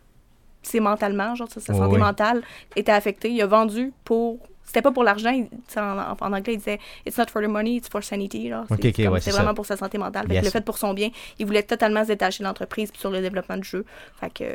[0.63, 2.41] c'est mentalement, genre sa, santé mentale
[2.75, 3.29] était affectée.
[3.29, 5.31] Il a vendu pour, c'était pas pour l'argent.
[5.75, 5.81] En,
[6.19, 8.49] en- anglais, il disait It's not for the money, it's for sanity.
[8.49, 9.53] Genre, Ok, c'est ouais, vraiment ça.
[9.53, 10.23] pour sa santé mentale.
[10.23, 10.45] Fait que Yes.
[10.45, 13.57] le fait pour son bien, il voulait totalement se détacher de l'entreprise sur le développement
[13.57, 13.85] du jeu.
[14.19, 14.45] Fait que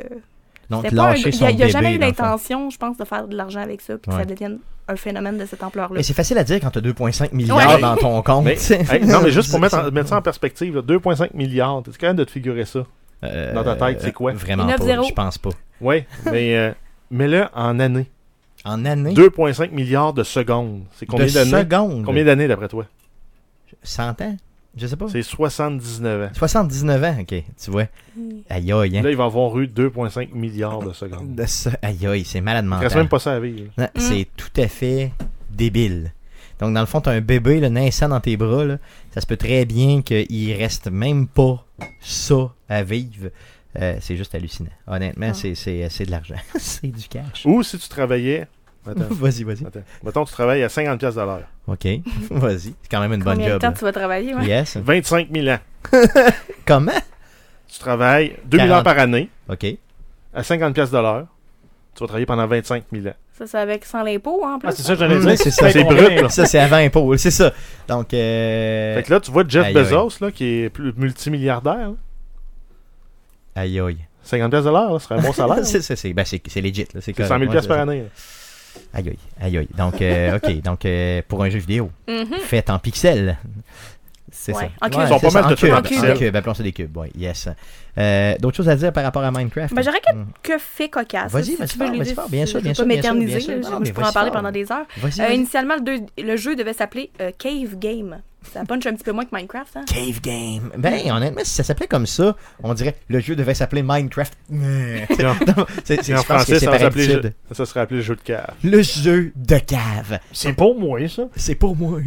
[0.69, 3.81] Donc un- il son a, jamais eu l'intention, je pense, de faire de l'argent avec
[3.81, 5.95] ça puis que ça devienne un phénomène de cette ampleur-là.
[5.97, 7.81] Mais c'est facile à dire quand tu as 2,5 milliards Ouais.
[7.81, 8.43] dans ton compte.
[8.45, 11.81] Mais, hey, non, mais juste pour mettre, en- mettre ça en perspective, là, 2,5 milliards,
[11.83, 12.85] t'es capable de te figurer ça?
[13.23, 14.33] Euh, dans ta tête, c'est quoi?
[14.33, 15.07] Vraiment pas, 9-0.
[15.07, 15.51] je pense pas.
[15.79, 16.71] Oui, mais euh,
[17.11, 18.09] mets-le en années.
[18.65, 20.83] En année, 2,5 milliards de secondes.
[20.93, 21.51] C'est combien de d'années?
[21.63, 22.85] secondes, Combien d'années d'après toi?
[23.83, 24.35] 100 ans?
[24.75, 25.07] Je sais pas.
[25.09, 26.31] C'est 79 ans.
[26.33, 27.85] 79 ans, ok, tu vois.
[28.49, 29.01] Aïe aïe, hein.
[29.03, 31.35] Là, il va avoir eu 2,5 milliards de secondes.
[31.35, 31.45] De
[31.81, 32.97] aïe aïe, c'est malade Il reste mental.
[32.97, 33.71] même pas ça à vivre.
[33.77, 35.11] Non, C'est tout à fait
[35.51, 36.11] débile.
[36.59, 38.63] Donc, dans le fond, t'as un bébé là, naissant dans tes bras.
[38.65, 38.77] Là,
[39.13, 41.63] ça se peut très bien qu'il reste même pas
[42.01, 43.29] ça à vivre.
[43.79, 44.69] Euh, c'est juste hallucinant.
[44.87, 45.33] Honnêtement, Ah.
[45.33, 46.35] c'est, c'est, c'est de l'argent.
[46.59, 47.43] c'est du cash.
[47.45, 48.47] Ou si tu travaillais.
[49.11, 49.63] Vas-y, vas-y.
[50.03, 51.43] Mettons, tu travailles à 50$ piastres de l'heure.
[51.67, 51.87] OK.
[52.31, 52.57] vas-y.
[52.81, 53.61] C'est quand même une bonne Combien de job.
[53.61, 53.73] temps là.
[53.77, 54.35] tu vas travailler?
[54.35, 54.45] Ouais?
[54.45, 54.77] Yes.
[54.77, 55.59] 25 000 ans.
[56.65, 56.91] Comment?
[57.71, 58.71] Tu travailles 2000 40.
[58.77, 59.65] heures par année OK.
[60.33, 61.25] à 50$ piastres de l'heure.
[61.95, 63.13] Tu vas travailler pendant 25 000 ans.
[63.37, 64.67] Ça, c'est avec sans l'impôt, hein, en plus?
[64.69, 65.37] Ah, c'est ça que j'allais Mmh, dire.
[65.37, 65.71] c'est ça.
[65.71, 66.29] C'est brut, là.
[66.29, 67.15] Ça, c'est avant impôt.
[67.17, 67.51] C'est ça.
[67.87, 68.95] Donc, euh...
[68.95, 69.83] Fait que là, tu vois Jeff Aïe, aïe.
[69.83, 71.89] Bezos, là, qui est plus multimilliardaire.
[71.89, 71.93] là.
[73.55, 73.97] aïe aïe.
[74.25, 75.65] 50$ piastres de l'heure, ce serait un bon salaire.
[75.65, 76.85] c'est, c'est, c'est, ben, legit.
[76.93, 77.51] C'est, C'est 100 000$ correct.
[77.51, 78.03] piastres Ouais, par année.
[78.93, 79.17] Aïe aïe.
[79.41, 79.67] Aïe aïe.
[79.77, 80.61] Donc, euh, OK.
[80.61, 82.25] Donc, euh, pour un jeu vidéo, Mhm.
[82.41, 83.37] fait en pixels.
[84.35, 84.67] C'est Ouais, ça.
[84.81, 84.97] en cubes.
[84.99, 85.71] Ouais, Ils sont pas mal de en cubes.
[85.73, 86.17] en En pixels.
[86.17, 86.35] cubes.
[86.35, 86.97] Appelons ça des cubes.
[86.97, 87.47] Oui, yes.
[87.97, 89.73] Euh, D'autres choses à dire par rapport à Minecraft?
[89.73, 90.25] Ben, j'aurais Hmm.
[90.41, 91.31] que fait cocasse.
[91.31, 92.29] Vas-y, Si vas-y je vas-y.
[92.29, 94.31] Bien sûr, je bien vais sûr, pas bien sûr, m'éterniser, je- je pourrais en parler
[94.31, 94.85] pendant des heures.
[95.19, 95.75] Euh, initialement,
[96.17, 98.21] le jeu devait s'appeler euh, Cave Game.
[98.51, 99.85] Ça punch un petit peu moins que Minecraft, hein?
[99.87, 100.71] Cave Game.
[100.77, 104.37] Ben, honnêtement, si ça s'appelait comme ça, on dirait le jeu devait s'appeler Minecraft.
[105.83, 108.53] C'est, en français, c'est ça, jeu- ça serait appelé jeu de cave.
[108.63, 110.19] Le jeu de cave.
[110.31, 111.23] C'est pour moi, ça.
[111.35, 111.99] C'est pour moi.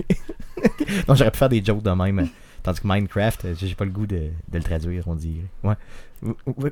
[1.08, 2.28] non, j'aurais pu faire des jokes de même.
[2.62, 4.16] Tandis que Minecraft, euh, j'ai pas le goût de,
[4.48, 5.44] de le traduire, on dirait.
[5.62, 5.74] Ouais.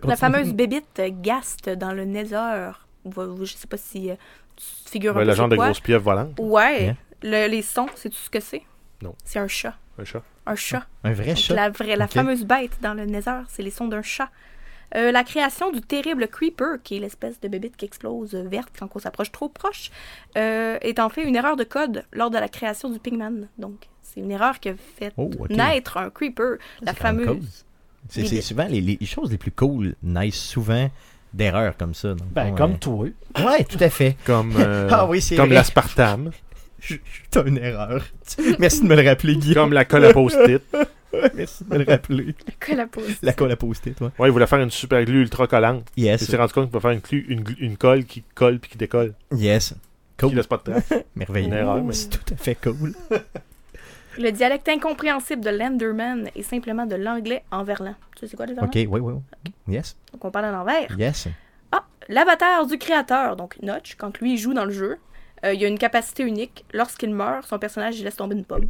[0.04, 2.70] La fameuse bébite Gast dans le Nether.
[3.06, 4.14] Je sais pas si euh,
[4.56, 5.66] tu figures un Ouais, peu le genre de quoi.
[5.66, 6.32] grosse pieuvre volante.
[6.38, 6.82] Ouais.
[6.84, 6.96] Yeah.
[7.22, 8.62] Le- les sons, sais-tu ce que c'est?
[9.05, 9.14] Non.
[9.24, 9.74] C'est un chat.
[9.98, 10.22] Un chat.
[10.46, 10.86] Un chat.
[11.05, 11.55] Un vrai Donc, chat.
[11.55, 14.30] La, vraie, la fameuse bête dans le Nether, c'est les sons d'un chat.
[14.96, 18.70] Euh, la création du terrible Creeper, qui est l'espèce de bébite qui explose euh, verte
[18.78, 19.90] quand on s'approche trop proche,
[20.36, 23.48] euh, est en fait une erreur de code lors de la création du Pigman.
[23.59, 27.64] Donc, c'est une erreur qui a fait Oh, naître un Creeper, la fameuse.
[28.09, 30.90] C'est, souvent les, les choses les plus cool naissent souvent
[31.34, 32.14] d'erreurs comme ça.
[32.14, 33.07] donc, Ben, bon, comme euh, toi.
[33.44, 34.16] Ouais, tout à fait.
[34.24, 35.52] Comme, euh, Ah oui, c'est comme
[37.30, 38.05] T'as une erreur.
[38.59, 39.64] Merci de me le rappeler, Guillaume.
[39.64, 40.62] comme la colle à post-it.
[41.35, 42.35] Merci de me le rappeler.
[42.74, 43.16] La pose.
[43.22, 44.11] La colle à poster, toi.
[44.18, 45.87] Ouais, il voulait faire une super glue ultra collante.
[45.97, 46.24] Il Yes.
[46.24, 48.78] s'est rendu compte qu'il peut faire une, glu- une, une colle qui colle puis qui
[48.78, 49.14] décolle.
[49.32, 49.74] Yes.
[50.18, 50.35] Qui Cool.
[50.37, 50.93] laisse pas de trace.
[51.16, 51.47] Merveilleux.
[51.49, 52.95] Une erreur, mais- C'est tout à fait cool.
[54.18, 57.95] Le dialecte incompréhensible de l'Enderman est simplement de l'anglais en verlan.
[58.16, 59.01] Tu sais c'est quoi les Ok, oui, oui.
[59.01, 59.74] oui.
[59.74, 59.97] Yes.
[60.12, 60.97] Donc on parle à l'envers.
[60.99, 61.26] Yes.
[61.72, 64.99] Ah, l'avatar du créateur, donc Notch, quand lui il joue dans le jeu,
[65.45, 66.64] euh, il a une capacité unique.
[66.72, 68.68] Lorsqu'il meurt, son personnage il laisse tomber une pomme.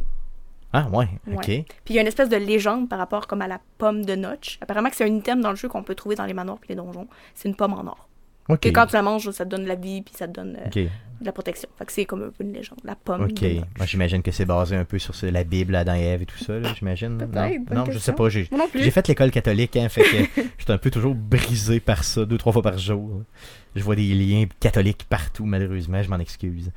[0.73, 1.07] Ah, ouais.
[1.33, 1.45] Ok.
[1.45, 4.15] Puis il y a une espèce de légende par rapport comme à la pomme de
[4.15, 4.57] Notch.
[4.61, 6.67] Apparemment que c'est un item dans le jeu qu'on peut trouver dans les manoirs et
[6.69, 7.07] les donjons.
[7.33, 8.09] C'est une pomme en or.
[8.49, 8.59] Ok.
[8.59, 10.57] Que quand tu la manges, ça te donne de la vie puis ça te donne
[10.57, 11.69] euh, de la protection.
[11.77, 12.79] Fait que c'est comme un peu une légende.
[12.83, 13.23] La pomme.
[13.23, 13.33] Ok.
[13.41, 13.65] de Notch.
[13.77, 16.25] Moi, j'imagine que c'est basé un peu sur ce- la Bible, Adam et Ève et
[16.25, 17.17] tout ça, j'imagine.
[17.17, 18.27] Non, non je sais pas.
[18.29, 22.37] J'ai fait l'école catholique, hein, fait que j'étais un peu toujours brisé par ça, deux,
[22.37, 23.21] trois fois par jour.
[23.75, 26.71] Je vois des liens catholiques partout, malheureusement, je m'en excuse.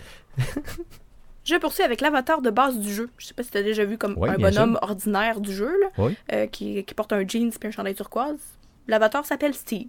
[1.44, 3.08] Je poursuis avec l'avatar de base du jeu.
[3.16, 5.86] Je sais pas si tu as déjà vu comme un bonhomme ordinaire du jeu, là,
[5.96, 6.14] Oui.
[6.32, 8.38] euh, qui, qui porte un jeans et un chandail turquoise.
[8.86, 9.88] L'avatar s'appelle Steve.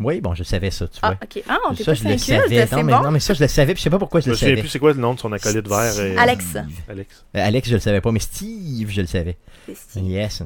[0.00, 1.18] Oui, bon, je savais ça, tu Ah, vois.
[1.22, 1.42] ok.
[1.48, 2.18] Ah, t'es ça, pas je savais.
[2.66, 3.02] c'est Non mais, bon.
[3.02, 4.36] non, mais ça, je le savais, puis je sais pas pourquoi je Je le me
[4.38, 4.60] souviens savais.
[4.62, 6.00] plus c'est quoi le nom de son acolyte vert.
[6.00, 6.56] et- Alex.
[6.88, 7.24] Alex.
[7.36, 9.36] Euh, Alex, je le savais pas, mais Steve, je le savais.
[9.66, 10.04] C'est Steve.
[10.04, 10.42] Yes.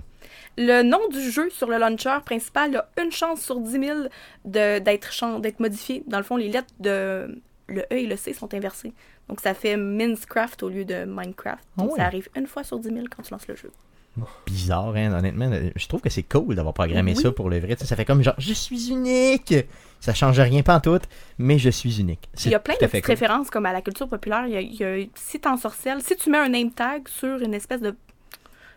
[0.60, 3.98] Le nom du jeu sur le launcher principal a une chance sur 10 000
[4.44, 6.02] de- d'être modifié.
[6.08, 8.92] Dans le fond, les lettres de le E et le C sont inversées.
[9.28, 11.62] Donc ça fait Minecraft au lieu de Minecraft.
[11.76, 13.70] Donc Ah ça arrive une fois sur 10 000 quand tu lances le jeu.
[14.46, 15.48] Bizarre, hein, honnêtement.
[15.76, 17.22] Je trouve que c'est cool d'avoir programmé Oui.
[17.22, 17.76] ça pour le vrai.
[17.78, 19.54] Ça fait comme genre, je suis unique.
[20.00, 20.98] Ça change rien, pas en tout,
[21.38, 22.28] mais je suis unique.
[22.44, 23.12] Il y a plein de petites cool.
[23.12, 24.46] références comme à la culture populaire.
[24.46, 27.06] Il y a, il y a- si t'en sorcelles, si tu mets un name tag
[27.06, 27.94] sur une espèce de.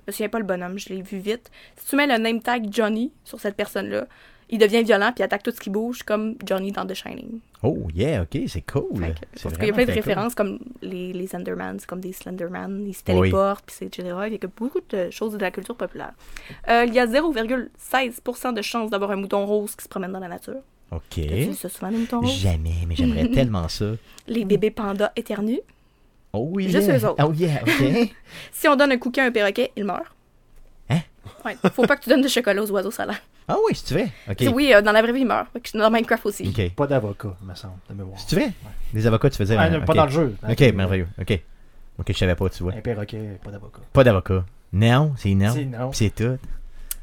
[0.07, 1.51] Je me souviens pas le bonhomme, je l'ai vu vite.
[1.77, 4.07] Si tu mets le name tag Johnny sur cette personne-là,
[4.49, 7.39] il devient violent puis attaque tout ce qui bouge comme Johnny dans The Shining.
[7.63, 8.83] Oh, yeah, ok, c'est cool.
[8.99, 9.93] Que- parce qu'il y a plein de cool.
[9.93, 13.19] références comme les, les Enderman, c'est comme des Slenderman, ils se Oui.
[13.21, 14.03] téléportent, puis c'est etc.
[14.27, 16.11] Il y a beaucoup de choses de la culture populaire.
[16.67, 20.19] Euh, il y a 0,16% de chances d'avoir un mouton rose qui se promène dans
[20.19, 20.61] la nature.
[20.91, 21.17] Ok.
[21.17, 22.33] Vu ça souvent, les moutons roses?
[22.39, 23.91] Jamais, mais j'aimerais tellement ça.
[24.27, 25.61] Les bébés pandas éternuent.
[26.33, 26.69] Oh oui.
[26.69, 26.97] Juste yeah.
[26.97, 27.23] eux autres.
[27.27, 28.09] Oh yeah, ok.
[28.51, 30.05] Si on donne un cookie à un perroquet, il meurt.
[30.89, 30.99] Hein?
[31.45, 31.57] Ouais.
[31.73, 33.13] Faut pas que tu donnes de chocolat aux oiseaux salants.
[33.47, 34.11] ah oui, c'est vrai.
[34.29, 34.53] Ok.
[34.53, 35.47] Oui, euh, dans la vraie vie, il meurt.
[35.73, 36.47] Dans Minecraft aussi.
[36.47, 36.73] Ok.
[36.75, 38.19] Pas d'avocat, me semble, de mémoire.
[38.25, 38.51] C'est vrai.
[38.93, 39.55] Des avocats, tu faisais.
[39.57, 40.35] Ah, hein, Pas dans le jeu.
[40.49, 41.07] Ok, merveilleux.
[41.19, 41.39] Ok.
[41.99, 42.73] Ok, je savais pas, tu vois.
[42.73, 43.79] Un perroquet, pas d'avocat.
[43.91, 44.45] Pas d'avocat.
[44.73, 45.51] Non, c'est non.
[45.53, 45.91] C'est non.
[45.91, 46.37] C'est tout.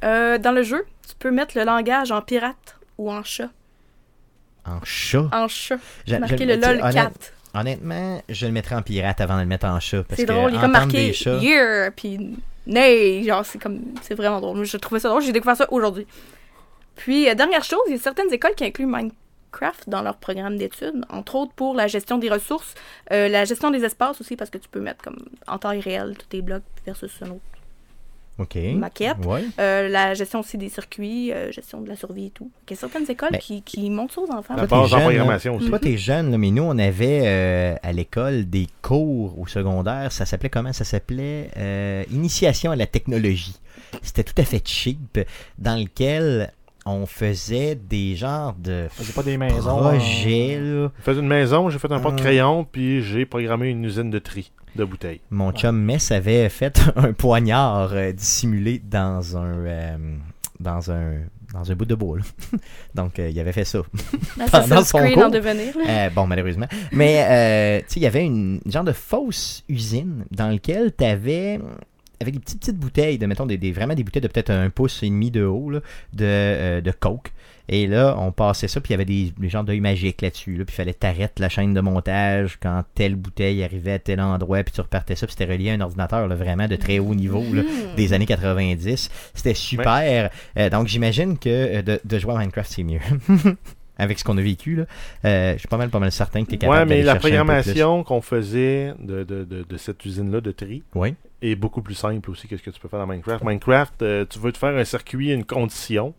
[0.04, 3.50] Euh, dans le jeu, tu peux mettre le langage en pirate ou en chat.
[4.64, 5.28] En chat?
[5.32, 5.78] En chat.
[6.06, 7.32] J'ai- Marqué le tu LOL honnête- 4.
[7.60, 10.02] Honnêtement, je le mettrais en pirate avant de le mettre en chat.
[10.04, 12.36] parce C'est drôle, il est comme marqué chats- Year, puis
[12.66, 14.64] nay, genre, c'est comme, c'est vraiment drôle.
[14.64, 16.06] Je trouvais ça drôle, j'ai découvert ça aujourd'hui.
[16.96, 20.56] Puis, euh, dernière chose, il y a certaines écoles qui incluent Minecraft dans leur programme
[20.58, 22.74] d'études, entre autres pour la gestion des ressources,
[23.12, 26.16] euh, la gestion des espaces aussi, parce que tu peux mettre comme en taille réelle
[26.18, 27.40] tous tes blocs versus un autre
[28.38, 29.16] Maquette.
[29.26, 29.42] Ouais.
[29.58, 32.50] Euh, la gestion aussi des circuits, euh, gestion de la survie et tout.
[32.68, 34.54] Il y a certaines écoles Ben, qui, qui montrent ça aux enfants.
[34.56, 35.68] La Toi, base t'es en jeune, programmation aussi.
[35.68, 40.12] Toi, t'es jeune, là, mais nous, on avait euh, à l'école des cours au secondaire.
[40.12, 40.72] Ça s'appelait comment?
[40.72, 43.56] Ça s'appelait euh, Initiation à la technologie.
[44.02, 45.18] C'était tout à fait cheap,
[45.58, 46.52] dans lequel
[46.86, 49.78] on faisait des genres de pas des maisons.
[49.78, 50.58] projets.
[50.60, 50.90] là.
[50.96, 52.00] J'ai fait une maison, j'ai fait un Ah.
[52.00, 55.20] porte-crayon, puis j'ai programmé une usine de tri de bouteilles.
[55.30, 59.96] Mon chum Mess avait fait un poignard euh, dissimulé dans un euh,
[60.60, 61.14] dans un
[61.52, 62.18] dans un bout de bois.
[62.94, 63.80] Donc euh, il avait fait ça.
[64.48, 65.24] Ça pendant c'est son cours.
[65.24, 65.76] en devenir.
[65.78, 65.84] là.
[66.06, 66.66] Euh, bon, malheureusement.
[66.92, 71.04] Mais, euh, tu sais, il y avait une genre de fausse usine dans laquelle tu
[71.04, 71.58] avais
[72.20, 74.70] avec des petites, petites bouteilles, de, mettons, des, des- vraiment des bouteilles de peut-être un
[74.70, 75.78] pouce et demi de haut, là,
[76.12, 77.32] de, euh, de Coke.
[77.68, 80.56] Et là, on passait ça, puis il y avait des, des genres d'œils magiques là-dessus,
[80.56, 84.20] là, puis il fallait t'arrêter la chaîne de montage quand telle bouteille arrivait à tel
[84.20, 86.98] endroit, puis tu repartais ça, puis c'était relié à un ordinateur, là, vraiment de très
[86.98, 87.62] haut niveau, là,
[87.96, 89.10] des années 90.
[89.34, 90.30] C'était super.
[90.58, 93.00] Euh, donc, j'imagine que euh, de, de jouer à Minecraft, c'est mieux.
[94.00, 94.84] Avec ce qu'on a vécu, là.
[95.24, 97.16] Euh, je suis pas mal, pas mal certain que tu es capable Ouais, mais la
[97.16, 101.14] programmation qu'on faisait de, de, de, de cette usine-là de tri Oui.
[101.42, 103.42] est beaucoup plus simple aussi que ce que tu peux faire dans Minecraft.
[103.44, 106.14] Minecraft, euh, tu veux te faire un circuit, une condition,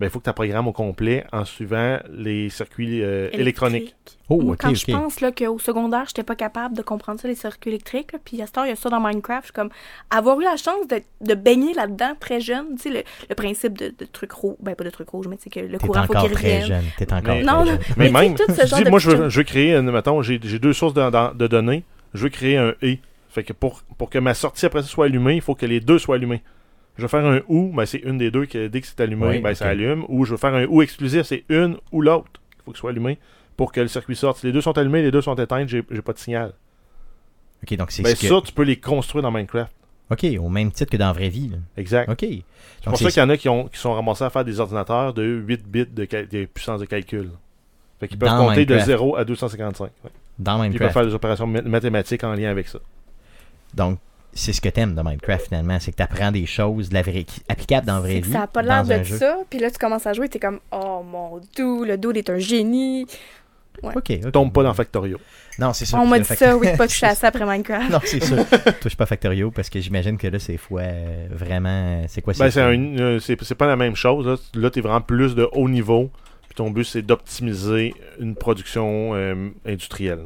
[0.00, 3.94] ben, il faut que tu programmes au complet en suivant les circuits euh, électroniques.
[4.30, 7.70] Oh, quand je pense là, qu'au secondaire, j'étais pas capable de comprendre ça, les circuits
[7.70, 9.68] électriques, là, puis à cette heure, il y a ça dans Minecraft, je suis comme,
[10.08, 13.76] avoir eu la chance de, de baigner là-dedans très jeune, tu sais, le, le principe
[13.76, 16.04] de, de trucs rouges, ben pas de trucs rouges, mais c'est que le T'es courant
[16.04, 16.68] faut encore qu'il très revienne.
[16.68, 16.84] jeune.
[16.96, 17.74] T'es encore Mais- très Non, jeune.
[17.74, 17.80] non.
[17.96, 19.42] Mais, Mais tu sais, même, tout ce tu genre dis, de moi, je veux, je
[19.42, 21.82] créer, mettons, j'ai j'ai deux sources de, de données,
[22.14, 23.00] je veux créer un et.
[23.28, 25.78] Fait que pour, pour que ma sortie après ça soit allumée, il faut que les
[25.80, 26.42] deux soient allumés.
[27.00, 29.26] Je veux faire un ou, ben c'est une des deux que dès que c'est allumé,
[29.26, 30.04] Oui, ben ça allume.
[30.08, 32.28] Ou je veux faire un ou exclusif, c'est une ou l'autre.
[32.58, 33.18] Il faut que ce soit allumé
[33.56, 34.38] pour que le circuit sorte.
[34.38, 36.52] Si les deux sont allumés, les deux sont éteints, j'ai pas de signal.
[37.62, 38.26] Ok, donc c'est Ben ce que...
[38.28, 39.72] ça, tu peux les construire dans Minecraft.
[40.10, 41.48] Ok, au même titre que dans la vraie vie.
[41.48, 41.56] là.
[41.76, 42.08] Exact.
[42.10, 42.20] Ok.
[42.28, 42.42] C'est
[42.84, 45.14] pour ça qu'il y en a qui, ont, qui sont ramassés à faire des ordinateurs
[45.14, 47.30] de 8 bits de, cal- de puissance de calcul.
[48.00, 48.86] Fait qu'ils peuvent Dans compter de Minecraft.
[48.86, 49.84] 0 à 255.
[49.84, 49.90] Ouais.
[50.38, 50.92] Dans Puis Ils peuvent Minecraft.
[50.94, 52.78] faire des opérations ma- mathématiques en lien avec ça.
[53.74, 53.98] Donc,
[54.32, 55.78] c'est ce que t'aimes de Minecraft, finalement.
[55.80, 57.24] C'est que t'apprends des choses de la vraie...
[57.24, 58.32] qui- applicables dans la vraie que vie.
[58.32, 59.18] ça a pas l'air dans un de jeu.
[59.18, 62.30] ça, puis là, tu commences à jouer, t'es comme, oh mon dieu, le dude est
[62.30, 63.06] un génie.
[63.82, 64.32] Ok, ok.
[64.32, 65.18] Tombe pas dans Factorio.
[65.58, 65.98] Non, c'est ça.
[65.98, 67.90] On m'a dit ça, oui, de pas toucher à ça après Minecraft.
[67.90, 68.36] non, c'est sûr.
[68.80, 72.02] Touche pas Factorio parce que j'imagine que là, c'est fois euh, vraiment.
[72.08, 72.68] C'est quoi Ben, c'est quoi?
[72.70, 74.26] un- euh, c'est c'est pas la même chose.
[74.26, 76.10] Là, Là, t'es vraiment plus de haut niveau.
[76.48, 80.24] Puis ton but, c'est d'optimiser une production euh, industrielle.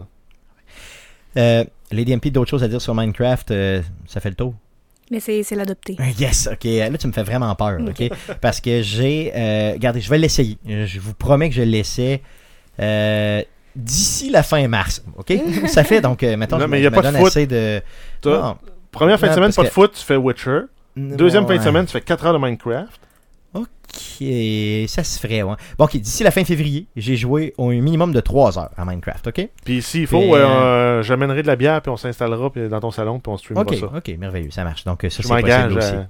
[1.36, 4.54] Euh, Lady MP, d'autres choses à dire sur Minecraft euh, Ça fait le tour?
[5.10, 5.96] Mais c'est c'est l'adopter.
[6.18, 6.64] Yes, ok.
[6.64, 8.10] Là, tu me fais vraiment peur, ok?
[8.40, 9.32] Parce que j'ai.
[9.34, 10.56] Euh, regardez, je vais l'essayer.
[10.66, 12.22] Je vous promets que je l'essaie
[12.80, 13.42] euh,
[13.76, 15.32] d'ici la fin mars, ok?
[15.66, 17.12] Ça fait donc, euh, mettons, Non, je mais me- y a je pas me de
[17.12, 17.28] donne foot.
[17.28, 17.82] assez de.
[18.20, 18.56] T'as- Non.
[18.90, 20.60] Première fin de semaine, pas de que- foot, tu fais Witcher.
[20.96, 23.00] Deuxième fin de semaine, tu fais 4 heures de Minecraft.
[23.94, 25.54] Ok, ça se ferait, ouais.
[25.78, 29.48] Bon, d'ici la fin février, j'ai joué au minimum de 3 heures à Minecraft, ok?
[29.64, 33.20] Puis s'il faut, Puis, euh, j'amènerai de la bière, puis on s'installera dans ton salon,
[33.20, 33.86] puis on streamera Ok, ça.
[33.96, 34.84] ok, merveilleux, ça marche.
[34.84, 35.92] Donc, euh, ça, Je c'est m'engage possible aussi.
[35.94, 36.08] à,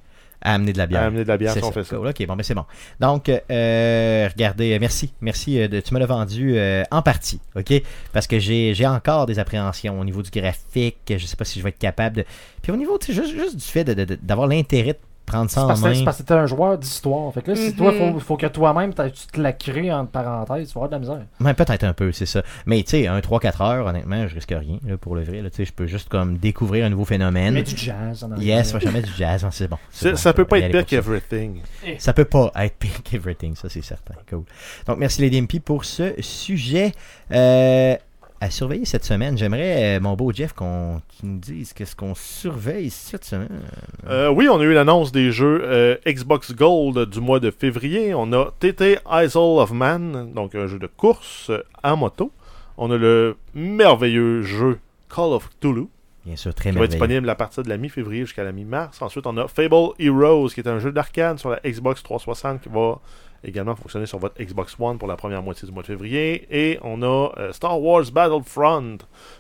[0.51, 1.03] À amener de la bière.
[1.03, 1.97] à amener de la bière si on fait ça.
[1.97, 2.07] cool.
[2.09, 2.65] Ok, bon, ben c'est bon.
[3.01, 5.13] Donc, euh, regardez, euh, merci.
[5.21, 5.59] Merci.
[5.61, 7.73] euh, de, tu me l'as vendu euh, en partie, ok?
[8.13, 10.99] Parce que j'ai encore des appréhensions au niveau du graphique.
[11.17, 12.25] Je sais pas si je vais être capable de.
[12.63, 13.85] Puis au niveau, tu sais, juste, juste du fait
[14.25, 16.05] d'avoir l'intérêt de prendre ça en parce, que- c'est main.
[16.05, 17.33] parce que t'es un joueur d'histoire.
[17.33, 17.75] Fait que là, si Mhm.
[17.77, 20.95] toi, faut, faut que toi-même, tu te la crées entre parenthèses, tu vas avoir de
[20.95, 21.27] la misère.
[21.41, 22.43] Ouais, peut-être un peu, c'est ça.
[22.67, 25.41] Mais tu sais, un 3-4 heures, honnêtement, je risque rien là, pour le vrai.
[25.43, 25.51] là.
[25.51, 27.55] Tu sais, je peux juste comme découvrir un nouveau phénomène.
[27.55, 28.37] Mais du jazz en.
[28.41, 29.77] Yes, moi, jamais du jazz, hein, c'est bon.
[29.77, 31.61] bon, ça je peut vais pas être pire qu'Everything.
[31.99, 34.15] Ça peut pas être pire qu'Everything, ça c'est certain.
[34.29, 34.45] Cool.
[34.87, 36.93] Donc merci Lady MP pour ce sujet.
[37.33, 37.97] Euh,
[38.45, 42.91] à surveiller cette semaine, j'aimerais, euh, mon beau Jeff, qu'on nous dise qu'est-ce qu'on surveille
[42.91, 43.63] cette semaine.
[44.07, 48.13] Euh, oui, on a eu l'annonce des jeux euh, Xbox Gold du mois de février.
[48.13, 51.51] On a TT Isle of Man, donc un jeu de course
[51.83, 52.33] en moto.
[52.77, 55.87] On a le merveilleux jeu Call of Cthulhu,
[56.27, 59.01] Bien sûr, très qui va être disponible à partir de la mi-février jusqu'à la mi-mars.
[59.01, 62.69] Ensuite, on a Fable Heroes, qui est un jeu d'arcade sur la Xbox 360 qui
[62.69, 62.99] va
[63.45, 66.47] également fonctionner sur votre Xbox One pour la première moitié du mois de février.
[66.51, 68.99] Et on a euh, Star Wars Battlefront,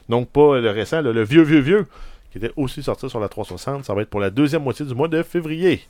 [0.08, 1.86] donc pas le récent, le, vieux, vieux, vieux,
[2.30, 3.84] qui était aussi sorti sur la 360.
[3.84, 5.82] Ça va être pour la deuxième moitié du mois de février.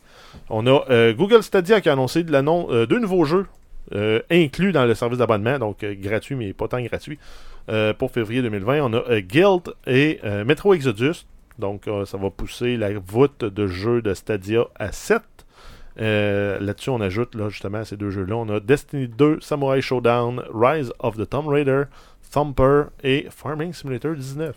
[0.51, 3.47] On a euh, Google Stadia qui a annoncé de euh, deux nouveaux jeux
[4.31, 7.19] inclus dans le service d'abonnement, donc gratuit, mais pas tant gratuit.
[7.99, 11.27] Pour février 2020, on a Guild et Metro Exodus,
[11.59, 15.21] Donc, ça va pousser la voûte de jeu de Stadia à 7.
[16.01, 18.37] Euh, Là-dessus, on ajoute là, justement à ces deux jeux-là.
[18.37, 21.85] On a Destiny 2, Samurai Showdown, Rise of the Tomb Raider,
[22.33, 24.55] Thumper et Farming Simulator 19.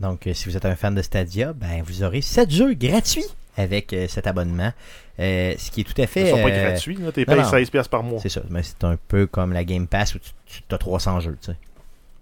[0.00, 3.26] Donc, euh, si vous êtes un fan de Stadia, ben, vous aurez 7 jeux gratuits
[3.56, 4.72] avec euh, cet abonnement.
[5.18, 6.30] Euh, ce qui est tout à Ils fait.
[6.30, 7.42] sont pas euh, gratuits, payé non.
[7.42, 8.18] 16$ piastres par mois.
[8.20, 11.36] C'est ça, mais c'est un peu comme la Game Pass où tu, as 300 jeux,
[11.40, 11.56] tu sais,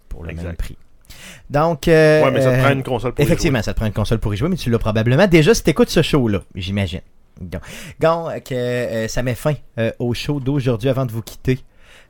[0.08, 0.46] pour le Exact.
[0.46, 0.76] même prix.
[1.48, 3.86] Donc, euh, Ouais, mais ça te prend une console pour y Effectivement, ça te prend
[3.86, 7.00] une console pour y jouer, mais tu l'as probablement déjà si t'écoutes ce show-là, j'imagine.
[7.40, 10.88] Donc, euh, ça met fin euh, au show d'aujourd'hui.
[10.88, 11.60] Avant de vous quitter,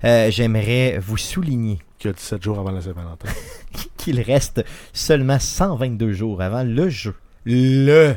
[0.04, 1.84] euh, j'aimerais vous souligner jouer.
[1.98, 3.28] Qui a 17 jours avant la Saint-Valentin.
[3.96, 7.14] qu'il reste seulement 122 jours avant le jeu.
[7.44, 8.16] Le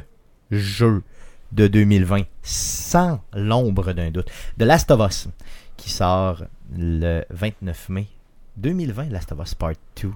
[0.51, 1.03] jeu
[1.51, 4.29] de 2020, sans l'ombre d'un doute.
[4.57, 5.27] De Last of Us,
[5.77, 6.43] qui sort
[6.77, 8.07] le 29 mai
[8.57, 10.11] 2020, Last of Us Part 2.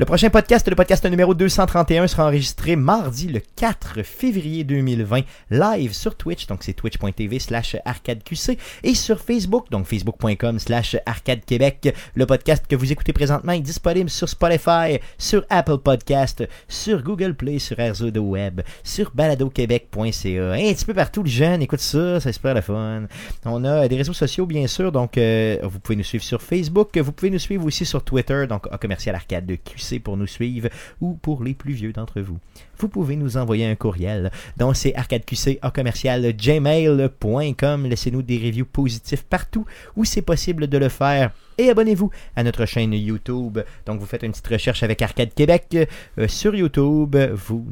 [0.00, 5.20] Le prochain podcast, le podcast numéro 231, sera enregistré mardi le 4 février 2020,
[5.50, 11.94] live sur Twitch, donc c'est twitch.tv slash arcadeqc, et sur Facebook, donc facebook.com slash arcadequebec.
[12.14, 17.34] Le podcast que vous écoutez présentement est disponible sur Spotify, sur Apple Podcast, sur Google
[17.34, 22.32] Play, sur RZO Web, sur baladoquebec.ca, un petit peu partout, les jeunes, écoute ça, c'est
[22.32, 23.02] super le fun.
[23.44, 26.96] On a des réseaux sociaux, bien sûr, donc euh, vous pouvez nous suivre sur Facebook,
[26.96, 30.26] vous pouvez nous suivre aussi sur Twitter, donc A commercial arcade de QC pour nous
[30.26, 30.68] suivre,
[31.00, 32.38] ou pour les plus vieux d'entre vous.
[32.80, 37.86] Vous pouvez nous envoyer un courriel, donc c'est arcadeqc commercial gmail.com.
[37.86, 39.66] Laissez-nous des reviews positifs partout
[39.96, 41.30] où c'est possible de le faire.
[41.60, 43.58] Et abonnez-vous à notre chaîne YouTube.
[43.84, 45.76] Donc vous faites une petite recherche avec Arcade Québec
[46.16, 47.14] euh, sur YouTube.
[47.34, 47.66] Vous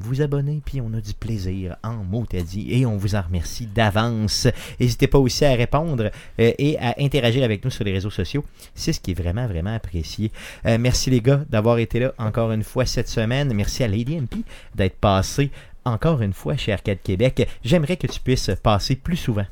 [0.00, 2.68] vous abonnez, puis on a du plaisir en mot à dit.
[2.70, 4.48] Et on vous en remercie d'avance.
[4.80, 6.04] N'hésitez pas aussi à répondre
[6.40, 8.46] euh, et à interagir avec nous sur les réseaux sociaux.
[8.74, 10.32] C'est ce qui est vraiment, vraiment apprécié.
[10.64, 13.52] Euh, merci les gars d'avoir été là encore une fois cette semaine.
[13.52, 14.36] Merci à Lady MP
[14.74, 15.50] d'être passé
[15.84, 17.48] encore une fois chez Arcade Québec.
[17.62, 19.46] J'aimerais que tu puisses passer plus souvent.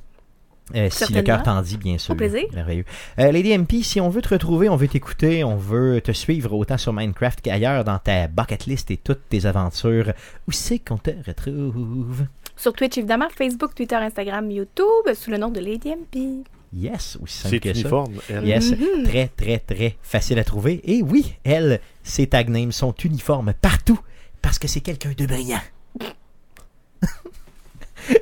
[0.74, 2.14] Euh, si le cœur t'en dit, bien sûr.
[2.14, 2.44] Au plaisir.
[2.54, 2.84] Merveilleux.
[3.18, 6.54] Euh, Lady MP, si on veut te retrouver, on veut t'écouter, on veut te suivre
[6.54, 10.12] autant sur Minecraft qu'ailleurs dans ta bucket list et toutes tes aventures,
[10.48, 12.24] où c'est qu'on te retrouve?
[12.56, 16.44] Sur Twitch, évidemment, Facebook, Twitter, Instagram, YouTube, sous le nom de Lady MP.
[16.74, 17.80] Yes, aussi simple C'est que ça.
[17.80, 18.14] uniforme.
[18.30, 18.46] elle.
[18.46, 19.02] Yes, Mhm.
[19.04, 20.80] très, très, très facile à trouver.
[20.84, 23.98] Et oui, elle, ses tag names sont uniformes partout
[24.42, 25.60] parce que c'est quelqu'un de brillant.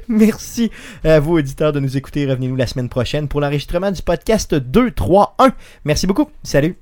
[0.09, 0.70] Merci
[1.05, 2.26] à vous, auditeurs, de nous écouter.
[2.26, 5.52] Revenez-nous la semaine prochaine pour l'enregistrement du podcast 231.
[5.84, 6.28] Merci beaucoup.
[6.42, 6.76] Salut.